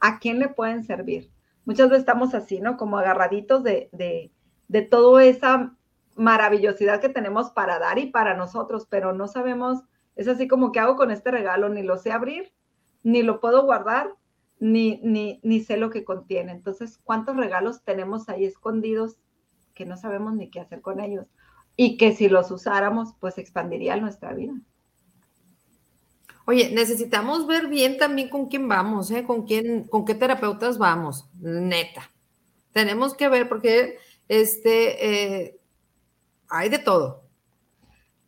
¿A 0.00 0.20
quién 0.20 0.38
le 0.38 0.48
pueden 0.48 0.84
servir? 0.84 1.30
Muchas 1.66 1.90
veces 1.90 2.00
estamos 2.00 2.32
así, 2.32 2.60
¿no? 2.60 2.78
Como 2.78 2.96
agarraditos 2.96 3.62
de, 3.62 3.90
de, 3.92 4.32
de 4.68 4.80
toda 4.80 5.22
esa 5.22 5.76
maravillosidad 6.14 7.00
que 7.00 7.08
tenemos 7.08 7.50
para 7.50 7.78
dar 7.78 7.98
y 7.98 8.06
para 8.06 8.36
nosotros, 8.36 8.86
pero 8.88 9.12
no 9.12 9.28
sabemos, 9.28 9.80
es 10.16 10.28
así 10.28 10.48
como 10.48 10.72
que 10.72 10.80
hago 10.80 10.96
con 10.96 11.10
este 11.10 11.30
regalo, 11.30 11.68
ni 11.68 11.82
lo 11.82 11.98
sé 11.98 12.12
abrir, 12.12 12.52
ni 13.02 13.22
lo 13.22 13.40
puedo 13.40 13.64
guardar, 13.64 14.14
ni, 14.58 15.00
ni, 15.02 15.40
ni 15.42 15.60
sé 15.60 15.76
lo 15.76 15.90
que 15.90 16.04
contiene. 16.04 16.52
Entonces, 16.52 16.98
¿cuántos 17.02 17.36
regalos 17.36 17.82
tenemos 17.82 18.28
ahí 18.28 18.44
escondidos 18.44 19.16
que 19.74 19.86
no 19.86 19.96
sabemos 19.96 20.34
ni 20.34 20.50
qué 20.50 20.60
hacer 20.60 20.80
con 20.82 21.00
ellos? 21.00 21.26
y 21.76 21.96
que 21.96 22.14
si 22.14 22.28
los 22.28 22.50
usáramos, 22.50 23.14
pues 23.20 23.38
expandiría 23.38 23.96
nuestra 23.96 24.32
vida. 24.32 24.54
Oye, 26.44 26.70
necesitamos 26.72 27.46
ver 27.46 27.68
bien 27.68 27.98
también 27.98 28.28
con 28.28 28.46
quién 28.48 28.68
vamos, 28.68 29.10
¿eh? 29.10 29.24
con 29.24 29.46
quién, 29.46 29.84
con 29.84 30.04
qué 30.04 30.14
terapeutas 30.14 30.76
vamos, 30.76 31.28
neta. 31.40 32.10
Tenemos 32.72 33.14
que 33.14 33.28
ver 33.28 33.48
porque 33.48 33.98
este 34.28 35.44
eh, 35.44 35.60
hay 36.52 36.68
de 36.68 36.78
todo. 36.78 37.22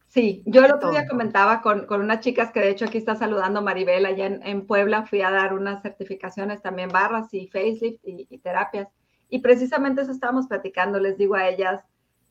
Sí, 0.08 0.42
yo 0.46 0.64
el 0.64 0.72
otro 0.72 0.90
día 0.90 1.08
comentaba 1.08 1.60
con, 1.60 1.86
unas 1.92 2.20
chicas 2.20 2.52
que 2.52 2.60
de 2.60 2.70
hecho 2.70 2.84
aquí 2.84 2.98
está 2.98 3.16
saludando 3.16 3.62
Maribel 3.62 4.06
allá 4.06 4.26
en, 4.26 4.66
Puebla, 4.66 5.04
fui 5.06 5.22
a 5.22 5.30
dar 5.30 5.52
unas 5.52 5.82
certificaciones 5.82 6.62
también 6.62 6.88
barras 6.88 7.34
y 7.34 7.48
facelift 7.48 8.06
y, 8.06 8.26
y 8.30 8.38
terapias. 8.38 8.88
Y 9.28 9.40
precisamente 9.40 10.02
eso 10.02 10.12
estábamos 10.12 10.46
platicando, 10.46 11.00
les 11.00 11.18
digo 11.18 11.34
a 11.34 11.48
ellas, 11.48 11.82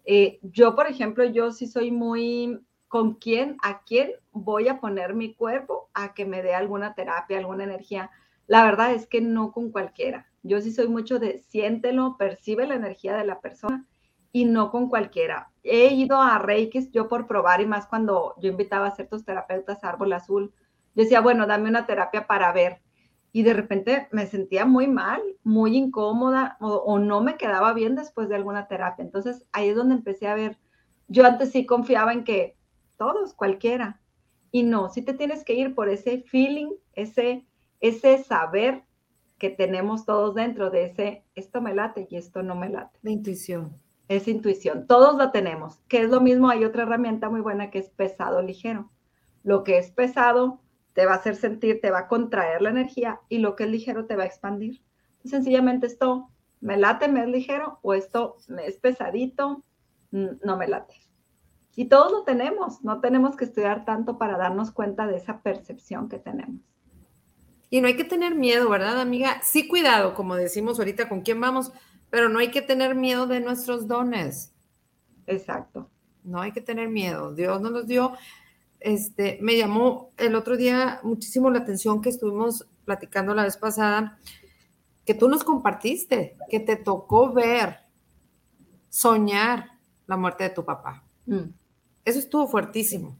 eh, 0.06 0.39
yo, 0.41 0.76
por 0.76 0.88
ejemplo, 0.88 1.26
yo 1.26 1.52
sí 1.52 1.68
soy 1.68 1.91
muy 1.91 2.60
con 2.88 3.16
quién, 3.16 3.58
a 3.64 3.84
quién 3.84 4.12
voy 4.32 4.68
a 4.68 4.80
poner 4.80 5.14
mi 5.14 5.34
cuerpo 5.34 5.89
a 5.94 6.14
que 6.14 6.26
me 6.26 6.41
dé 6.41 6.54
alguna 6.56 6.94
terapia, 6.94 7.38
alguna 7.38 7.64
energía. 7.66 8.12
La 8.48 8.64
verdad 8.64 8.94
es 8.94 9.08
que 9.08 9.22
no 9.22 9.52
con 9.52 9.72
cualquiera. 9.72 10.28
Yo 10.44 10.62
sí 10.62 10.72
soy 10.72 10.88
mucho 10.88 11.20
de 11.20 11.39
siéntelo, 11.39 12.18
percibe 12.18 12.68
la 12.68 12.76
energía 12.76 13.18
de 13.18 13.26
la 13.26 13.41
persona 13.41 13.86
y 14.34 14.45
no 14.45 14.71
con 14.71 14.89
cualquiera. 14.89 15.51
He 15.63 15.93
ido 15.93 16.19
a 16.19 16.39
Reiki 16.39 16.89
yo 16.91 17.07
por 17.07 17.27
probar 17.27 17.61
y 17.61 17.65
más 17.65 17.86
cuando 17.86 18.34
yo 18.41 18.49
invitaba 18.49 18.88
a 18.88 18.95
ciertos 18.95 19.23
terapeutas 19.23 19.81
a 19.84 19.89
Árbol 19.89 20.11
Azul. 20.11 20.51
Yo 20.95 21.03
decía, 21.03 21.21
bueno, 21.21 21.45
dame 21.45 21.69
una 21.69 21.86
terapia 21.86 22.27
para 22.27 22.51
ver 22.51 22.81
y 23.31 23.43
de 23.43 23.53
repente 23.53 24.07
me 24.11 24.25
sentía 24.25 24.65
muy 24.65 24.88
mal, 24.88 25.21
muy 25.43 25.77
incómoda 25.77 26.57
o, 26.59 26.97
no 26.99 27.21
me 27.21 27.38
quedaba 27.38 27.73
bien 27.73 27.95
después 27.95 28.27
de 28.27 28.36
alguna 28.36 28.67
terapia. 28.67 29.05
Entonces 29.05 29.45
ahí 29.51 29.69
es 29.69 29.75
donde 29.75 29.95
empecé 29.95 30.27
a 30.27 30.36
ver, 30.36 30.57
yo 31.07 31.25
antes 31.25 31.51
sí 31.51 31.65
confiaba 31.65 32.11
en 32.11 32.23
que 32.23 32.57
todos, 32.97 33.34
cualquiera, 33.36 34.01
y 34.51 34.63
no, 34.63 34.89
sí 34.89 35.03
te 35.03 35.13
tienes 35.13 35.43
que 35.43 35.53
ir 35.53 35.75
por 35.75 35.89
ese 35.89 36.21
feeling, 36.23 36.71
ese, 36.93 37.45
ese 37.79 38.23
saber 38.23 38.84
que 39.38 39.49
tenemos 39.49 40.05
todos 40.05 40.36
dentro 40.36 40.69
de 40.69 40.86
ese, 40.86 41.25
esto 41.36 41.61
me 41.61 41.75
late 41.75 42.07
y 42.09 42.17
esto 42.17 42.43
no 42.43 42.55
me 42.55 42.69
late. 42.69 42.97
La 43.01 43.11
intuición. 43.11 43.82
Es 44.08 44.28
intuición, 44.28 44.86
todos 44.86 45.16
la 45.18 45.32
tenemos, 45.32 45.78
que 45.88 46.01
es 46.01 46.10
lo 46.10 46.22
mismo, 46.22 46.49
hay 46.49 46.66
otra 46.66 46.84
herramienta 46.84 47.30
muy 47.30 47.41
buena 47.41 47.72
que 47.72 47.80
es 47.80 47.89
pesado 47.89 48.41
ligero. 48.41 48.91
Lo 49.43 49.64
que 49.64 49.78
es 49.78 49.91
pesado 49.91 50.62
te 50.93 51.06
va 51.06 51.14
a 51.14 51.16
hacer 51.18 51.36
sentir, 51.36 51.82
te 51.82 51.91
va 51.91 51.99
a 51.99 52.08
contraer 52.08 52.62
la 52.62 52.70
energía 52.70 53.22
y 53.30 53.39
lo 53.39 53.56
que 53.56 53.64
es 53.64 53.70
ligero 53.70 54.06
te 54.06 54.16
va 54.16 54.24
a 54.24 54.28
expandir. 54.28 54.82
Sencillamente 55.24 55.88
esto 55.88 56.30
me 56.60 56.78
late, 56.78 57.08
me 57.08 57.22
es 57.22 57.28
ligero 57.28 57.80
o 57.82 57.93
esto 57.93 58.38
me 58.47 58.68
es 58.68 58.78
pesadito, 58.78 59.64
no 60.12 60.58
me 60.58 60.68
late. 60.68 60.95
Y 61.76 61.86
todos 61.86 62.12
lo 62.12 62.24
tenemos, 62.24 62.84
no 62.84 63.01
tenemos 63.01 63.36
que 63.36 63.45
estudiar 63.45 63.84
tanto 63.84 64.18
para 64.18 64.38
darnos 64.38 64.72
cuenta 64.72 65.08
de 65.08 65.18
esa 65.18 65.41
percepción 65.41 66.08
que 66.08 66.20
tenemos. 66.20 66.62
Y 67.70 67.82
no 67.82 67.88
hay 67.88 67.97
que 67.97 68.04
tener 68.04 68.36
miedo, 68.36 68.70
¿verdad, 68.70 69.01
amiga? 69.01 69.41
Sí, 69.41 69.68
cuidado, 69.68 70.14
como 70.14 70.36
decimos 70.36 70.78
ahorita, 70.78 71.10
con 71.10 71.22
quién 71.22 71.41
vamos, 71.41 71.72
pero 72.14 72.30
no 72.30 72.38
hay 72.38 72.51
que 72.51 72.61
tener 72.61 72.93
miedo 72.93 73.26
de 73.26 73.39
nuestros 73.39 73.88
dones. 73.88 74.53
Exacto. 75.26 75.89
No 76.24 76.41
hay 76.41 76.51
que 76.51 76.61
tener 76.61 76.88
miedo. 76.88 77.34
Dios 77.34 77.59
nos 77.59 77.72
los 77.72 77.88
dio 77.88 78.14
este, 78.80 79.39
me 79.41 79.57
llamó 79.57 80.11
el 80.18 80.36
otro 80.36 80.55
día 80.55 80.99
muchísimo 81.01 81.49
la 81.49 81.57
atención 81.57 82.03
que 82.03 82.09
estuvimos 82.09 82.68
platicando 82.86 83.34
la 83.34 83.45
vez 83.45 83.57
pasada, 83.57 84.20
que 85.03 85.16
tú 85.16 85.28
nos 85.28 85.43
compartiste, 85.43 86.38
que 86.51 86.59
te 86.59 86.76
tocó 86.76 87.34
ver, 87.34 87.80
soñar 88.89 89.72
la 90.05 90.16
muerte 90.16 90.43
de 90.43 90.49
tu 90.51 90.64
papá. 90.64 91.03
Mm. 91.26 91.49
Eso 92.05 92.20
estuvo 92.20 92.47
fuertísimo, 92.47 93.18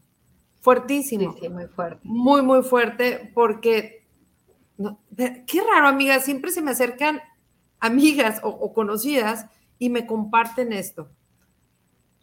fuertísimo. 0.60 1.34
Sí, 1.40 1.48
muy 1.48 1.66
fuerte. 1.66 2.00
Muy, 2.04 2.42
muy 2.42 2.62
fuerte, 2.62 3.32
porque, 3.34 4.06
qué 5.16 5.62
raro, 5.68 5.88
amiga, 5.88 6.20
siempre 6.20 6.52
se 6.52 6.62
me 6.62 6.70
acercan 6.70 7.20
amigas 7.84 8.40
o, 8.42 8.48
o 8.48 8.72
conocidas 8.72 9.46
y 9.78 9.90
me 9.90 10.06
comparten 10.06 10.72
esto. 10.72 11.10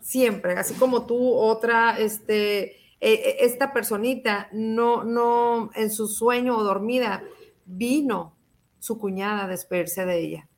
Siempre, 0.02 0.54
así 0.54 0.74
como 0.74 1.06
tú, 1.06 1.34
otra, 1.34 2.00
este, 2.00 2.72
eh, 3.00 3.14
eh, 3.14 3.38
esta 3.42 3.72
personita 3.72 4.50
no, 4.52 5.04
no, 5.04 5.70
en 5.76 5.92
su 5.92 6.08
sueño 6.08 6.58
o 6.58 6.64
dormida, 6.64 7.24
vino 7.66 8.36
su 8.80 8.98
cuñada 8.98 9.44
a 9.44 9.48
despedirse 9.48 10.06
de 10.06 10.20
ella. 10.20 10.50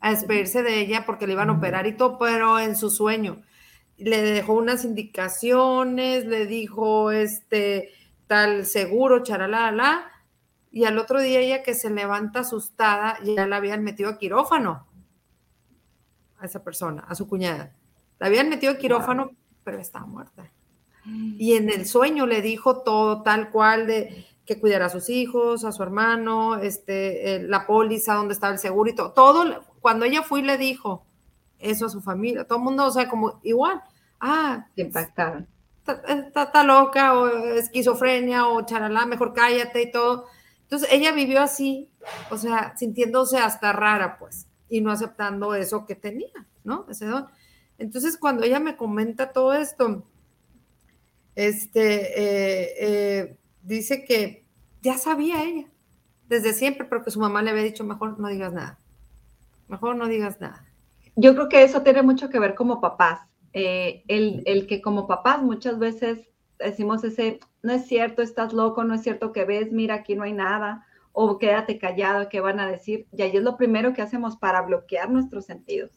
A 0.00 0.10
despedirse 0.10 0.62
de 0.62 0.80
ella 0.80 1.04
porque 1.04 1.26
le 1.26 1.34
iban 1.34 1.50
a 1.50 1.54
operar 1.54 1.86
y 1.86 1.96
todo, 1.96 2.18
pero 2.18 2.58
en 2.58 2.76
su 2.76 2.88
sueño. 2.88 3.42
Le 3.98 4.22
dejó 4.22 4.54
unas 4.54 4.84
indicaciones, 4.84 6.24
le 6.24 6.46
dijo, 6.46 7.10
este, 7.10 7.90
tal 8.26 8.64
seguro, 8.64 9.22
charalala, 9.22 10.10
y 10.76 10.84
al 10.84 10.98
otro 10.98 11.22
día 11.22 11.40
ella 11.40 11.62
que 11.62 11.72
se 11.72 11.88
levanta 11.88 12.40
asustada, 12.40 13.18
ya 13.24 13.46
la 13.46 13.56
habían 13.56 13.82
metido 13.82 14.10
a 14.10 14.18
quirófano 14.18 14.86
a 16.38 16.44
esa 16.44 16.62
persona, 16.62 17.02
a 17.08 17.14
su 17.14 17.26
cuñada. 17.26 17.74
La 18.18 18.26
habían 18.26 18.50
metido 18.50 18.74
a 18.74 18.76
quirófano, 18.76 19.30
pero 19.64 19.78
estaba 19.78 20.04
muerta. 20.04 20.52
Y 21.06 21.54
en 21.54 21.70
el 21.70 21.86
sueño 21.86 22.26
le 22.26 22.42
dijo 22.42 22.82
todo 22.82 23.22
tal 23.22 23.48
cual 23.48 23.86
de 23.86 24.26
que 24.44 24.60
cuidara 24.60 24.84
a 24.84 24.90
sus 24.90 25.08
hijos, 25.08 25.64
a 25.64 25.72
su 25.72 25.82
hermano, 25.82 26.56
este, 26.56 27.42
la 27.44 27.66
póliza, 27.66 28.12
donde 28.12 28.34
estaba 28.34 28.52
el 28.52 28.58
seguro 28.58 28.90
y 28.90 28.94
todo. 28.94 29.12
Todo, 29.12 29.64
cuando 29.80 30.04
ella 30.04 30.24
fue 30.24 30.40
y 30.40 30.42
le 30.42 30.58
dijo 30.58 31.06
eso 31.58 31.86
a 31.86 31.88
su 31.88 32.02
familia, 32.02 32.44
todo 32.44 32.58
el 32.58 32.64
mundo, 32.64 32.84
o 32.84 32.90
sea, 32.90 33.08
como 33.08 33.40
igual. 33.44 33.80
Ah, 34.20 34.66
impactaron. 34.76 35.48
Está, 35.86 36.42
está, 36.42 36.62
loca 36.64 37.18
o 37.18 37.28
esquizofrenia 37.28 38.46
o 38.46 38.66
charalá, 38.66 39.06
mejor 39.06 39.32
cállate 39.32 39.80
y 39.80 39.90
todo. 39.90 40.26
Entonces 40.66 40.88
ella 40.90 41.12
vivió 41.12 41.40
así, 41.40 41.88
o 42.28 42.36
sea, 42.36 42.76
sintiéndose 42.76 43.38
hasta 43.38 43.72
rara, 43.72 44.18
pues, 44.18 44.48
y 44.68 44.80
no 44.80 44.90
aceptando 44.90 45.54
eso 45.54 45.86
que 45.86 45.94
tenía, 45.94 46.48
¿no? 46.64 46.86
Ese 46.90 47.06
don. 47.06 47.26
Entonces 47.78 48.16
cuando 48.18 48.42
ella 48.42 48.58
me 48.58 48.76
comenta 48.76 49.32
todo 49.32 49.54
esto, 49.54 50.04
este, 51.36 52.20
eh, 52.20 52.74
eh, 52.80 53.36
dice 53.62 54.04
que 54.04 54.44
ya 54.82 54.98
sabía 54.98 55.44
ella, 55.44 55.68
desde 56.28 56.52
siempre, 56.52 56.84
pero 56.84 57.04
que 57.04 57.12
su 57.12 57.20
mamá 57.20 57.42
le 57.42 57.50
había 57.50 57.62
dicho, 57.62 57.84
mejor 57.84 58.18
no 58.18 58.26
digas 58.26 58.52
nada, 58.52 58.80
mejor 59.68 59.94
no 59.94 60.08
digas 60.08 60.40
nada. 60.40 60.66
Yo 61.14 61.34
creo 61.34 61.48
que 61.48 61.62
eso 61.62 61.82
tiene 61.82 62.02
mucho 62.02 62.28
que 62.28 62.40
ver 62.40 62.56
como 62.56 62.80
papás. 62.80 63.20
Eh, 63.52 64.02
el, 64.08 64.42
el, 64.46 64.66
que 64.66 64.82
como 64.82 65.06
papás 65.06 65.40
muchas 65.42 65.78
veces 65.78 66.26
decimos 66.58 67.04
ese, 67.04 67.40
no 67.62 67.72
es 67.72 67.86
cierto, 67.86 68.22
estás 68.22 68.52
loco, 68.52 68.84
no 68.84 68.94
es 68.94 69.02
cierto 69.02 69.32
que 69.32 69.44
ves, 69.44 69.72
mira, 69.72 69.96
aquí 69.96 70.14
no 70.14 70.24
hay 70.24 70.32
nada, 70.32 70.86
o 71.12 71.38
quédate 71.38 71.78
callado, 71.78 72.28
¿qué 72.28 72.40
van 72.40 72.60
a 72.60 72.70
decir? 72.70 73.06
Y 73.12 73.22
ahí 73.22 73.36
es 73.36 73.42
lo 73.42 73.56
primero 73.56 73.92
que 73.92 74.02
hacemos 74.02 74.36
para 74.36 74.62
bloquear 74.62 75.10
nuestros 75.10 75.46
sentidos. 75.46 75.92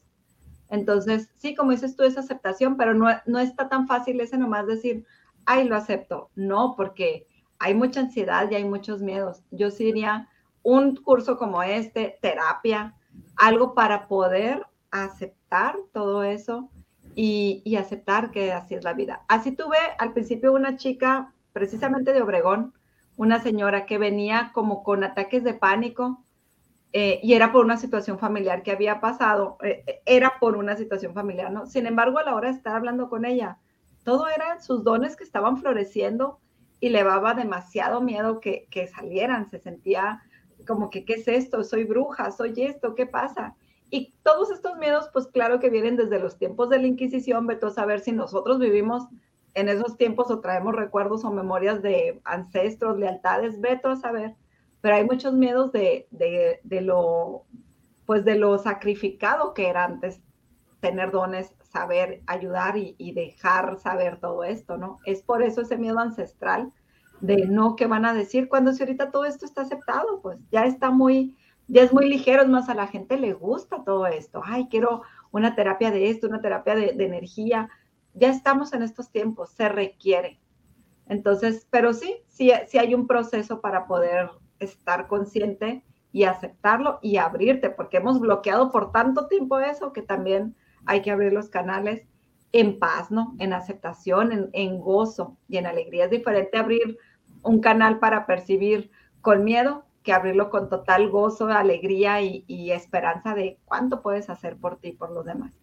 Entonces, 0.69 1.29
sí, 1.35 1.55
como 1.55 1.71
dices 1.71 1.95
tú, 1.95 2.03
es 2.03 2.17
aceptación, 2.17 2.77
pero 2.77 2.93
no, 2.93 3.07
no 3.25 3.39
está 3.39 3.69
tan 3.69 3.87
fácil 3.87 4.21
ese 4.21 4.37
nomás 4.37 4.67
decir, 4.67 5.05
ay, 5.45 5.67
lo 5.67 5.75
acepto. 5.75 6.29
No, 6.35 6.75
porque 6.77 7.27
hay 7.57 7.73
mucha 7.73 8.01
ansiedad 8.01 8.49
y 8.49 8.55
hay 8.55 8.65
muchos 8.65 9.01
miedos. 9.01 9.43
Yo 9.51 9.71
sí 9.71 9.85
diría 9.85 10.29
un 10.63 10.95
curso 10.95 11.37
como 11.37 11.63
este, 11.63 12.17
terapia, 12.21 12.95
algo 13.35 13.73
para 13.73 14.07
poder 14.07 14.65
aceptar 14.91 15.75
todo 15.91 16.23
eso 16.23 16.69
y, 17.21 17.75
aceptar 17.75 18.31
que 18.31 18.53
así 18.53 18.75
es 18.75 18.85
la 18.85 18.93
vida. 18.93 19.25
Así 19.27 19.51
tuve 19.51 19.77
al 19.97 20.13
principio 20.13 20.53
una 20.53 20.77
chica 20.77 21.33
precisamente 21.51 22.13
de 22.13 22.21
Obregón, 22.21 22.73
una 23.17 23.41
señora 23.41 23.85
que 23.85 23.97
venía 23.97 24.51
como 24.53 24.83
con 24.83 25.03
ataques 25.03 25.43
de 25.43 25.53
pánico 25.53 26.23
eh, 26.93 27.19
y 27.21 27.33
era 27.33 27.51
por 27.51 27.65
una 27.65 27.75
situación 27.75 28.19
familiar 28.19 28.63
que 28.63 28.71
había 28.71 29.01
pasado, 29.01 29.57
eh, 29.61 29.83
eh, 29.85 30.01
era 30.05 30.39
por 30.39 30.55
una 30.55 30.77
situación 30.77 31.13
familiar, 31.13 31.51
¿no? 31.51 31.65
Sin 31.67 31.87
embargo, 31.87 32.19
a 32.19 32.23
la 32.23 32.35
hora 32.35 32.49
de 32.49 32.55
estar 32.55 32.73
hablando 32.73 33.09
con 33.09 33.25
ella, 33.25 33.57
todo 34.05 34.29
eran 34.29 34.61
sus 34.61 34.85
dones 34.85 35.17
que 35.17 35.25
estaban 35.25 35.57
floreciendo 35.57 36.39
y 36.79 36.87
le 36.87 37.03
daba 37.03 37.33
demasiado 37.33 37.99
miedo 37.99 38.39
que, 38.39 38.65
que 38.71 38.87
salieran, 38.87 39.49
se 39.49 39.59
sentía 39.59 40.23
como 40.65 40.89
que, 40.89 41.03
¿qué 41.03 41.15
es 41.15 41.27
esto? 41.27 41.65
Soy 41.65 41.83
bruja, 41.83 42.31
soy 42.31 42.53
esto, 42.63 42.95
¿qué 42.95 43.05
pasa? 43.05 43.55
Y 43.89 44.13
todos 44.23 44.51
estos 44.51 44.77
miedos, 44.77 45.09
pues 45.11 45.27
claro 45.27 45.59
que 45.59 45.69
vienen 45.69 45.95
desde 45.95 46.19
los 46.19 46.37
tiempos 46.37 46.69
de 46.69 46.79
la 46.79 46.87
Inquisición, 46.87 47.47
veto 47.47 47.67
a 47.67 47.71
saber 47.71 47.99
si 47.99 48.11
nosotros 48.11 48.59
vivimos 48.59 49.07
en 49.55 49.69
esos 49.69 49.97
tiempos 49.97 50.29
o 50.29 50.39
traemos 50.39 50.75
recuerdos 50.75 51.23
o 51.23 51.31
memorias 51.31 51.81
de 51.81 52.21
ancestros, 52.23 52.97
lealtades, 52.97 53.59
veto 53.59 53.89
a 53.89 53.95
saber, 53.95 54.35
pero 54.81 54.95
hay 54.95 55.05
muchos 55.05 55.33
miedos 55.33 55.71
de, 55.71 56.07
de, 56.11 56.59
de 56.63 56.81
lo, 56.81 57.43
pues 58.05 58.23
de 58.25 58.35
lo 58.35 58.57
sacrificado 58.57 59.53
que 59.53 59.67
era 59.67 59.85
antes 59.85 60.21
tener 60.79 61.11
dones, 61.11 61.53
saber 61.71 62.21
ayudar 62.25 62.75
y, 62.77 63.11
dejar 63.11 63.77
saber 63.79 64.19
todo 64.19 64.43
esto, 64.43 64.77
¿no? 64.77 64.99
Es 65.05 65.21
por 65.21 65.43
eso 65.43 65.61
ese 65.61 65.77
miedo 65.77 65.99
ancestral 65.99 66.71
de 67.21 67.45
no 67.45 67.75
que 67.75 67.85
van 67.85 68.05
a 68.05 68.13
decir 68.13 68.47
cuando 68.47 68.71
si 68.71 68.81
ahorita 68.81 69.11
todo 69.11 69.25
esto 69.25 69.45
está 69.45 69.61
aceptado, 69.61 70.21
pues 70.21 70.39
ya 70.51 70.65
está 70.65 70.89
muy, 70.89 71.35
ya 71.69 71.83
es 71.83 71.93
muy 71.93 72.09
ligero, 72.09 72.41
es 72.41 72.49
más 72.49 72.67
a 72.67 72.73
la 72.73 72.87
gente 72.87 73.17
le 73.17 73.33
gusta 73.33 73.83
todo 73.83 74.07
esto, 74.07 74.41
ay, 74.43 74.67
quiero 74.69 75.03
una 75.31 75.55
terapia 75.55 75.91
de 75.91 76.09
esto, 76.09 76.27
una 76.27 76.41
terapia 76.41 76.75
de, 76.75 76.89
energía, 76.89 77.69
ya 78.15 78.29
estamos 78.29 78.73
en 78.73 78.81
estos 78.81 79.11
tiempos, 79.11 79.51
se 79.51 79.69
requiere. 79.69 80.39
Entonces, 81.07 81.67
pero 81.69 81.93
sí, 81.93 82.17
sí, 82.27 82.51
sí 82.67 82.79
hay 82.79 82.95
un 82.95 83.07
proceso 83.07 83.61
para 83.61 83.85
poder 83.87 84.31
estar 84.59 85.07
consciente 85.07 85.83
y 86.11 86.23
aceptarlo 86.23 86.99
y 87.03 87.17
abrirte, 87.17 87.69
porque 87.69 87.97
hemos 87.97 88.19
bloqueado 88.19 88.71
por 88.71 88.91
tanto 88.91 89.27
tiempo 89.27 89.59
eso 89.59 89.93
que 89.93 90.01
también 90.01 90.55
hay 90.85 91.03
que 91.03 91.11
abrir 91.11 91.33
los 91.33 91.49
canales 91.49 92.07
en 92.51 92.79
paz, 92.79 93.11
¿no? 93.11 93.35
En 93.37 93.53
aceptación, 93.53 94.49
en, 94.53 94.79
gozo 94.79 95.37
y 95.47 95.57
en 95.57 95.67
alegría. 95.67 96.05
Es 96.05 96.11
diferente 96.11 96.57
abrir 96.57 96.97
un 97.43 97.61
canal 97.61 97.99
para 97.99 98.25
percibir 98.25 98.89
con 99.21 99.43
miedo 99.43 99.85
que 100.03 100.13
abrirlo 100.13 100.49
con 100.49 100.69
total 100.69 101.09
gozo, 101.09 101.47
alegría 101.47 102.21
y, 102.21 102.71
esperanza 102.71 103.35
de 103.35 103.57
cuánto 103.65 104.01
puedes 104.01 104.29
hacer 104.29 104.57
por 104.57 104.77
ti 104.77 104.89
y 104.89 104.93
por 104.93 105.11
los 105.11 105.25
demás. 105.25 105.53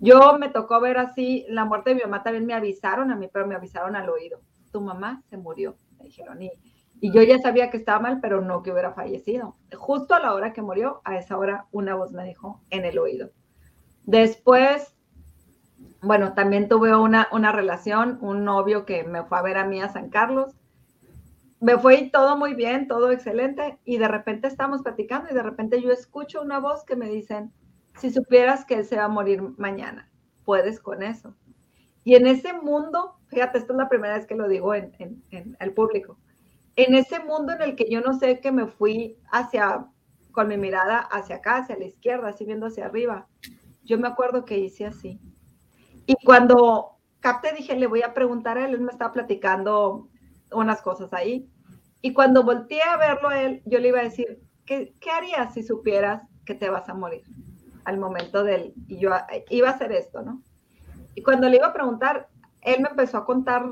Yo 0.00 0.38
me 0.38 0.48
tocó 0.48 0.80
ver 0.80 0.98
así, 0.98 1.46
la 1.48 1.64
muerte 1.64 1.90
de 1.90 1.96
mi 1.96 2.02
mamá 2.02 2.22
también 2.22 2.46
me 2.46 2.54
avisaron 2.54 3.10
a 3.10 3.16
mí, 3.16 3.28
pero 3.32 3.46
me 3.46 3.54
avisaron 3.54 3.96
al 3.96 4.08
oído. 4.08 4.40
Tu 4.72 4.80
mamá 4.80 5.22
se 5.30 5.36
murió, 5.36 5.76
me 5.98 6.04
dijeron. 6.04 6.42
Y, 6.42 6.50
y 7.00 7.12
yo 7.12 7.22
ya 7.22 7.38
sabía 7.38 7.70
que 7.70 7.76
estaba 7.76 8.00
mal, 8.00 8.20
pero 8.20 8.40
no 8.40 8.62
que 8.62 8.72
hubiera 8.72 8.92
fallecido. 8.92 9.56
Justo 9.76 10.14
a 10.14 10.20
la 10.20 10.34
hora 10.34 10.52
que 10.52 10.62
murió, 10.62 11.00
a 11.04 11.16
esa 11.16 11.36
hora 11.36 11.66
una 11.70 11.94
voz 11.94 12.12
me 12.12 12.24
dijo 12.24 12.60
en 12.70 12.84
el 12.84 12.98
oído, 12.98 13.30
Después, 14.08 14.96
bueno, 16.00 16.32
también 16.32 16.66
tuve 16.66 16.96
una, 16.96 17.28
una 17.30 17.52
relación, 17.52 18.16
un 18.22 18.42
novio 18.42 18.86
que 18.86 19.04
me 19.04 19.22
fue 19.22 19.38
a 19.38 19.42
ver 19.42 19.58
a 19.58 19.66
mí 19.66 19.82
a 19.82 19.90
San 19.90 20.08
Carlos. 20.08 20.57
Me 21.60 21.76
fue 21.76 22.08
todo 22.12 22.36
muy 22.36 22.54
bien, 22.54 22.86
todo 22.86 23.10
excelente, 23.10 23.78
y 23.84 23.98
de 23.98 24.06
repente 24.06 24.46
estamos 24.46 24.82
platicando 24.82 25.28
y 25.30 25.34
de 25.34 25.42
repente 25.42 25.82
yo 25.82 25.90
escucho 25.90 26.40
una 26.40 26.60
voz 26.60 26.84
que 26.84 26.94
me 26.94 27.08
dicen, 27.08 27.52
si 27.96 28.12
supieras 28.12 28.64
que 28.64 28.74
él 28.74 28.84
se 28.84 28.96
va 28.96 29.04
a 29.04 29.08
morir 29.08 29.42
mañana, 29.58 30.08
puedes 30.44 30.78
con 30.78 31.02
eso. 31.02 31.34
Y 32.04 32.14
en 32.14 32.28
ese 32.28 32.52
mundo, 32.52 33.16
fíjate, 33.26 33.58
esta 33.58 33.72
es 33.72 33.78
la 33.78 33.88
primera 33.88 34.16
vez 34.16 34.26
que 34.26 34.36
lo 34.36 34.46
digo 34.46 34.72
en, 34.72 34.92
el 35.58 35.74
público, 35.74 36.18
en 36.76 36.94
ese 36.94 37.18
mundo 37.24 37.52
en 37.52 37.62
el 37.62 37.74
que 37.74 37.90
yo 37.90 38.00
no 38.00 38.14
sé 38.14 38.38
que 38.40 38.52
me 38.52 38.66
fui 38.66 39.18
hacia, 39.32 39.86
con 40.30 40.46
mi 40.46 40.56
mirada 40.56 41.00
hacia 41.00 41.36
acá, 41.36 41.56
hacia 41.56 41.76
la 41.76 41.86
izquierda, 41.86 42.28
así 42.28 42.44
viendo 42.44 42.66
hacia 42.66 42.86
arriba, 42.86 43.26
yo 43.82 43.98
me 43.98 44.06
acuerdo 44.06 44.44
que 44.44 44.58
hice 44.58 44.86
así. 44.86 45.20
Y 46.06 46.14
cuando 46.24 46.98
capté, 47.18 47.52
dije, 47.52 47.74
le 47.74 47.88
voy 47.88 48.02
a 48.02 48.14
preguntar 48.14 48.58
a 48.58 48.66
él, 48.66 48.74
él 48.74 48.80
me 48.80 48.92
estaba 48.92 49.12
platicando 49.12 50.08
unas 50.52 50.82
cosas 50.82 51.12
ahí. 51.12 51.48
Y 52.00 52.12
cuando 52.12 52.44
volteé 52.44 52.82
a 52.82 52.96
verlo 52.96 53.28
a 53.28 53.42
él, 53.42 53.62
yo 53.64 53.78
le 53.78 53.88
iba 53.88 54.00
a 54.00 54.04
decir, 54.04 54.40
¿qué, 54.64 54.94
qué 55.00 55.10
harías 55.10 55.54
si 55.54 55.62
supieras 55.62 56.22
que 56.44 56.54
te 56.54 56.70
vas 56.70 56.88
a 56.88 56.94
morir? 56.94 57.22
Al 57.84 57.98
momento 57.98 58.44
del, 58.44 58.74
y 58.86 58.98
yo 58.98 59.10
iba 59.50 59.68
a 59.68 59.72
hacer 59.72 59.92
esto, 59.92 60.22
¿no? 60.22 60.42
Y 61.14 61.22
cuando 61.22 61.48
le 61.48 61.56
iba 61.56 61.66
a 61.66 61.72
preguntar, 61.72 62.28
él 62.62 62.80
me 62.82 62.88
empezó 62.88 63.18
a 63.18 63.24
contar 63.24 63.64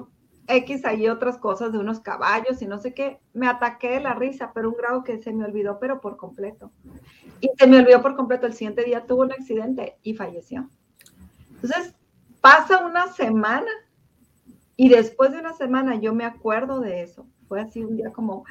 X 0.48 0.84
ahí 0.84 1.08
otras 1.08 1.38
cosas 1.38 1.72
de 1.72 1.78
unos 1.78 2.00
caballos 2.00 2.62
y 2.62 2.66
no 2.66 2.78
sé 2.78 2.94
qué, 2.94 3.20
me 3.32 3.48
ataqué 3.48 3.90
de 3.90 4.00
la 4.00 4.14
risa, 4.14 4.52
pero 4.54 4.70
un 4.70 4.76
grado 4.76 5.04
que 5.04 5.22
se 5.22 5.32
me 5.32 5.44
olvidó, 5.44 5.78
pero 5.78 6.00
por 6.00 6.16
completo. 6.16 6.72
Y 7.40 7.50
se 7.58 7.66
me 7.66 7.78
olvidó 7.78 8.02
por 8.02 8.16
completo, 8.16 8.46
el 8.46 8.54
siguiente 8.54 8.84
día 8.84 9.06
tuvo 9.06 9.22
un 9.22 9.32
accidente 9.32 9.96
y 10.02 10.14
falleció. 10.14 10.68
Entonces, 11.50 11.94
pasa 12.40 12.86
una 12.86 13.08
semana 13.08 13.70
y 14.76 14.88
después 14.88 15.32
de 15.32 15.40
una 15.40 15.54
semana 15.54 15.96
yo 15.96 16.14
me 16.14 16.24
acuerdo 16.24 16.80
de 16.80 17.02
eso. 17.02 17.26
Fue 17.48 17.60
así 17.60 17.82
un 17.82 17.96
día 17.96 18.12
como, 18.12 18.44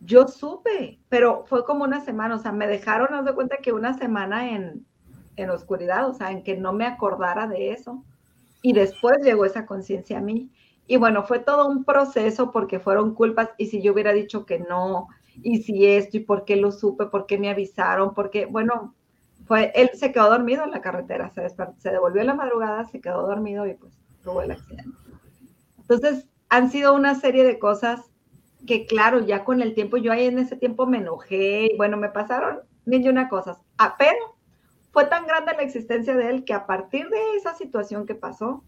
yo 0.00 0.26
supe, 0.28 1.00
pero 1.08 1.44
fue 1.46 1.64
como 1.64 1.84
una 1.84 2.00
semana, 2.00 2.36
o 2.36 2.38
sea, 2.38 2.52
me 2.52 2.66
dejaron, 2.66 3.14
haz 3.14 3.24
de 3.24 3.34
cuenta 3.34 3.58
que 3.58 3.72
una 3.72 3.94
semana 3.94 4.50
en, 4.50 4.86
en 5.36 5.50
oscuridad, 5.50 6.08
o 6.08 6.14
sea, 6.14 6.30
en 6.30 6.42
que 6.42 6.56
no 6.56 6.72
me 6.72 6.86
acordara 6.86 7.46
de 7.46 7.72
eso 7.72 8.02
y 8.62 8.72
después 8.72 9.18
llegó 9.22 9.44
esa 9.44 9.66
conciencia 9.66 10.18
a 10.18 10.22
mí. 10.22 10.50
Y 10.86 10.96
bueno, 10.96 11.22
fue 11.24 11.38
todo 11.38 11.68
un 11.68 11.84
proceso 11.84 12.50
porque 12.50 12.80
fueron 12.80 13.14
culpas 13.14 13.50
y 13.58 13.66
si 13.66 13.82
yo 13.82 13.92
hubiera 13.92 14.12
dicho 14.12 14.44
que 14.46 14.58
no, 14.58 15.08
y 15.42 15.62
si 15.62 15.86
esto, 15.86 16.16
y 16.16 16.20
por 16.20 16.44
qué 16.44 16.56
lo 16.56 16.72
supe, 16.72 17.06
por 17.06 17.26
qué 17.26 17.38
me 17.38 17.50
avisaron, 17.50 18.14
porque, 18.14 18.46
bueno, 18.46 18.94
fue, 19.46 19.72
él 19.74 19.90
se 19.94 20.12
quedó 20.12 20.30
dormido 20.30 20.64
en 20.64 20.70
la 20.70 20.80
carretera, 20.80 21.30
se, 21.30 21.48
se 21.48 21.90
devolvió 21.90 22.20
en 22.22 22.26
la 22.28 22.34
madrugada, 22.34 22.84
se 22.86 23.00
quedó 23.00 23.26
dormido 23.26 23.66
y 23.66 23.74
pues 23.74 23.99
tuvo 24.22 24.42
el 24.42 24.52
accidente. 24.52 24.96
Entonces, 25.78 26.26
han 26.48 26.70
sido 26.70 26.94
una 26.94 27.14
serie 27.14 27.44
de 27.44 27.58
cosas 27.58 28.00
que, 28.66 28.86
claro, 28.86 29.20
ya 29.20 29.44
con 29.44 29.62
el 29.62 29.74
tiempo, 29.74 29.96
yo 29.96 30.12
ahí 30.12 30.26
en 30.26 30.38
ese 30.38 30.56
tiempo 30.56 30.86
me 30.86 30.98
enojé, 30.98 31.70
y 31.72 31.76
bueno, 31.76 31.96
me 31.96 32.10
pasaron 32.10 32.60
mil 32.84 33.04
y 33.04 33.08
una 33.08 33.28
cosas, 33.28 33.58
ah, 33.78 33.96
pero 33.98 34.36
fue 34.92 35.06
tan 35.06 35.26
grande 35.26 35.52
la 35.54 35.62
existencia 35.62 36.14
de 36.16 36.30
él 36.30 36.44
que 36.44 36.52
a 36.52 36.66
partir 36.66 37.08
de 37.08 37.36
esa 37.36 37.54
situación 37.54 38.06
que 38.06 38.14
pasó, 38.14 38.64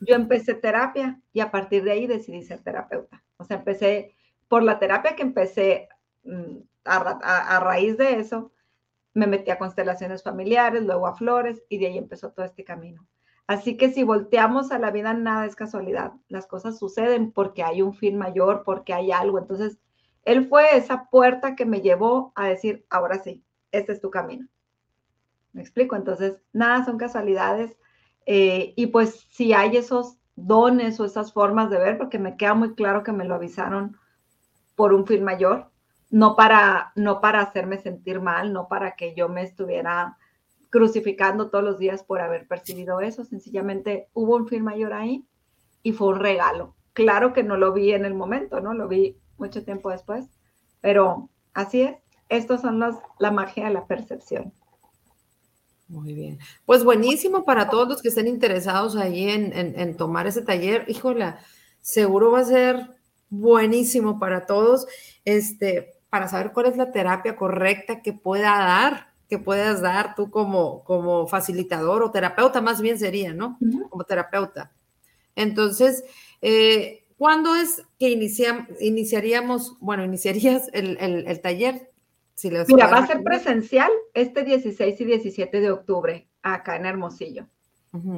yo 0.00 0.14
empecé 0.14 0.54
terapia 0.54 1.20
y 1.32 1.40
a 1.40 1.50
partir 1.50 1.84
de 1.84 1.92
ahí 1.92 2.06
decidí 2.06 2.42
ser 2.42 2.62
terapeuta. 2.62 3.22
O 3.36 3.44
sea, 3.44 3.58
empecé 3.58 4.14
por 4.48 4.62
la 4.62 4.78
terapia 4.78 5.14
que 5.14 5.22
empecé 5.22 5.88
mm, 6.24 6.56
a, 6.84 7.60
raíz 7.60 7.98
de 7.98 8.18
eso, 8.18 8.52
me 9.12 9.26
metí 9.26 9.50
a 9.50 9.58
constelaciones 9.58 10.22
familiares, 10.22 10.82
luego 10.82 11.06
a 11.06 11.14
flores 11.14 11.62
y 11.68 11.78
de 11.78 11.88
ahí 11.88 11.98
empezó 11.98 12.30
todo 12.30 12.46
este 12.46 12.64
camino. 12.64 13.06
Así 13.50 13.76
que 13.76 13.90
si 13.90 14.04
volteamos 14.04 14.70
a 14.70 14.78
la 14.78 14.92
vida, 14.92 15.12
nada 15.12 15.44
es 15.44 15.56
casualidad. 15.56 16.12
Las 16.28 16.46
cosas 16.46 16.78
suceden 16.78 17.32
porque 17.32 17.64
hay 17.64 17.82
un 17.82 17.94
fin 17.94 18.16
mayor, 18.16 18.62
porque 18.64 18.92
hay 18.92 19.10
algo. 19.10 19.40
Entonces, 19.40 19.76
él 20.24 20.48
fue 20.48 20.76
esa 20.76 21.10
puerta 21.10 21.56
que 21.56 21.66
me 21.66 21.80
llevó 21.80 22.32
a 22.36 22.46
decir, 22.46 22.86
ahora 22.90 23.18
sí, 23.18 23.42
este 23.72 23.90
es 23.90 24.00
tu 24.00 24.08
camino. 24.08 24.46
¿Me 25.52 25.62
explico? 25.62 25.96
Entonces, 25.96 26.40
nada 26.52 26.84
son 26.84 26.96
casualidades. 26.96 27.76
Eh, 28.24 28.72
y 28.76 28.86
pues 28.86 29.26
si 29.30 29.52
hay 29.52 29.76
esos 29.76 30.16
dones 30.36 31.00
o 31.00 31.04
esas 31.04 31.32
formas 31.32 31.70
de 31.70 31.78
ver, 31.78 31.98
porque 31.98 32.20
me 32.20 32.36
queda 32.36 32.54
muy 32.54 32.76
claro 32.76 33.02
que 33.02 33.10
me 33.10 33.24
lo 33.24 33.34
avisaron 33.34 33.96
por 34.76 34.94
un 34.94 35.08
fin 35.08 35.24
mayor, 35.24 35.72
no 36.08 36.36
para, 36.36 36.92
no 36.94 37.20
para 37.20 37.40
hacerme 37.40 37.78
sentir 37.78 38.20
mal, 38.20 38.52
no 38.52 38.68
para 38.68 38.94
que 38.94 39.12
yo 39.16 39.28
me 39.28 39.42
estuviera 39.42 40.18
crucificando 40.70 41.50
todos 41.50 41.64
los 41.64 41.78
días 41.78 42.02
por 42.02 42.20
haber 42.20 42.46
percibido 42.46 43.00
eso, 43.00 43.24
sencillamente 43.24 44.08
hubo 44.14 44.36
un 44.36 44.48
fin 44.48 44.64
mayor 44.64 44.92
ahí 44.92 45.24
y 45.82 45.92
fue 45.92 46.08
un 46.08 46.20
regalo. 46.20 46.74
Claro 46.92 47.32
que 47.32 47.42
no 47.42 47.56
lo 47.56 47.72
vi 47.72 47.92
en 47.92 48.04
el 48.04 48.14
momento, 48.14 48.60
¿no? 48.60 48.72
Lo 48.74 48.88
vi 48.88 49.16
mucho 49.36 49.64
tiempo 49.64 49.90
después, 49.90 50.26
pero 50.80 51.28
así 51.52 51.82
es. 51.82 51.96
Estos 52.28 52.60
son 52.60 52.78
los, 52.78 52.96
la 53.18 53.32
magia 53.32 53.64
de 53.64 53.74
la 53.74 53.86
percepción. 53.86 54.52
Muy 55.88 56.14
bien. 56.14 56.38
Pues 56.66 56.84
buenísimo 56.84 57.44
para 57.44 57.68
todos 57.68 57.88
los 57.88 58.00
que 58.00 58.08
estén 58.08 58.28
interesados 58.28 58.94
ahí 58.94 59.28
en, 59.28 59.96
tomar 59.96 60.28
ese 60.28 60.42
taller. 60.42 60.84
Híjole, 60.86 61.34
seguro 61.80 62.30
va 62.30 62.40
a 62.40 62.44
ser 62.44 62.96
buenísimo 63.28 64.20
para 64.20 64.46
todos, 64.46 64.86
este, 65.24 66.00
para 66.08 66.28
saber 66.28 66.52
cuál 66.52 66.66
es 66.66 66.76
la 66.76 66.92
terapia 66.92 67.34
correcta 67.34 68.02
que 68.02 68.12
pueda 68.12 68.56
dar, 68.58 69.09
que 69.30 69.38
puedas 69.38 69.80
dar 69.80 70.14
tú 70.14 70.30
como, 70.30 70.84
como 70.84 71.26
facilitador 71.26 72.02
o 72.02 72.10
terapeuta, 72.10 72.60
más 72.60 72.82
bien 72.82 72.98
sería, 72.98 73.32
¿no? 73.32 73.58
Como 73.88 74.04
terapeuta. 74.04 74.72
Entonces, 75.36 76.04
eh, 76.42 77.06
¿cuándo 77.16 77.54
es 77.54 77.86
que 77.98 78.10
iniciaríamos, 78.80 79.78
bueno, 79.80 80.04
iniciarías 80.04 80.68
el 80.74 81.40
taller? 81.40 81.90
Mira, 82.68 82.86
va 82.86 82.98
a 82.98 83.06
ser 83.06 83.22
presencial 83.22 83.90
este 84.14 84.44
16 84.44 85.00
y 85.00 85.04
17 85.04 85.60
de 85.60 85.70
octubre 85.70 86.28
acá 86.42 86.76
en 86.76 86.86
Hermosillo. 86.86 87.46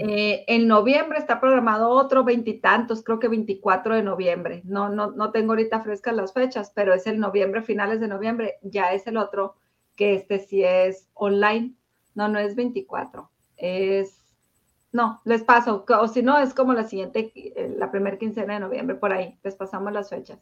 Eh, 0.00 0.44
en 0.48 0.68
noviembre 0.68 1.18
está 1.18 1.40
programado 1.40 1.88
otro 1.88 2.24
veintitantos, 2.24 3.02
creo 3.02 3.18
que 3.18 3.28
24 3.28 3.94
de 3.94 4.02
noviembre. 4.02 4.60
No, 4.64 4.90
no, 4.90 5.12
no 5.12 5.30
tengo 5.32 5.52
ahorita 5.52 5.80
frescas 5.80 6.14
las 6.14 6.34
fechas, 6.34 6.72
pero 6.74 6.92
es 6.92 7.06
el 7.06 7.18
noviembre, 7.18 7.62
finales 7.62 7.98
de 7.98 8.08
noviembre. 8.08 8.56
Ya 8.60 8.92
es 8.92 9.06
el 9.06 9.16
otro, 9.16 9.56
que 9.96 10.14
este 10.14 10.38
sí 10.40 10.62
es 10.64 11.08
online. 11.14 11.74
No, 12.14 12.28
no 12.28 12.38
es 12.38 12.54
24. 12.54 13.30
Es, 13.56 14.18
no, 14.92 15.20
les 15.24 15.42
paso. 15.42 15.84
O 15.88 16.08
si 16.08 16.22
no, 16.22 16.38
es 16.38 16.54
como 16.54 16.74
la 16.74 16.84
siguiente, 16.84 17.32
eh, 17.34 17.74
la 17.78 17.90
primera 17.90 18.18
quincena 18.18 18.54
de 18.54 18.60
noviembre, 18.60 18.96
por 18.96 19.12
ahí. 19.12 19.38
Les 19.42 19.54
pasamos 19.54 19.92
las 19.92 20.10
fechas. 20.10 20.38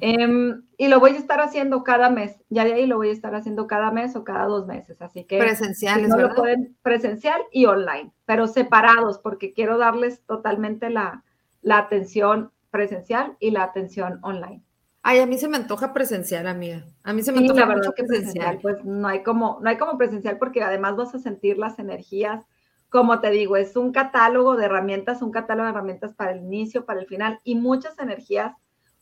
Em, 0.00 0.62
y 0.76 0.88
lo 0.88 0.98
voy 0.98 1.12
a 1.12 1.18
estar 1.18 1.40
haciendo 1.40 1.84
cada 1.84 2.10
mes. 2.10 2.36
Ya 2.48 2.64
de 2.64 2.74
ahí 2.74 2.86
lo 2.86 2.96
voy 2.96 3.10
a 3.10 3.12
estar 3.12 3.34
haciendo 3.34 3.66
cada 3.66 3.90
mes 3.92 4.16
o 4.16 4.24
cada 4.24 4.46
dos 4.46 4.66
meses. 4.66 5.00
Así 5.00 5.24
que 5.24 5.38
presenciales, 5.38 6.08
no 6.08 6.18
lo 6.18 6.34
pueden 6.34 6.76
presencial 6.82 7.40
y 7.52 7.66
online, 7.66 8.10
pero 8.24 8.48
separados 8.48 9.18
porque 9.18 9.52
quiero 9.52 9.78
darles 9.78 10.22
totalmente 10.22 10.90
la, 10.90 11.24
la 11.62 11.78
atención 11.78 12.50
presencial 12.70 13.36
y 13.38 13.52
la 13.52 13.62
atención 13.62 14.18
online. 14.22 14.62
Ay, 15.08 15.20
a 15.20 15.26
mí 15.26 15.38
se 15.38 15.46
me 15.46 15.56
antoja 15.56 15.92
presencial, 15.92 16.48
amiga. 16.48 16.84
A 17.04 17.12
mí 17.12 17.22
se 17.22 17.30
me 17.30 17.38
antoja 17.38 17.64
mucho 17.64 17.92
que 17.92 18.02
presencial. 18.02 18.58
Pues 18.60 18.84
no 18.84 19.06
hay 19.06 19.22
como 19.22 19.60
no 19.62 19.70
hay 19.70 19.78
como 19.78 19.96
presencial 19.96 20.36
porque 20.36 20.64
además 20.64 20.96
vas 20.96 21.14
a 21.14 21.20
sentir 21.20 21.58
las 21.58 21.78
energías. 21.78 22.44
Como 22.88 23.20
te 23.20 23.30
digo, 23.30 23.56
es 23.56 23.76
un 23.76 23.92
catálogo 23.92 24.56
de 24.56 24.64
herramientas, 24.64 25.22
un 25.22 25.30
catálogo 25.30 25.66
de 25.66 25.70
herramientas 25.70 26.12
para 26.14 26.32
el 26.32 26.38
inicio, 26.38 26.84
para 26.86 26.98
el 26.98 27.06
final 27.06 27.38
y 27.44 27.54
muchas 27.54 27.96
energías 28.00 28.52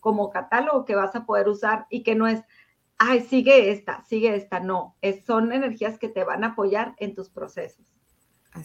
como 0.00 0.28
catálogo 0.28 0.84
que 0.84 0.94
vas 0.94 1.16
a 1.16 1.24
poder 1.24 1.48
usar 1.48 1.86
y 1.88 2.02
que 2.02 2.14
no 2.14 2.26
es, 2.26 2.42
ay, 2.98 3.22
sigue 3.22 3.70
esta, 3.70 4.04
sigue 4.04 4.36
esta, 4.36 4.60
no, 4.60 4.96
es, 5.00 5.24
son 5.24 5.52
energías 5.52 5.98
que 5.98 6.10
te 6.10 6.22
van 6.22 6.44
a 6.44 6.48
apoyar 6.48 6.94
en 6.98 7.14
tus 7.14 7.30
procesos. 7.30 7.86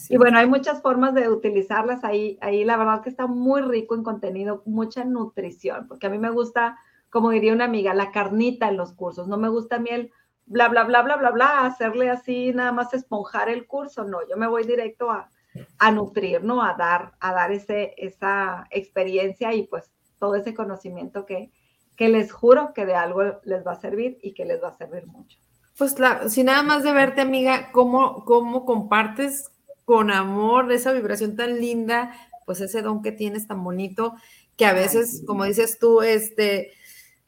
y 0.09 0.17
bueno, 0.17 0.39
hay 0.39 0.47
muchas 0.47 0.81
formas 0.81 1.13
de 1.13 1.29
utilizarlas 1.29 2.03
ahí, 2.03 2.37
ahí 2.41 2.65
la 2.65 2.75
verdad 2.75 3.01
que 3.01 3.09
está 3.09 3.27
muy 3.27 3.61
rico 3.61 3.95
en 3.95 4.03
contenido, 4.03 4.61
mucha 4.65 5.05
nutrición, 5.05 5.87
porque 5.87 6.07
a 6.07 6.09
mí 6.09 6.17
me 6.17 6.31
gusta, 6.31 6.77
como 7.09 7.31
diría 7.31 7.53
una 7.53 7.65
amiga, 7.65 7.93
la 7.93 8.11
carnita 8.11 8.69
en 8.69 8.77
los 8.77 8.93
cursos, 8.93 9.27
no 9.27 9.37
me 9.37 9.49
gusta 9.49 9.77
a 9.77 9.79
mí 9.79 9.89
el 9.91 10.11
bla, 10.45 10.67
bla, 10.67 10.83
bla, 10.83 11.03
bla, 11.03 11.17
bla, 11.17 11.31
bla, 11.31 11.65
hacerle 11.65 12.09
así, 12.09 12.51
nada 12.53 12.71
más 12.71 12.93
esponjar 12.93 13.49
el 13.49 13.67
curso, 13.67 14.03
no, 14.03 14.19
yo 14.27 14.35
me 14.35 14.47
voy 14.47 14.65
directo 14.65 15.11
a, 15.11 15.29
a 15.77 15.91
nutrir, 15.91 16.43
¿no? 16.43 16.63
A 16.63 16.73
dar, 16.73 17.13
a 17.19 17.33
dar 17.33 17.51
ese, 17.51 17.93
esa 17.97 18.67
experiencia 18.71 19.53
y 19.53 19.63
pues 19.67 19.91
todo 20.17 20.35
ese 20.35 20.53
conocimiento 20.53 21.25
que, 21.25 21.51
que 21.95 22.09
les 22.09 22.31
juro 22.31 22.73
que 22.73 22.85
de 22.85 22.95
algo 22.95 23.21
les 23.43 23.65
va 23.65 23.73
a 23.73 23.79
servir 23.79 24.17
y 24.21 24.33
que 24.33 24.45
les 24.45 24.61
va 24.61 24.69
a 24.69 24.77
servir 24.77 25.05
mucho. 25.07 25.37
Pues 25.77 25.93
claro, 25.93 26.29
si 26.29 26.43
nada 26.43 26.61
más 26.63 26.83
de 26.83 26.91
verte, 26.91 27.21
amiga, 27.21 27.71
cómo, 27.71 28.25
cómo 28.25 28.65
compartes 28.65 29.51
con 29.85 30.11
amor 30.11 30.71
esa 30.71 30.91
vibración 30.91 31.35
tan 31.35 31.59
linda, 31.59 32.11
pues 32.45 32.59
ese 32.61 32.81
don 32.81 33.01
que 33.01 33.11
tienes 33.11 33.47
tan 33.47 33.63
bonito, 33.63 34.15
que 34.57 34.65
a 34.65 34.73
veces, 34.73 35.23
como 35.25 35.45
dices 35.45 35.79
tú, 35.79 36.01
este, 36.01 36.73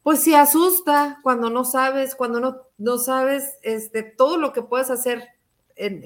pues 0.02 0.20
sí 0.20 0.34
asusta 0.34 1.20
cuando 1.22 1.50
no 1.50 1.64
sabes, 1.64 2.14
cuando 2.14 2.40
no, 2.40 2.56
no 2.78 2.98
sabes 2.98 3.58
este, 3.62 4.02
todo 4.02 4.36
lo 4.36 4.52
que 4.52 4.62
puedes 4.62 4.90
hacer 4.90 5.28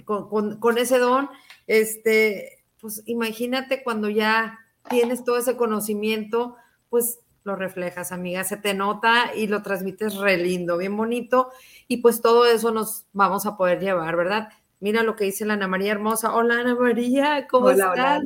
con, 0.04 0.58
con, 0.58 0.78
ese 0.78 0.98
don, 0.98 1.28
este, 1.66 2.64
pues 2.80 3.02
imagínate 3.06 3.82
cuando 3.82 4.08
ya 4.08 4.58
tienes 4.88 5.24
todo 5.24 5.38
ese 5.38 5.56
conocimiento, 5.56 6.56
pues 6.88 7.20
lo 7.44 7.56
reflejas, 7.56 8.12
amiga, 8.12 8.44
se 8.44 8.56
te 8.56 8.74
nota 8.74 9.34
y 9.34 9.46
lo 9.46 9.62
transmites 9.62 10.16
re 10.16 10.36
lindo, 10.36 10.76
bien 10.76 10.96
bonito, 10.96 11.50
y 11.88 11.98
pues 11.98 12.20
todo 12.20 12.46
eso 12.46 12.70
nos 12.72 13.06
vamos 13.12 13.46
a 13.46 13.56
poder 13.56 13.80
llevar, 13.80 14.16
¿verdad? 14.16 14.48
Mira 14.80 15.02
lo 15.02 15.16
que 15.16 15.24
dice 15.24 15.46
la 15.46 15.54
Ana 15.54 15.68
María 15.68 15.92
Hermosa. 15.92 16.34
Hola 16.34 16.60
Ana 16.60 16.74
María, 16.74 17.46
¿cómo 17.48 17.70
estás? 17.70 18.22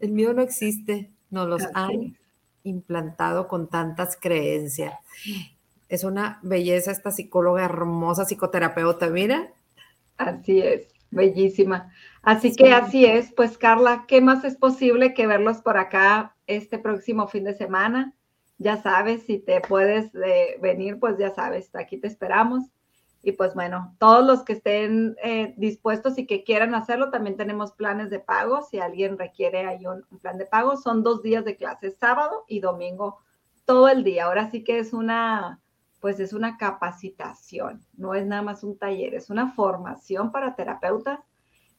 El 0.00 0.12
miedo 0.12 0.32
no 0.34 0.42
existe, 0.42 1.12
nos 1.30 1.48
los 1.48 1.62
han 1.74 2.16
implantado 2.64 3.48
con 3.48 3.68
tantas 3.68 4.16
creencias. 4.16 4.94
Es 5.88 6.04
una 6.04 6.38
belleza 6.42 6.90
esta 6.90 7.10
psicóloga 7.10 7.64
hermosa, 7.64 8.24
psicoterapeuta, 8.24 9.08
mira. 9.08 9.52
Así 10.16 10.60
es, 10.60 10.88
bellísima. 11.10 11.92
Así 12.22 12.54
que 12.54 12.72
así 12.72 13.04
es, 13.04 13.32
pues 13.32 13.58
Carla, 13.58 14.04
¿qué 14.08 14.20
más 14.20 14.44
es 14.44 14.56
posible 14.56 15.12
que 15.12 15.26
verlos 15.26 15.58
por 15.58 15.76
acá 15.76 16.34
este 16.46 16.78
próximo 16.78 17.26
fin 17.26 17.44
de 17.44 17.54
semana? 17.54 18.14
Ya 18.58 18.76
sabes, 18.76 19.24
si 19.24 19.38
te 19.38 19.60
puedes 19.60 20.14
eh, 20.14 20.56
venir, 20.60 20.98
pues 21.00 21.18
ya 21.18 21.34
sabes, 21.34 21.74
aquí 21.74 21.98
te 21.98 22.06
esperamos. 22.06 22.71
Y 23.22 23.32
pues 23.32 23.54
bueno, 23.54 23.94
todos 23.98 24.26
los 24.26 24.42
que 24.42 24.54
estén 24.54 25.16
eh, 25.22 25.54
dispuestos 25.56 26.18
y 26.18 26.26
que 26.26 26.42
quieran 26.42 26.74
hacerlo, 26.74 27.10
también 27.10 27.36
tenemos 27.36 27.72
planes 27.72 28.10
de 28.10 28.18
pago. 28.18 28.62
Si 28.62 28.80
alguien 28.80 29.16
requiere 29.16 29.78
un, 29.86 30.04
un, 30.10 30.18
plan 30.18 30.38
de 30.38 30.46
pago, 30.46 30.76
son 30.76 31.02
dos 31.04 31.22
días 31.22 31.44
de 31.44 31.56
clases, 31.56 31.96
sábado 31.98 32.44
y 32.48 32.60
domingo, 32.60 33.18
todo 33.64 33.88
el 33.88 34.02
día. 34.02 34.24
Ahora 34.24 34.50
sí 34.50 34.64
que 34.64 34.80
es 34.80 34.92
una, 34.92 35.60
pues 36.00 36.18
es 36.18 36.32
una 36.32 36.56
capacitación, 36.56 37.86
no 37.96 38.14
es 38.14 38.26
nada 38.26 38.42
más 38.42 38.64
un 38.64 38.76
taller, 38.76 39.14
es 39.14 39.30
una 39.30 39.52
formación 39.52 40.32
para 40.32 40.56
terapeutas 40.56 41.20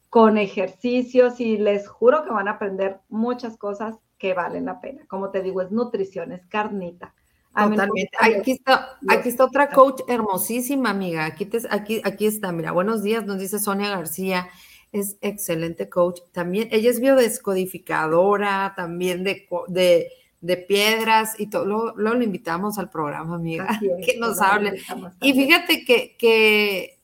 con 0.08 0.38
ejercicios 0.38 1.40
y 1.40 1.58
les 1.58 1.88
juro 1.88 2.24
que 2.24 2.30
van 2.30 2.48
a 2.48 2.52
aprender 2.52 3.00
muchas 3.08 3.58
cosas 3.58 3.96
que 4.16 4.32
valen 4.32 4.64
la 4.64 4.80
pena. 4.80 5.04
Como 5.08 5.30
te 5.30 5.42
digo, 5.42 5.60
es 5.60 5.72
nutrición, 5.72 6.32
es 6.32 6.46
carnita. 6.46 7.14
Totalmente. 7.54 8.10
Aquí 8.20 8.52
está, 8.52 8.98
aquí 9.08 9.28
está 9.28 9.44
otra 9.44 9.70
coach 9.70 10.00
hermosísima, 10.08 10.90
amiga. 10.90 11.24
Aquí, 11.24 11.48
aquí, 11.70 12.00
aquí 12.04 12.26
está, 12.26 12.50
mira, 12.50 12.72
buenos 12.72 13.02
días, 13.02 13.24
nos 13.24 13.38
dice 13.38 13.58
Sonia 13.58 13.90
García. 13.90 14.48
Es 14.90 15.16
excelente 15.20 15.88
coach. 15.88 16.20
También, 16.32 16.68
ella 16.72 16.90
es 16.90 17.00
biodescodificadora, 17.00 18.74
también 18.76 19.24
de, 19.24 19.46
de, 19.68 20.08
de 20.40 20.56
piedras 20.56 21.38
y 21.38 21.48
todo. 21.48 21.64
Luego, 21.64 21.94
lo 21.96 22.22
invitamos 22.22 22.78
al 22.78 22.90
programa, 22.90 23.36
amiga, 23.36 23.68
que 24.04 24.18
nos 24.18 24.40
hable. 24.40 24.80
Y 25.20 25.32
fíjate 25.32 25.84
que, 25.84 26.16
que 26.18 27.00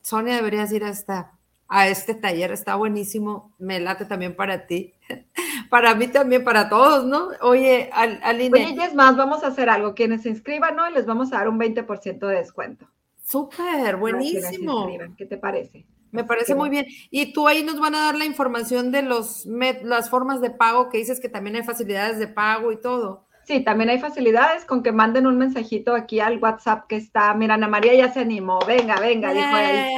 Sonia 0.00 0.36
debería 0.36 0.66
ir 0.72 0.84
a 0.84 0.90
esta 0.90 1.39
a 1.72 1.86
este 1.86 2.14
taller, 2.14 2.50
está 2.50 2.74
buenísimo, 2.74 3.54
me 3.58 3.78
late 3.78 4.04
también 4.04 4.34
para 4.34 4.66
ti, 4.66 4.92
para 5.70 5.94
mí 5.94 6.08
también, 6.08 6.42
para 6.42 6.68
todos, 6.68 7.06
¿no? 7.06 7.28
Oye, 7.42 7.88
Aline. 7.92 8.50
Oye, 8.52 8.74
y 8.76 8.80
es 8.80 8.92
más, 8.92 9.16
vamos 9.16 9.44
a 9.44 9.46
hacer 9.46 9.70
algo, 9.70 9.94
quienes 9.94 10.22
se 10.22 10.30
inscriban, 10.30 10.76
Y 10.90 10.94
les 10.94 11.06
vamos 11.06 11.32
a 11.32 11.36
dar 11.36 11.48
un 11.48 11.60
20% 11.60 12.26
de 12.26 12.34
descuento. 12.34 12.88
Súper, 13.22 13.96
buenísimo. 13.96 14.88
¿Qué 15.16 15.26
te 15.26 15.36
parece? 15.36 15.86
Me 16.10 16.24
parece 16.24 16.56
muy 16.56 16.70
bien. 16.70 16.86
Y 17.08 17.32
tú 17.32 17.46
ahí 17.46 17.62
nos 17.62 17.78
van 17.78 17.94
a 17.94 18.00
dar 18.00 18.16
la 18.16 18.24
información 18.24 18.90
de 18.90 19.02
los 19.02 19.46
las 19.46 20.10
formas 20.10 20.40
de 20.40 20.50
pago 20.50 20.88
que 20.88 20.98
dices 20.98 21.20
que 21.20 21.28
también 21.28 21.54
hay 21.54 21.62
facilidades 21.62 22.18
de 22.18 22.26
pago 22.26 22.72
y 22.72 22.80
todo. 22.80 23.28
Sí, 23.50 23.64
también 23.64 23.90
hay 23.90 23.98
facilidades 23.98 24.64
con 24.64 24.80
que 24.80 24.92
manden 24.92 25.26
un 25.26 25.36
mensajito 25.36 25.96
aquí 25.96 26.20
al 26.20 26.38
WhatsApp 26.38 26.86
que 26.86 26.94
está. 26.94 27.34
Mira, 27.34 27.54
Ana 27.54 27.66
María 27.66 27.96
ya 27.96 28.12
se 28.12 28.20
animó. 28.20 28.60
Venga, 28.64 29.00
venga, 29.00 29.32
dijo 29.32 29.48
ahí. 29.52 29.92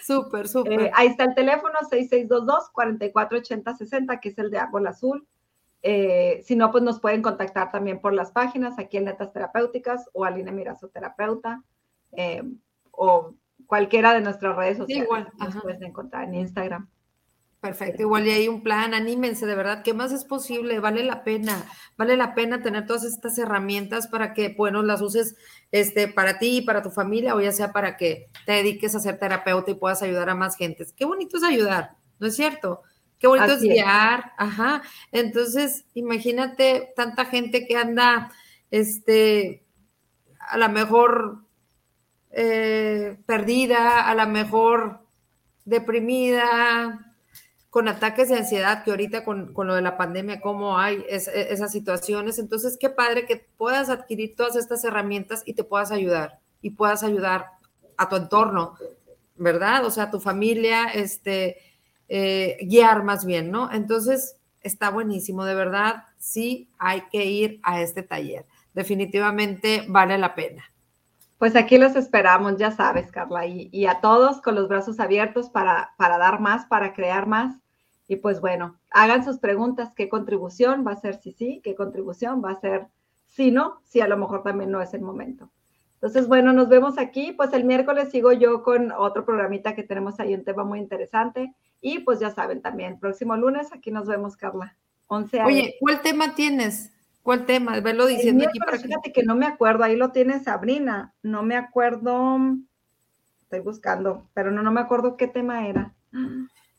Súper, 0.00 0.46
súper. 0.48 0.80
Eh, 0.80 0.92
ahí 0.94 1.08
está 1.08 1.24
el 1.24 1.34
teléfono 1.34 1.74
6622-448060, 1.90 4.20
que 4.20 4.28
es 4.28 4.38
el 4.38 4.52
de 4.52 4.58
Árbol 4.58 4.86
Azul. 4.86 5.26
Eh, 5.82 6.40
si 6.44 6.54
no, 6.54 6.70
pues 6.70 6.84
nos 6.84 7.00
pueden 7.00 7.20
contactar 7.20 7.72
también 7.72 8.00
por 8.00 8.12
las 8.12 8.30
páginas 8.30 8.78
aquí 8.78 8.98
en 8.98 9.06
Netas 9.06 9.32
Terapéuticas 9.32 10.08
o 10.12 10.24
Aline 10.24 10.52
Mirazo 10.52 10.86
Terapeuta 10.86 11.64
eh, 12.12 12.44
o 12.92 13.34
cualquiera 13.66 14.14
de 14.14 14.20
nuestras 14.20 14.54
redes 14.54 14.78
sociales. 14.78 15.02
igual. 15.02 15.32
Nos 15.36 15.60
pueden 15.60 15.82
encontrar 15.82 16.28
en 16.28 16.36
Instagram. 16.36 16.88
Perfecto, 17.60 18.00
igual 18.00 18.26
y 18.26 18.30
hay 18.30 18.48
un 18.48 18.62
plan, 18.62 18.94
anímense 18.94 19.44
de 19.44 19.54
verdad, 19.54 19.82
¿qué 19.82 19.92
más 19.92 20.12
es 20.12 20.24
posible? 20.24 20.80
Vale 20.80 21.04
la 21.04 21.24
pena, 21.24 21.66
vale 21.98 22.16
la 22.16 22.34
pena 22.34 22.62
tener 22.62 22.86
todas 22.86 23.04
estas 23.04 23.36
herramientas 23.36 24.08
para 24.08 24.32
que, 24.32 24.54
bueno, 24.56 24.82
las 24.82 25.02
uses 25.02 25.36
este, 25.70 26.08
para 26.08 26.38
ti 26.38 26.56
y 26.56 26.62
para 26.62 26.80
tu 26.80 26.90
familia, 26.90 27.34
o 27.34 27.40
ya 27.40 27.52
sea 27.52 27.70
para 27.70 27.98
que 27.98 28.28
te 28.46 28.52
dediques 28.52 28.94
a 28.94 29.00
ser 29.00 29.18
terapeuta 29.18 29.70
y 29.70 29.74
puedas 29.74 30.02
ayudar 30.02 30.30
a 30.30 30.34
más 30.34 30.56
gentes. 30.56 30.94
Qué 30.94 31.04
bonito 31.04 31.36
es 31.36 31.42
ayudar, 31.42 31.96
¿no 32.18 32.28
es 32.28 32.36
cierto? 32.36 32.80
Qué 33.18 33.26
bonito 33.26 33.52
es 33.52 33.60
guiar, 33.60 34.32
ajá. 34.38 34.80
Entonces, 35.12 35.84
imagínate 35.92 36.94
tanta 36.96 37.26
gente 37.26 37.66
que 37.66 37.76
anda, 37.76 38.32
este, 38.70 39.66
a 40.48 40.56
lo 40.56 40.70
mejor 40.70 41.44
eh, 42.30 43.18
perdida, 43.26 44.08
a 44.08 44.14
lo 44.14 44.26
mejor 44.26 45.00
deprimida, 45.66 47.09
con 47.70 47.86
ataques 47.86 48.28
de 48.28 48.36
ansiedad, 48.36 48.82
que 48.82 48.90
ahorita 48.90 49.24
con, 49.24 49.54
lo 49.54 49.74
de 49.74 49.80
la 49.80 49.96
pandemia, 49.96 50.40
cómo 50.40 50.76
hay 50.76 51.04
e, 51.08 51.16
esas 51.50 51.70
situaciones. 51.70 52.40
Entonces, 52.40 52.76
qué 52.78 52.90
padre 52.90 53.26
que 53.26 53.46
puedas 53.56 53.88
adquirir 53.88 54.34
todas 54.34 54.56
estas 54.56 54.84
herramientas 54.84 55.42
y 55.46 55.54
te 55.54 55.62
puedas 55.62 55.92
ayudar 55.92 56.40
y 56.60 56.70
puedas 56.70 57.04
ayudar 57.04 57.46
a 57.96 58.08
tu 58.08 58.16
entorno, 58.16 58.74
¿verdad? 59.36 59.84
O 59.84 59.90
sea, 59.90 60.04
a 60.04 60.10
tu 60.10 60.20
familia, 60.20 60.86
este, 60.86 61.58
eh, 62.08 62.58
guiar 62.62 63.04
más 63.04 63.24
bien, 63.24 63.52
¿no? 63.52 63.72
Entonces, 63.72 64.36
está 64.62 64.90
buenísimo, 64.90 65.44
de 65.44 65.54
verdad, 65.54 66.04
sí 66.18 66.68
hay 66.78 67.02
que 67.12 67.24
ir 67.24 67.60
a 67.62 67.80
este 67.80 68.02
taller. 68.02 68.46
Definitivamente 68.74 69.84
vale 69.88 70.18
la 70.18 70.34
pena. 70.34 70.64
Pues 71.40 71.56
aquí 71.56 71.78
los 71.78 71.96
esperamos, 71.96 72.58
ya 72.58 72.70
sabes, 72.70 73.10
Carla, 73.10 73.46
y, 73.46 73.86
a 73.86 74.02
todos 74.02 74.42
con 74.42 74.54
los 74.54 74.68
brazos 74.68 75.00
abiertos 75.00 75.48
para, 75.48 75.94
para, 75.96 76.18
dar 76.18 76.38
más, 76.38 76.66
para 76.66 76.92
crear 76.92 77.26
más. 77.26 77.56
Y 78.06 78.16
pues 78.16 78.42
bueno, 78.42 78.78
hagan 78.90 79.24
sus 79.24 79.38
preguntas, 79.38 79.94
qué 79.96 80.10
contribución 80.10 80.84
va 80.86 80.92
a 80.92 81.00
ser 81.00 81.14
si 81.14 81.32
sí, 81.32 81.62
qué 81.64 81.74
contribución 81.74 82.44
va 82.44 82.50
a 82.50 82.60
ser 82.60 82.88
si 83.26 83.50
no, 83.50 83.80
si 83.86 84.02
a 84.02 84.06
lo 84.06 84.18
mejor 84.18 84.42
también 84.42 84.70
no 84.70 84.82
es 84.82 84.92
el 84.92 85.00
momento. 85.00 85.50
Entonces, 85.94 86.28
bueno, 86.28 86.52
nos 86.52 86.68
vemos 86.68 86.98
aquí. 86.98 87.32
Pues 87.32 87.54
el 87.54 87.64
miércoles 87.64 88.10
sigo 88.10 88.32
yo 88.32 88.62
con 88.62 88.92
otro 88.92 89.24
programita 89.24 89.74
que 89.74 89.82
tenemos 89.82 90.20
ahí, 90.20 90.34
un 90.34 90.44
tema 90.44 90.64
muy 90.64 90.78
interesante. 90.78 91.54
Y 91.80 92.00
pues 92.00 92.20
ya 92.20 92.30
saben 92.30 92.60
también, 92.60 93.00
próximo 93.00 93.34
lunes 93.38 93.72
aquí 93.72 93.90
nos 93.90 94.06
vemos, 94.06 94.36
Carla. 94.36 94.76
11 95.06 95.42
Oye, 95.44 95.76
¿cuál 95.80 96.02
tema 96.02 96.34
tienes? 96.34 96.92
¿Cuál 97.22 97.44
tema? 97.44 97.78
Verlo 97.80 98.06
diciendo 98.06 98.46
aquí 98.48 98.58
para 98.58 98.78
Fíjate 98.78 99.12
que 99.12 99.22
no 99.22 99.36
me 99.36 99.46
acuerdo, 99.46 99.84
ahí 99.84 99.96
lo 99.96 100.10
tiene 100.10 100.40
Sabrina, 100.40 101.14
no 101.22 101.42
me 101.42 101.56
acuerdo, 101.56 102.38
estoy 103.42 103.60
buscando, 103.60 104.26
pero 104.32 104.50
no, 104.50 104.62
no 104.62 104.72
me 104.72 104.80
acuerdo 104.80 105.16
qué 105.16 105.26
tema 105.26 105.68
era. 105.68 105.92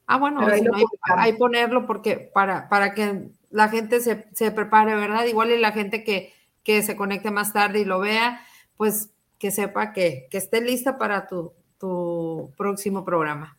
Ah, 0.07 0.17
bueno, 0.17 0.41
ahí, 0.41 1.33
ponerlo 1.33 1.85
porque 1.85 2.31
para, 2.33 2.67
para 2.69 2.93
que 2.93 3.29
la 3.49 3.69
gente 3.69 4.01
se, 4.01 4.51
prepare, 4.51 4.95
¿verdad? 4.95 5.25
Igual 5.25 5.51
y 5.51 5.59
la 5.59 5.71
gente 5.71 6.03
que, 6.03 6.33
que, 6.63 6.81
se 6.81 6.95
conecte 6.95 7.31
más 7.31 7.53
tarde 7.53 7.79
y 7.79 7.85
lo 7.85 7.99
vea, 7.99 8.41
pues 8.77 9.11
que 9.37 9.51
sepa 9.51 9.93
que, 9.93 10.27
que 10.29 10.37
esté 10.37 10.61
lista 10.61 10.97
para 10.97 11.27
tu, 11.27 11.53
tu 11.77 12.51
próximo 12.57 13.05
programa. 13.05 13.57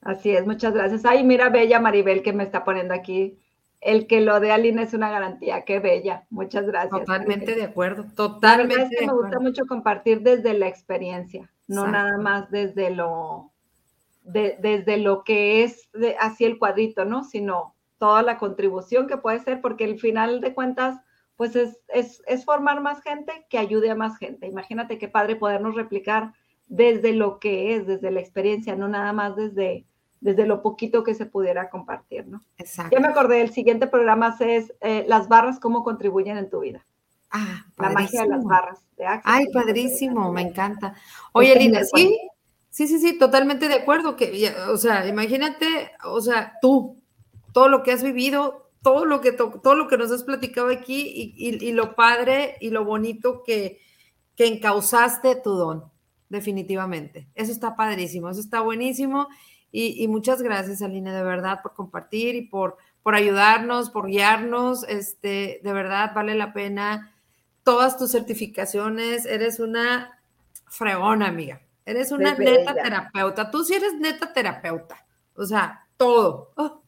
Así 0.00 0.30
es, 0.30 0.46
muchas 0.46 0.74
gracias. 0.74 1.04
Ay, 1.04 1.22
mira, 1.24 1.48
Bella 1.48 1.80
Maribel 1.80 2.22
que 2.22 2.32
me 2.32 2.44
está 2.44 2.64
poniendo 2.64 2.92
aquí 2.92 3.38
el 3.80 4.06
que 4.06 4.20
lo 4.20 4.40
de 4.40 4.50
Aline 4.50 4.82
es 4.82 4.94
una 4.94 5.10
garantía. 5.10 5.64
Qué 5.64 5.78
bella. 5.78 6.26
Muchas 6.30 6.66
gracias. 6.66 6.90
Totalmente 6.90 7.54
de 7.54 7.64
acuerdo. 7.64 8.06
Totalmente. 8.16 9.06
me 9.06 9.12
gusta 9.12 9.40
mucho 9.40 9.66
compartir 9.66 10.22
desde 10.22 10.54
la 10.54 10.68
experiencia, 10.68 11.50
no 11.66 11.86
nada 11.86 12.16
más 12.18 12.50
desde 12.50 12.90
lo, 12.90 13.52
desde 14.24 14.96
lo 14.96 15.22
que 15.22 15.64
es 15.64 15.90
así 16.18 16.44
el 16.44 16.58
cuadrito, 16.58 17.04
¿no? 17.04 17.24
Sino 17.24 17.74
toda 17.98 18.22
la 18.22 18.38
contribución 18.38 19.06
que 19.06 19.18
puede 19.18 19.40
ser, 19.40 19.60
porque 19.60 19.84
al 19.84 19.98
final 19.98 20.40
de 20.40 20.54
cuentas, 20.54 21.00
pues 21.36 21.56
es, 21.56 21.78
es, 21.88 22.22
es 22.26 22.44
formar 22.44 22.80
más 22.80 23.02
gente 23.02 23.46
que 23.50 23.58
ayude 23.58 23.90
a 23.90 23.94
más 23.94 24.16
gente. 24.18 24.46
Imagínate 24.46 24.98
qué 24.98 25.08
padre 25.08 25.36
podernos 25.36 25.74
replicar 25.74 26.32
desde 26.66 27.12
lo 27.12 27.38
que 27.38 27.76
es, 27.76 27.86
desde 27.86 28.10
la 28.10 28.20
experiencia, 28.20 28.76
no 28.76 28.88
nada 28.88 29.12
más 29.12 29.36
desde 29.36 29.86
desde 30.20 30.46
lo 30.46 30.62
poquito 30.62 31.04
que 31.04 31.14
se 31.14 31.26
pudiera 31.26 31.68
compartir, 31.68 32.26
¿no? 32.26 32.40
Exacto. 32.56 32.94
Ya 32.94 33.00
me 33.00 33.08
acordé, 33.08 33.40
el 33.40 33.52
siguiente 33.52 33.86
programa 33.86 34.36
es 34.40 34.72
eh, 34.80 35.04
las 35.08 35.28
barras, 35.28 35.60
cómo 35.60 35.84
contribuyen 35.84 36.38
en 36.38 36.48
tu 36.48 36.60
vida. 36.60 36.84
Ah, 37.30 37.66
La 37.78 37.90
magia 37.90 38.22
de 38.22 38.28
las 38.28 38.44
barras. 38.44 38.78
De 38.96 39.04
Ay, 39.24 39.46
padrísimo, 39.52 40.32
me 40.32 40.42
encanta. 40.42 40.94
Oye, 41.32 41.56
Lina, 41.56 41.82
sí, 41.84 42.16
sí, 42.70 42.86
sí, 42.86 43.00
sí, 43.00 43.18
totalmente 43.18 43.68
de 43.68 43.74
acuerdo. 43.74 44.14
Que, 44.14 44.54
o 44.70 44.76
sea, 44.76 45.06
imagínate, 45.06 45.90
o 46.04 46.20
sea, 46.20 46.54
tú, 46.62 47.02
todo 47.52 47.68
lo 47.68 47.82
que 47.82 47.90
has 47.90 48.04
vivido, 48.04 48.70
todo 48.82 49.04
lo 49.04 49.20
que, 49.20 49.32
todo 49.32 49.74
lo 49.74 49.88
que 49.88 49.98
nos 49.98 50.12
has 50.12 50.22
platicado 50.22 50.68
aquí 50.68 51.34
y, 51.36 51.72
lo 51.72 51.96
padre 51.96 52.56
y 52.60 52.70
lo 52.70 52.84
bonito 52.84 53.42
que, 53.44 53.80
que 54.36 54.46
encausaste 54.46 55.34
tu 55.36 55.54
don, 55.54 55.84
definitivamente. 56.28 57.28
Eso 57.34 57.50
está 57.50 57.74
padrísimo, 57.74 58.30
eso 58.30 58.40
está 58.40 58.60
buenísimo. 58.60 59.28
Y, 59.76 60.06
muchas 60.06 60.40
gracias, 60.40 60.82
Aline, 60.82 61.12
de 61.12 61.24
verdad, 61.24 61.60
por 61.60 61.74
compartir 61.74 62.36
y 62.36 62.42
por, 62.42 62.76
por 63.02 63.16
ayudarnos, 63.16 63.90
por 63.90 64.06
guiarnos. 64.06 64.84
Este, 64.84 65.60
de 65.64 65.72
verdad, 65.72 66.12
vale 66.14 66.36
la 66.36 66.52
pena 66.52 67.12
todas 67.64 67.98
tus 67.98 68.12
certificaciones. 68.12 69.26
Eres 69.26 69.58
una 69.58 70.20
fregona, 70.68 71.26
amiga. 71.26 71.60
Eres 71.84 72.12
una 72.12 72.36
neta 72.36 72.72
terapeuta. 72.72 73.50
Tú 73.50 73.64
sí 73.64 73.74
eres 73.74 73.94
neta 73.94 74.32
terapeuta. 74.32 75.04
O 75.34 75.44
sea, 75.44 75.86
todo. 75.96 76.52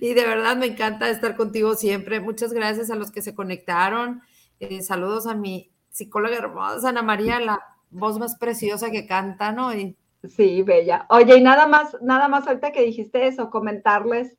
Y 0.00 0.14
de 0.14 0.24
verdad 0.24 0.56
me 0.56 0.66
encanta 0.66 1.10
estar 1.10 1.34
contigo 1.34 1.74
siempre. 1.74 2.20
Muchas 2.20 2.52
gracias 2.52 2.92
a 2.92 2.94
los 2.94 3.10
que 3.10 3.22
se 3.22 3.34
conectaron. 3.34 4.22
Eh, 4.60 4.82
saludos 4.82 5.26
a 5.26 5.34
mi 5.34 5.72
psicóloga 5.90 6.36
hermosa, 6.36 6.90
Ana 6.90 7.02
María, 7.02 7.40
la 7.40 7.60
voz 7.90 8.20
más 8.20 8.36
preciosa 8.36 8.92
que 8.92 9.08
canta, 9.08 9.50
¿no? 9.50 9.74
Y 9.74 9.96
Sí, 10.28 10.62
bella. 10.62 11.06
Oye, 11.10 11.36
y 11.36 11.42
nada 11.42 11.66
más, 11.66 11.96
nada 12.02 12.28
más 12.28 12.46
ahorita 12.46 12.72
que 12.72 12.82
dijiste 12.82 13.26
eso, 13.26 13.50
comentarles 13.50 14.38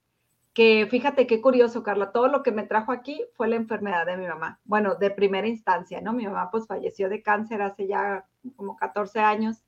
que 0.53 0.87
fíjate 0.89 1.27
qué 1.27 1.41
curioso, 1.41 1.83
Carla, 1.83 2.11
todo 2.11 2.27
lo 2.27 2.43
que 2.43 2.51
me 2.51 2.63
trajo 2.63 2.91
aquí 2.91 3.23
fue 3.33 3.47
la 3.47 3.55
enfermedad 3.55 4.05
de 4.05 4.17
mi 4.17 4.27
mamá. 4.27 4.59
Bueno, 4.65 4.95
de 4.95 5.11
primera 5.11 5.47
instancia, 5.47 6.01
¿no? 6.01 6.13
Mi 6.13 6.25
mamá 6.25 6.49
pues 6.51 6.67
falleció 6.67 7.07
de 7.09 7.21
cáncer 7.21 7.61
hace 7.61 7.87
ya 7.87 8.25
como 8.55 8.75
14 8.75 9.19
años. 9.19 9.63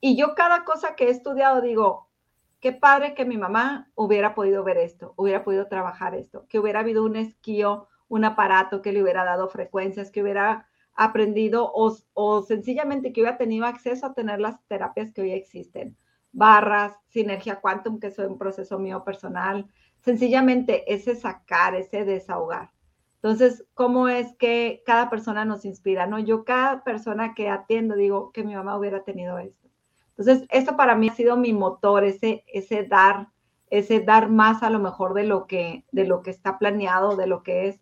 Y 0.00 0.16
yo 0.16 0.34
cada 0.34 0.64
cosa 0.64 0.94
que 0.96 1.08
he 1.08 1.10
estudiado 1.10 1.60
digo, 1.60 2.08
qué 2.60 2.72
padre 2.72 3.14
que 3.14 3.24
mi 3.24 3.36
mamá 3.36 3.90
hubiera 3.94 4.34
podido 4.34 4.64
ver 4.64 4.78
esto, 4.78 5.14
hubiera 5.16 5.44
podido 5.44 5.66
trabajar 5.66 6.14
esto, 6.14 6.46
que 6.48 6.58
hubiera 6.58 6.80
habido 6.80 7.04
un 7.04 7.16
esquío, 7.16 7.88
un 8.08 8.24
aparato 8.24 8.82
que 8.82 8.92
le 8.92 9.02
hubiera 9.02 9.24
dado 9.24 9.48
frecuencias, 9.48 10.10
que 10.10 10.22
hubiera 10.22 10.68
aprendido 10.94 11.70
o, 11.74 12.42
sencillamente 12.42 13.12
que 13.12 13.22
hubiera 13.22 13.38
tenido 13.38 13.66
acceso 13.66 14.06
a 14.06 14.14
tener 14.14 14.40
las 14.40 14.62
terapias 14.66 15.12
que 15.12 15.22
hoy 15.22 15.32
existen. 15.32 15.96
Barras, 16.32 16.98
sinergia 17.08 17.60
quantum, 17.60 17.98
que 17.98 18.08
es 18.08 18.18
un 18.18 18.38
proceso 18.38 18.78
mío 18.78 19.04
personal. 19.04 19.66
Sencillamente 20.00 20.92
ese 20.92 21.14
sacar, 21.14 21.74
ese 21.74 22.04
desahogar. 22.04 22.70
Entonces, 23.16 23.64
¿cómo 23.74 24.08
es 24.08 24.34
que 24.36 24.82
cada 24.84 25.08
persona 25.08 25.44
nos 25.44 25.64
inspira? 25.64 26.06
No, 26.06 26.18
yo 26.18 26.44
cada 26.44 26.82
persona 26.82 27.34
que 27.34 27.48
atiendo 27.48 27.94
digo 27.94 28.32
que 28.32 28.42
mi 28.42 28.54
mamá 28.54 28.76
hubiera 28.76 29.04
tenido 29.04 29.38
esto. 29.38 29.68
Entonces, 30.16 30.46
esto 30.50 30.76
para 30.76 30.96
mí 30.96 31.08
ha 31.08 31.14
sido 31.14 31.36
mi 31.36 31.52
motor, 31.52 32.04
ese, 32.04 32.44
ese 32.48 32.82
dar, 32.82 33.28
ese 33.70 34.00
dar 34.00 34.28
más 34.28 34.62
a 34.62 34.70
lo 34.70 34.80
mejor 34.80 35.14
de 35.14 35.24
lo 35.24 35.46
que, 35.46 35.84
de 35.92 36.04
lo 36.04 36.22
que 36.22 36.30
está 36.30 36.58
planeado, 36.58 37.16
de 37.16 37.26
lo 37.26 37.42
que 37.42 37.68
es 37.68 37.81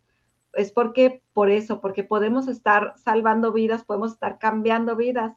es 0.55 0.73
porque, 0.73 1.23
por 1.33 1.51
eso, 1.51 1.81
porque 1.81 2.05
podemos 2.05 2.49
estar 2.49 2.95
salvando 2.97 3.53
vidas, 3.53 3.85
podemos 3.85 4.13
estar 4.13 4.39
cambiando 4.39 4.97
vidas 4.97 5.37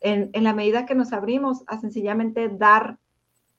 en, 0.00 0.30
la 0.34 0.52
medida 0.52 0.86
que 0.86 0.94
nos 0.94 1.12
abrimos 1.12 1.64
a 1.66 1.80
sencillamente 1.80 2.48
dar, 2.48 2.98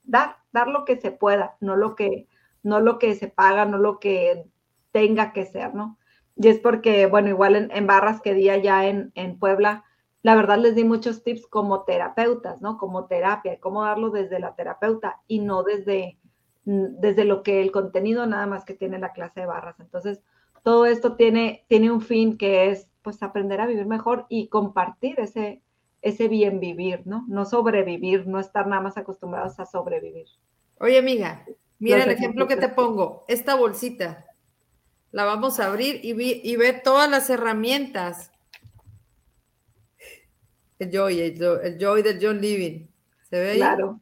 dar, 0.04 0.36
dar 0.52 0.68
lo 0.68 0.84
que 0.84 0.96
se 0.96 1.10
pueda, 1.10 1.56
no 1.60 1.76
lo 1.76 1.94
que, 1.94 2.26
no 2.62 2.80
lo 2.80 2.98
que 2.98 3.14
se 3.14 3.28
paga, 3.28 3.64
no 3.64 3.78
lo 3.78 3.98
que 3.98 4.46
tenga 4.92 5.32
que 5.32 5.46
ser, 5.46 5.74
¿no? 5.74 5.98
Y 6.36 6.48
es 6.48 6.60
porque, 6.60 7.06
bueno, 7.06 7.28
igual 7.28 7.70
en, 7.70 7.86
Barras 7.86 8.20
que 8.20 8.32
día 8.32 8.56
ya 8.56 8.86
en, 8.86 9.10
en 9.14 9.38
Puebla, 9.38 9.84
la 10.22 10.36
verdad 10.36 10.58
les 10.58 10.74
di 10.74 10.84
muchos 10.84 11.22
tips 11.22 11.46
como 11.46 11.82
terapeutas, 11.82 12.60
¿no? 12.62 12.78
Como 12.78 13.06
terapia, 13.06 13.58
cómo 13.60 13.84
darlo 13.84 14.10
desde 14.10 14.38
la 14.38 14.54
terapeuta 14.54 15.20
y 15.26 15.40
no 15.40 15.62
desde, 15.62 16.18
desde 16.64 17.24
lo 17.24 17.42
que 17.42 17.60
el 17.60 17.72
contenido 17.72 18.26
nada 18.26 18.46
más 18.46 18.64
que 18.64 18.74
tiene 18.74 18.98
la 18.98 19.12
clase 19.12 19.40
de 19.40 19.46
barras. 19.46 19.80
Entonces, 19.80 20.22
todo 20.62 20.86
esto 20.86 21.16
tiene, 21.16 21.64
tiene 21.68 21.90
un 21.90 22.00
fin 22.00 22.36
que 22.36 22.70
es 22.70 22.88
pues 23.02 23.22
aprender 23.22 23.60
a 23.60 23.66
vivir 23.66 23.86
mejor 23.86 24.26
y 24.28 24.48
compartir 24.48 25.18
ese, 25.20 25.62
ese 26.02 26.28
bien 26.28 26.60
vivir, 26.60 27.02
¿no? 27.06 27.24
No 27.28 27.44
sobrevivir, 27.44 28.26
no 28.26 28.38
estar 28.38 28.66
nada 28.66 28.82
más 28.82 28.96
acostumbrados 28.96 29.58
a 29.60 29.66
sobrevivir. 29.66 30.26
Oye, 30.78 30.98
amiga, 30.98 31.44
mira 31.78 32.04
el 32.04 32.10
ejemplo 32.10 32.46
que 32.46 32.56
te 32.56 32.68
pongo. 32.68 33.24
Esta 33.28 33.54
bolsita 33.54 34.26
la 35.10 35.24
vamos 35.24 35.58
a 35.58 35.66
abrir 35.66 36.00
y, 36.02 36.10
y 36.12 36.56
ver 36.56 36.82
todas 36.82 37.10
las 37.10 37.30
herramientas. 37.30 38.30
El 40.78 40.90
Joy, 40.92 41.20
el, 41.20 41.78
Joy 41.78 42.02
del 42.02 42.18
John 42.20 42.40
Living. 42.40 42.86
¿Se 43.28 43.40
ve 43.40 43.50
ahí? 43.50 43.58
Claro. 43.58 44.00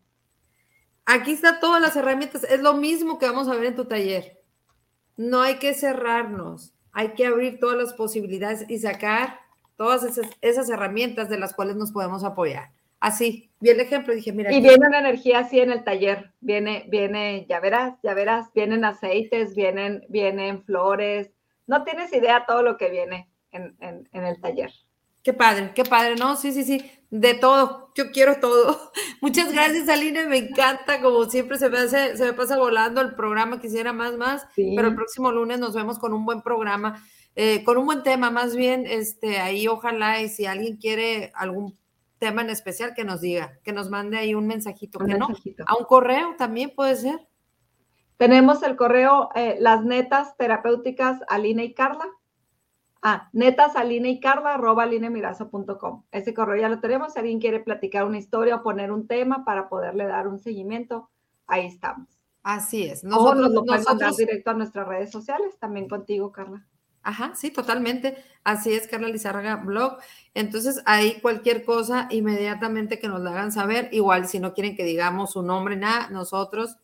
Aquí 1.07 1.33
está 1.33 1.61
todas 1.61 1.81
las 1.81 1.97
herramientas. 1.97 2.45
Es 2.45 2.61
lo 2.61 2.75
mismo 2.75 3.19
que 3.19 3.27
vamos 3.27 3.49
a 3.49 3.55
ver 3.55 3.67
en 3.67 3.77
tu 3.77 3.85
taller. 3.85 4.36
No 5.17 5.43
hay 5.43 5.57
que 5.57 5.75
cerrarnos. 5.75 6.73
Hay 6.93 7.11
que 7.11 7.27
abrir 7.27 7.59
todas 7.59 7.77
las 7.77 7.93
posibilidades 7.95 8.65
y 8.69 8.79
sacar 8.79 9.41
todas 9.77 10.05
esas, 10.41 10.71
herramientas 10.71 11.29
de 11.29 11.39
las 11.39 11.55
cuales 11.55 11.77
nos 11.77 11.93
podemos 11.93 12.25
apoyar. 12.25 12.71
Así, 12.99 13.51
vi 13.61 13.69
el 13.71 13.81
ejemplo, 13.81 14.15
dije, 14.15 14.33
mira. 14.33 14.51
Y 14.53 14.61
viene 14.63 14.87
una 14.87 15.01
energía 15.01 15.41
así 15.41 15.61
en 15.61 15.71
el 15.71 15.85
taller, 15.85 16.33
viene, 16.41 16.87
viene, 16.89 17.45
ya 17.49 17.61
verás, 17.61 17.95
ya 18.03 18.15
verás, 18.15 18.51
vienen 18.55 18.87
aceites, 18.87 19.55
vienen, 19.55 20.05
vienen 20.09 20.65
flores, 20.65 21.31
no 21.67 21.85
tienes 21.85 22.13
idea 22.13 22.45
todo 22.47 22.63
lo 22.63 22.77
que 22.79 22.89
viene 22.89 23.29
en, 23.51 23.77
el 24.13 24.41
taller. 24.41 24.73
Qué 25.23 25.33
padre, 25.33 25.73
qué 25.75 25.85
padre, 25.85 26.17
¿no? 26.17 26.37
Sí, 26.37 26.53
sí, 26.53 26.65
sí, 26.65 26.91
de 27.11 27.35
todo, 27.35 27.93
yo 27.95 28.11
quiero 28.11 28.41
todo. 28.41 28.93
Muchas 29.21 29.53
gracias, 29.53 29.89
Aline, 29.89 30.27
me 30.27 30.39
encanta, 30.39 31.01
como 31.01 31.25
siempre 31.27 31.59
se 31.59 31.69
me, 31.69 31.79
hace, 31.79 32.17
se 32.17 32.25
me 32.25 32.33
pasa 32.33 32.59
volando 32.59 33.01
el 33.01 33.15
programa, 33.15 33.61
quisiera 33.61 33.93
más, 33.93 34.17
más, 34.17 34.47
pero 34.55 34.89
el 34.89 34.95
próximo 34.95 35.31
lunes 35.31 35.59
nos 35.59 35.75
vemos 35.75 35.99
con 35.99 36.13
un 36.13 36.25
buen 36.25 36.43
programa. 36.43 37.03
Eh, 37.39 37.65
con 37.65 37.77
un 37.77 37.85
buen 37.85 38.03
tema, 38.03 38.31
más 38.31 38.57
bien, 38.57 38.87
este, 38.87 39.39
ahí 39.39 39.69
ojalá 39.69 40.23
y 40.23 40.31
si 40.31 40.47
alguien 40.47 40.79
quiere 40.79 41.33
algún 41.35 41.79
tema 42.19 42.41
en 42.41 42.49
especial 42.49 42.95
que 42.95 43.05
nos 43.05 43.21
diga, 43.21 43.59
que 43.63 43.73
nos 43.73 43.91
mande 43.91 44.17
ahí 44.17 44.35
un 44.35 44.47
mensajito, 44.47 44.99
que 45.01 45.15
no, 45.15 45.29
a 45.67 45.77
un 45.77 45.85
correo 45.85 46.35
también 46.39 46.73
puede 46.75 46.97
ser. 46.97 47.29
Tenemos 48.17 48.63
el 48.63 48.77
correo 48.77 49.29
eh, 49.35 49.57
las 49.61 49.85
netas 49.85 50.35
terapéuticas 50.39 51.21
Alina 51.29 51.63
y 51.63 51.75
Carla. 51.75 52.07
Ah, 53.09 53.29
netas 53.33 53.77
Alina 53.77 54.09
y 54.09 54.19
Carla 54.19 54.55
arroba 54.55 54.85
com. 55.79 56.03
Ese 56.11 56.35
correo 56.35 56.61
ya 56.61 56.69
lo 56.69 56.81
tenemos. 56.81 57.13
Si 57.13 57.21
alguien 57.21 57.39
quiere 57.39 57.61
platicar 57.61 58.05
una 58.05 58.19
historia 58.19 58.57
o 58.57 58.63
poner 58.65 58.91
un 58.91 59.07
tema 59.07 59.45
para 59.45 59.69
poderle 59.69 60.07
dar 60.07 60.27
un 60.27 60.41
seguimiento, 60.41 61.09
ahí 61.47 61.67
estamos. 61.67 62.09
Así 62.43 62.83
es. 62.83 63.05
Nosotros, 63.05 63.47
o 63.47 63.49
nos 63.49 63.53
lo 63.53 63.65
mandar 63.65 64.13
directo 64.13 64.51
a 64.51 64.55
nuestras 64.55 64.89
redes 64.89 65.13
sociales, 65.13 65.57
también 65.61 65.89
contigo, 65.89 66.33
Carla. 66.33 66.67
Ajá, 67.05 67.31
sí, 67.37 67.53
totalmente. 67.53 68.17
Así 68.43 68.73
es, 68.73 68.89
Carla 68.89 69.07
Lizárraga 69.07 69.55
Blog. 69.55 69.99
Entonces, 70.35 70.83
ahí 70.85 71.21
cualquier 71.21 71.65
cosa, 71.65 72.09
inmediatamente 72.11 72.99
que 72.99 73.07
nos 73.07 73.21
la 73.21 73.31
hagan 73.31 73.53
saber. 73.53 73.89
Igual, 73.93 74.27
si 74.27 74.41
no 74.41 74.53
quieren 74.53 74.75
que 74.75 74.83
digamos 74.83 75.31
su 75.31 75.45
nombre, 75.45 75.77
nada, 75.77 76.09
nosotros 76.11 76.77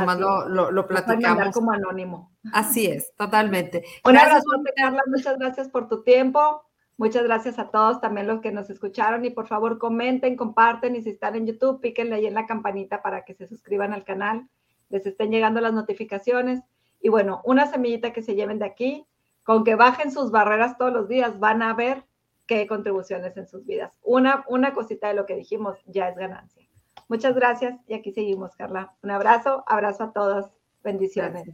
nomás 0.00 0.18
lo, 0.18 0.48
lo, 0.48 0.70
lo, 0.70 0.86
platicamos. 0.86 1.54
como 1.54 1.72
anónimo. 1.72 2.32
Así 2.52 2.86
es, 2.86 3.14
totalmente. 3.16 3.84
Un 4.04 4.16
abrazo, 4.16 4.46
Carla. 4.76 5.02
Muchas 5.06 5.38
gracias 5.38 5.68
por 5.68 5.88
tu 5.88 6.02
tiempo. 6.02 6.64
Muchas 6.96 7.22
gracias 7.22 7.60
a 7.60 7.70
todos, 7.70 8.00
también 8.00 8.26
los 8.26 8.40
que 8.40 8.50
nos 8.50 8.70
escucharon. 8.70 9.24
Y 9.24 9.30
por 9.30 9.46
favor, 9.46 9.78
comenten, 9.78 10.36
comparten. 10.36 10.96
Y 10.96 11.02
si 11.02 11.10
están 11.10 11.36
en 11.36 11.46
YouTube, 11.46 11.80
píquenle 11.80 12.16
ahí 12.16 12.26
en 12.26 12.34
la 12.34 12.46
campanita 12.46 13.02
para 13.02 13.24
que 13.24 13.34
se 13.34 13.46
suscriban 13.46 13.92
al 13.92 14.04
canal. 14.04 14.48
Les 14.88 15.06
estén 15.06 15.30
llegando 15.30 15.60
las 15.60 15.72
notificaciones. 15.72 16.60
Y 17.00 17.08
bueno, 17.08 17.40
una 17.44 17.66
semillita 17.66 18.12
que 18.12 18.22
se 18.22 18.34
lleven 18.34 18.58
de 18.58 18.66
aquí, 18.66 19.06
con 19.44 19.62
que 19.62 19.76
bajen 19.76 20.10
sus 20.10 20.30
barreras 20.30 20.76
todos 20.76 20.92
los 20.92 21.08
días, 21.08 21.38
van 21.38 21.62
a 21.62 21.72
ver 21.72 22.04
qué 22.46 22.66
contribuciones 22.66 23.36
en 23.36 23.46
sus 23.46 23.64
vidas. 23.64 23.92
Una, 24.02 24.44
una 24.48 24.72
cosita 24.72 25.08
de 25.08 25.14
lo 25.14 25.26
que 25.26 25.36
dijimos 25.36 25.78
ya 25.86 26.08
es 26.08 26.16
ganancia. 26.16 26.67
Muchas 27.08 27.34
gracias 27.34 27.78
y 27.86 27.94
aquí 27.94 28.12
seguimos, 28.12 28.54
Carla. 28.56 28.94
Un 29.02 29.10
abrazo, 29.10 29.64
abrazo 29.66 30.04
a 30.04 30.12
todos. 30.12 30.50
Bendiciones. 30.82 31.44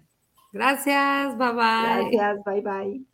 Gracias, 0.52 1.36
bye 1.36 1.52
bye. 1.52 2.10
Gracias, 2.10 2.44
bye 2.44 2.60
bye. 2.60 3.13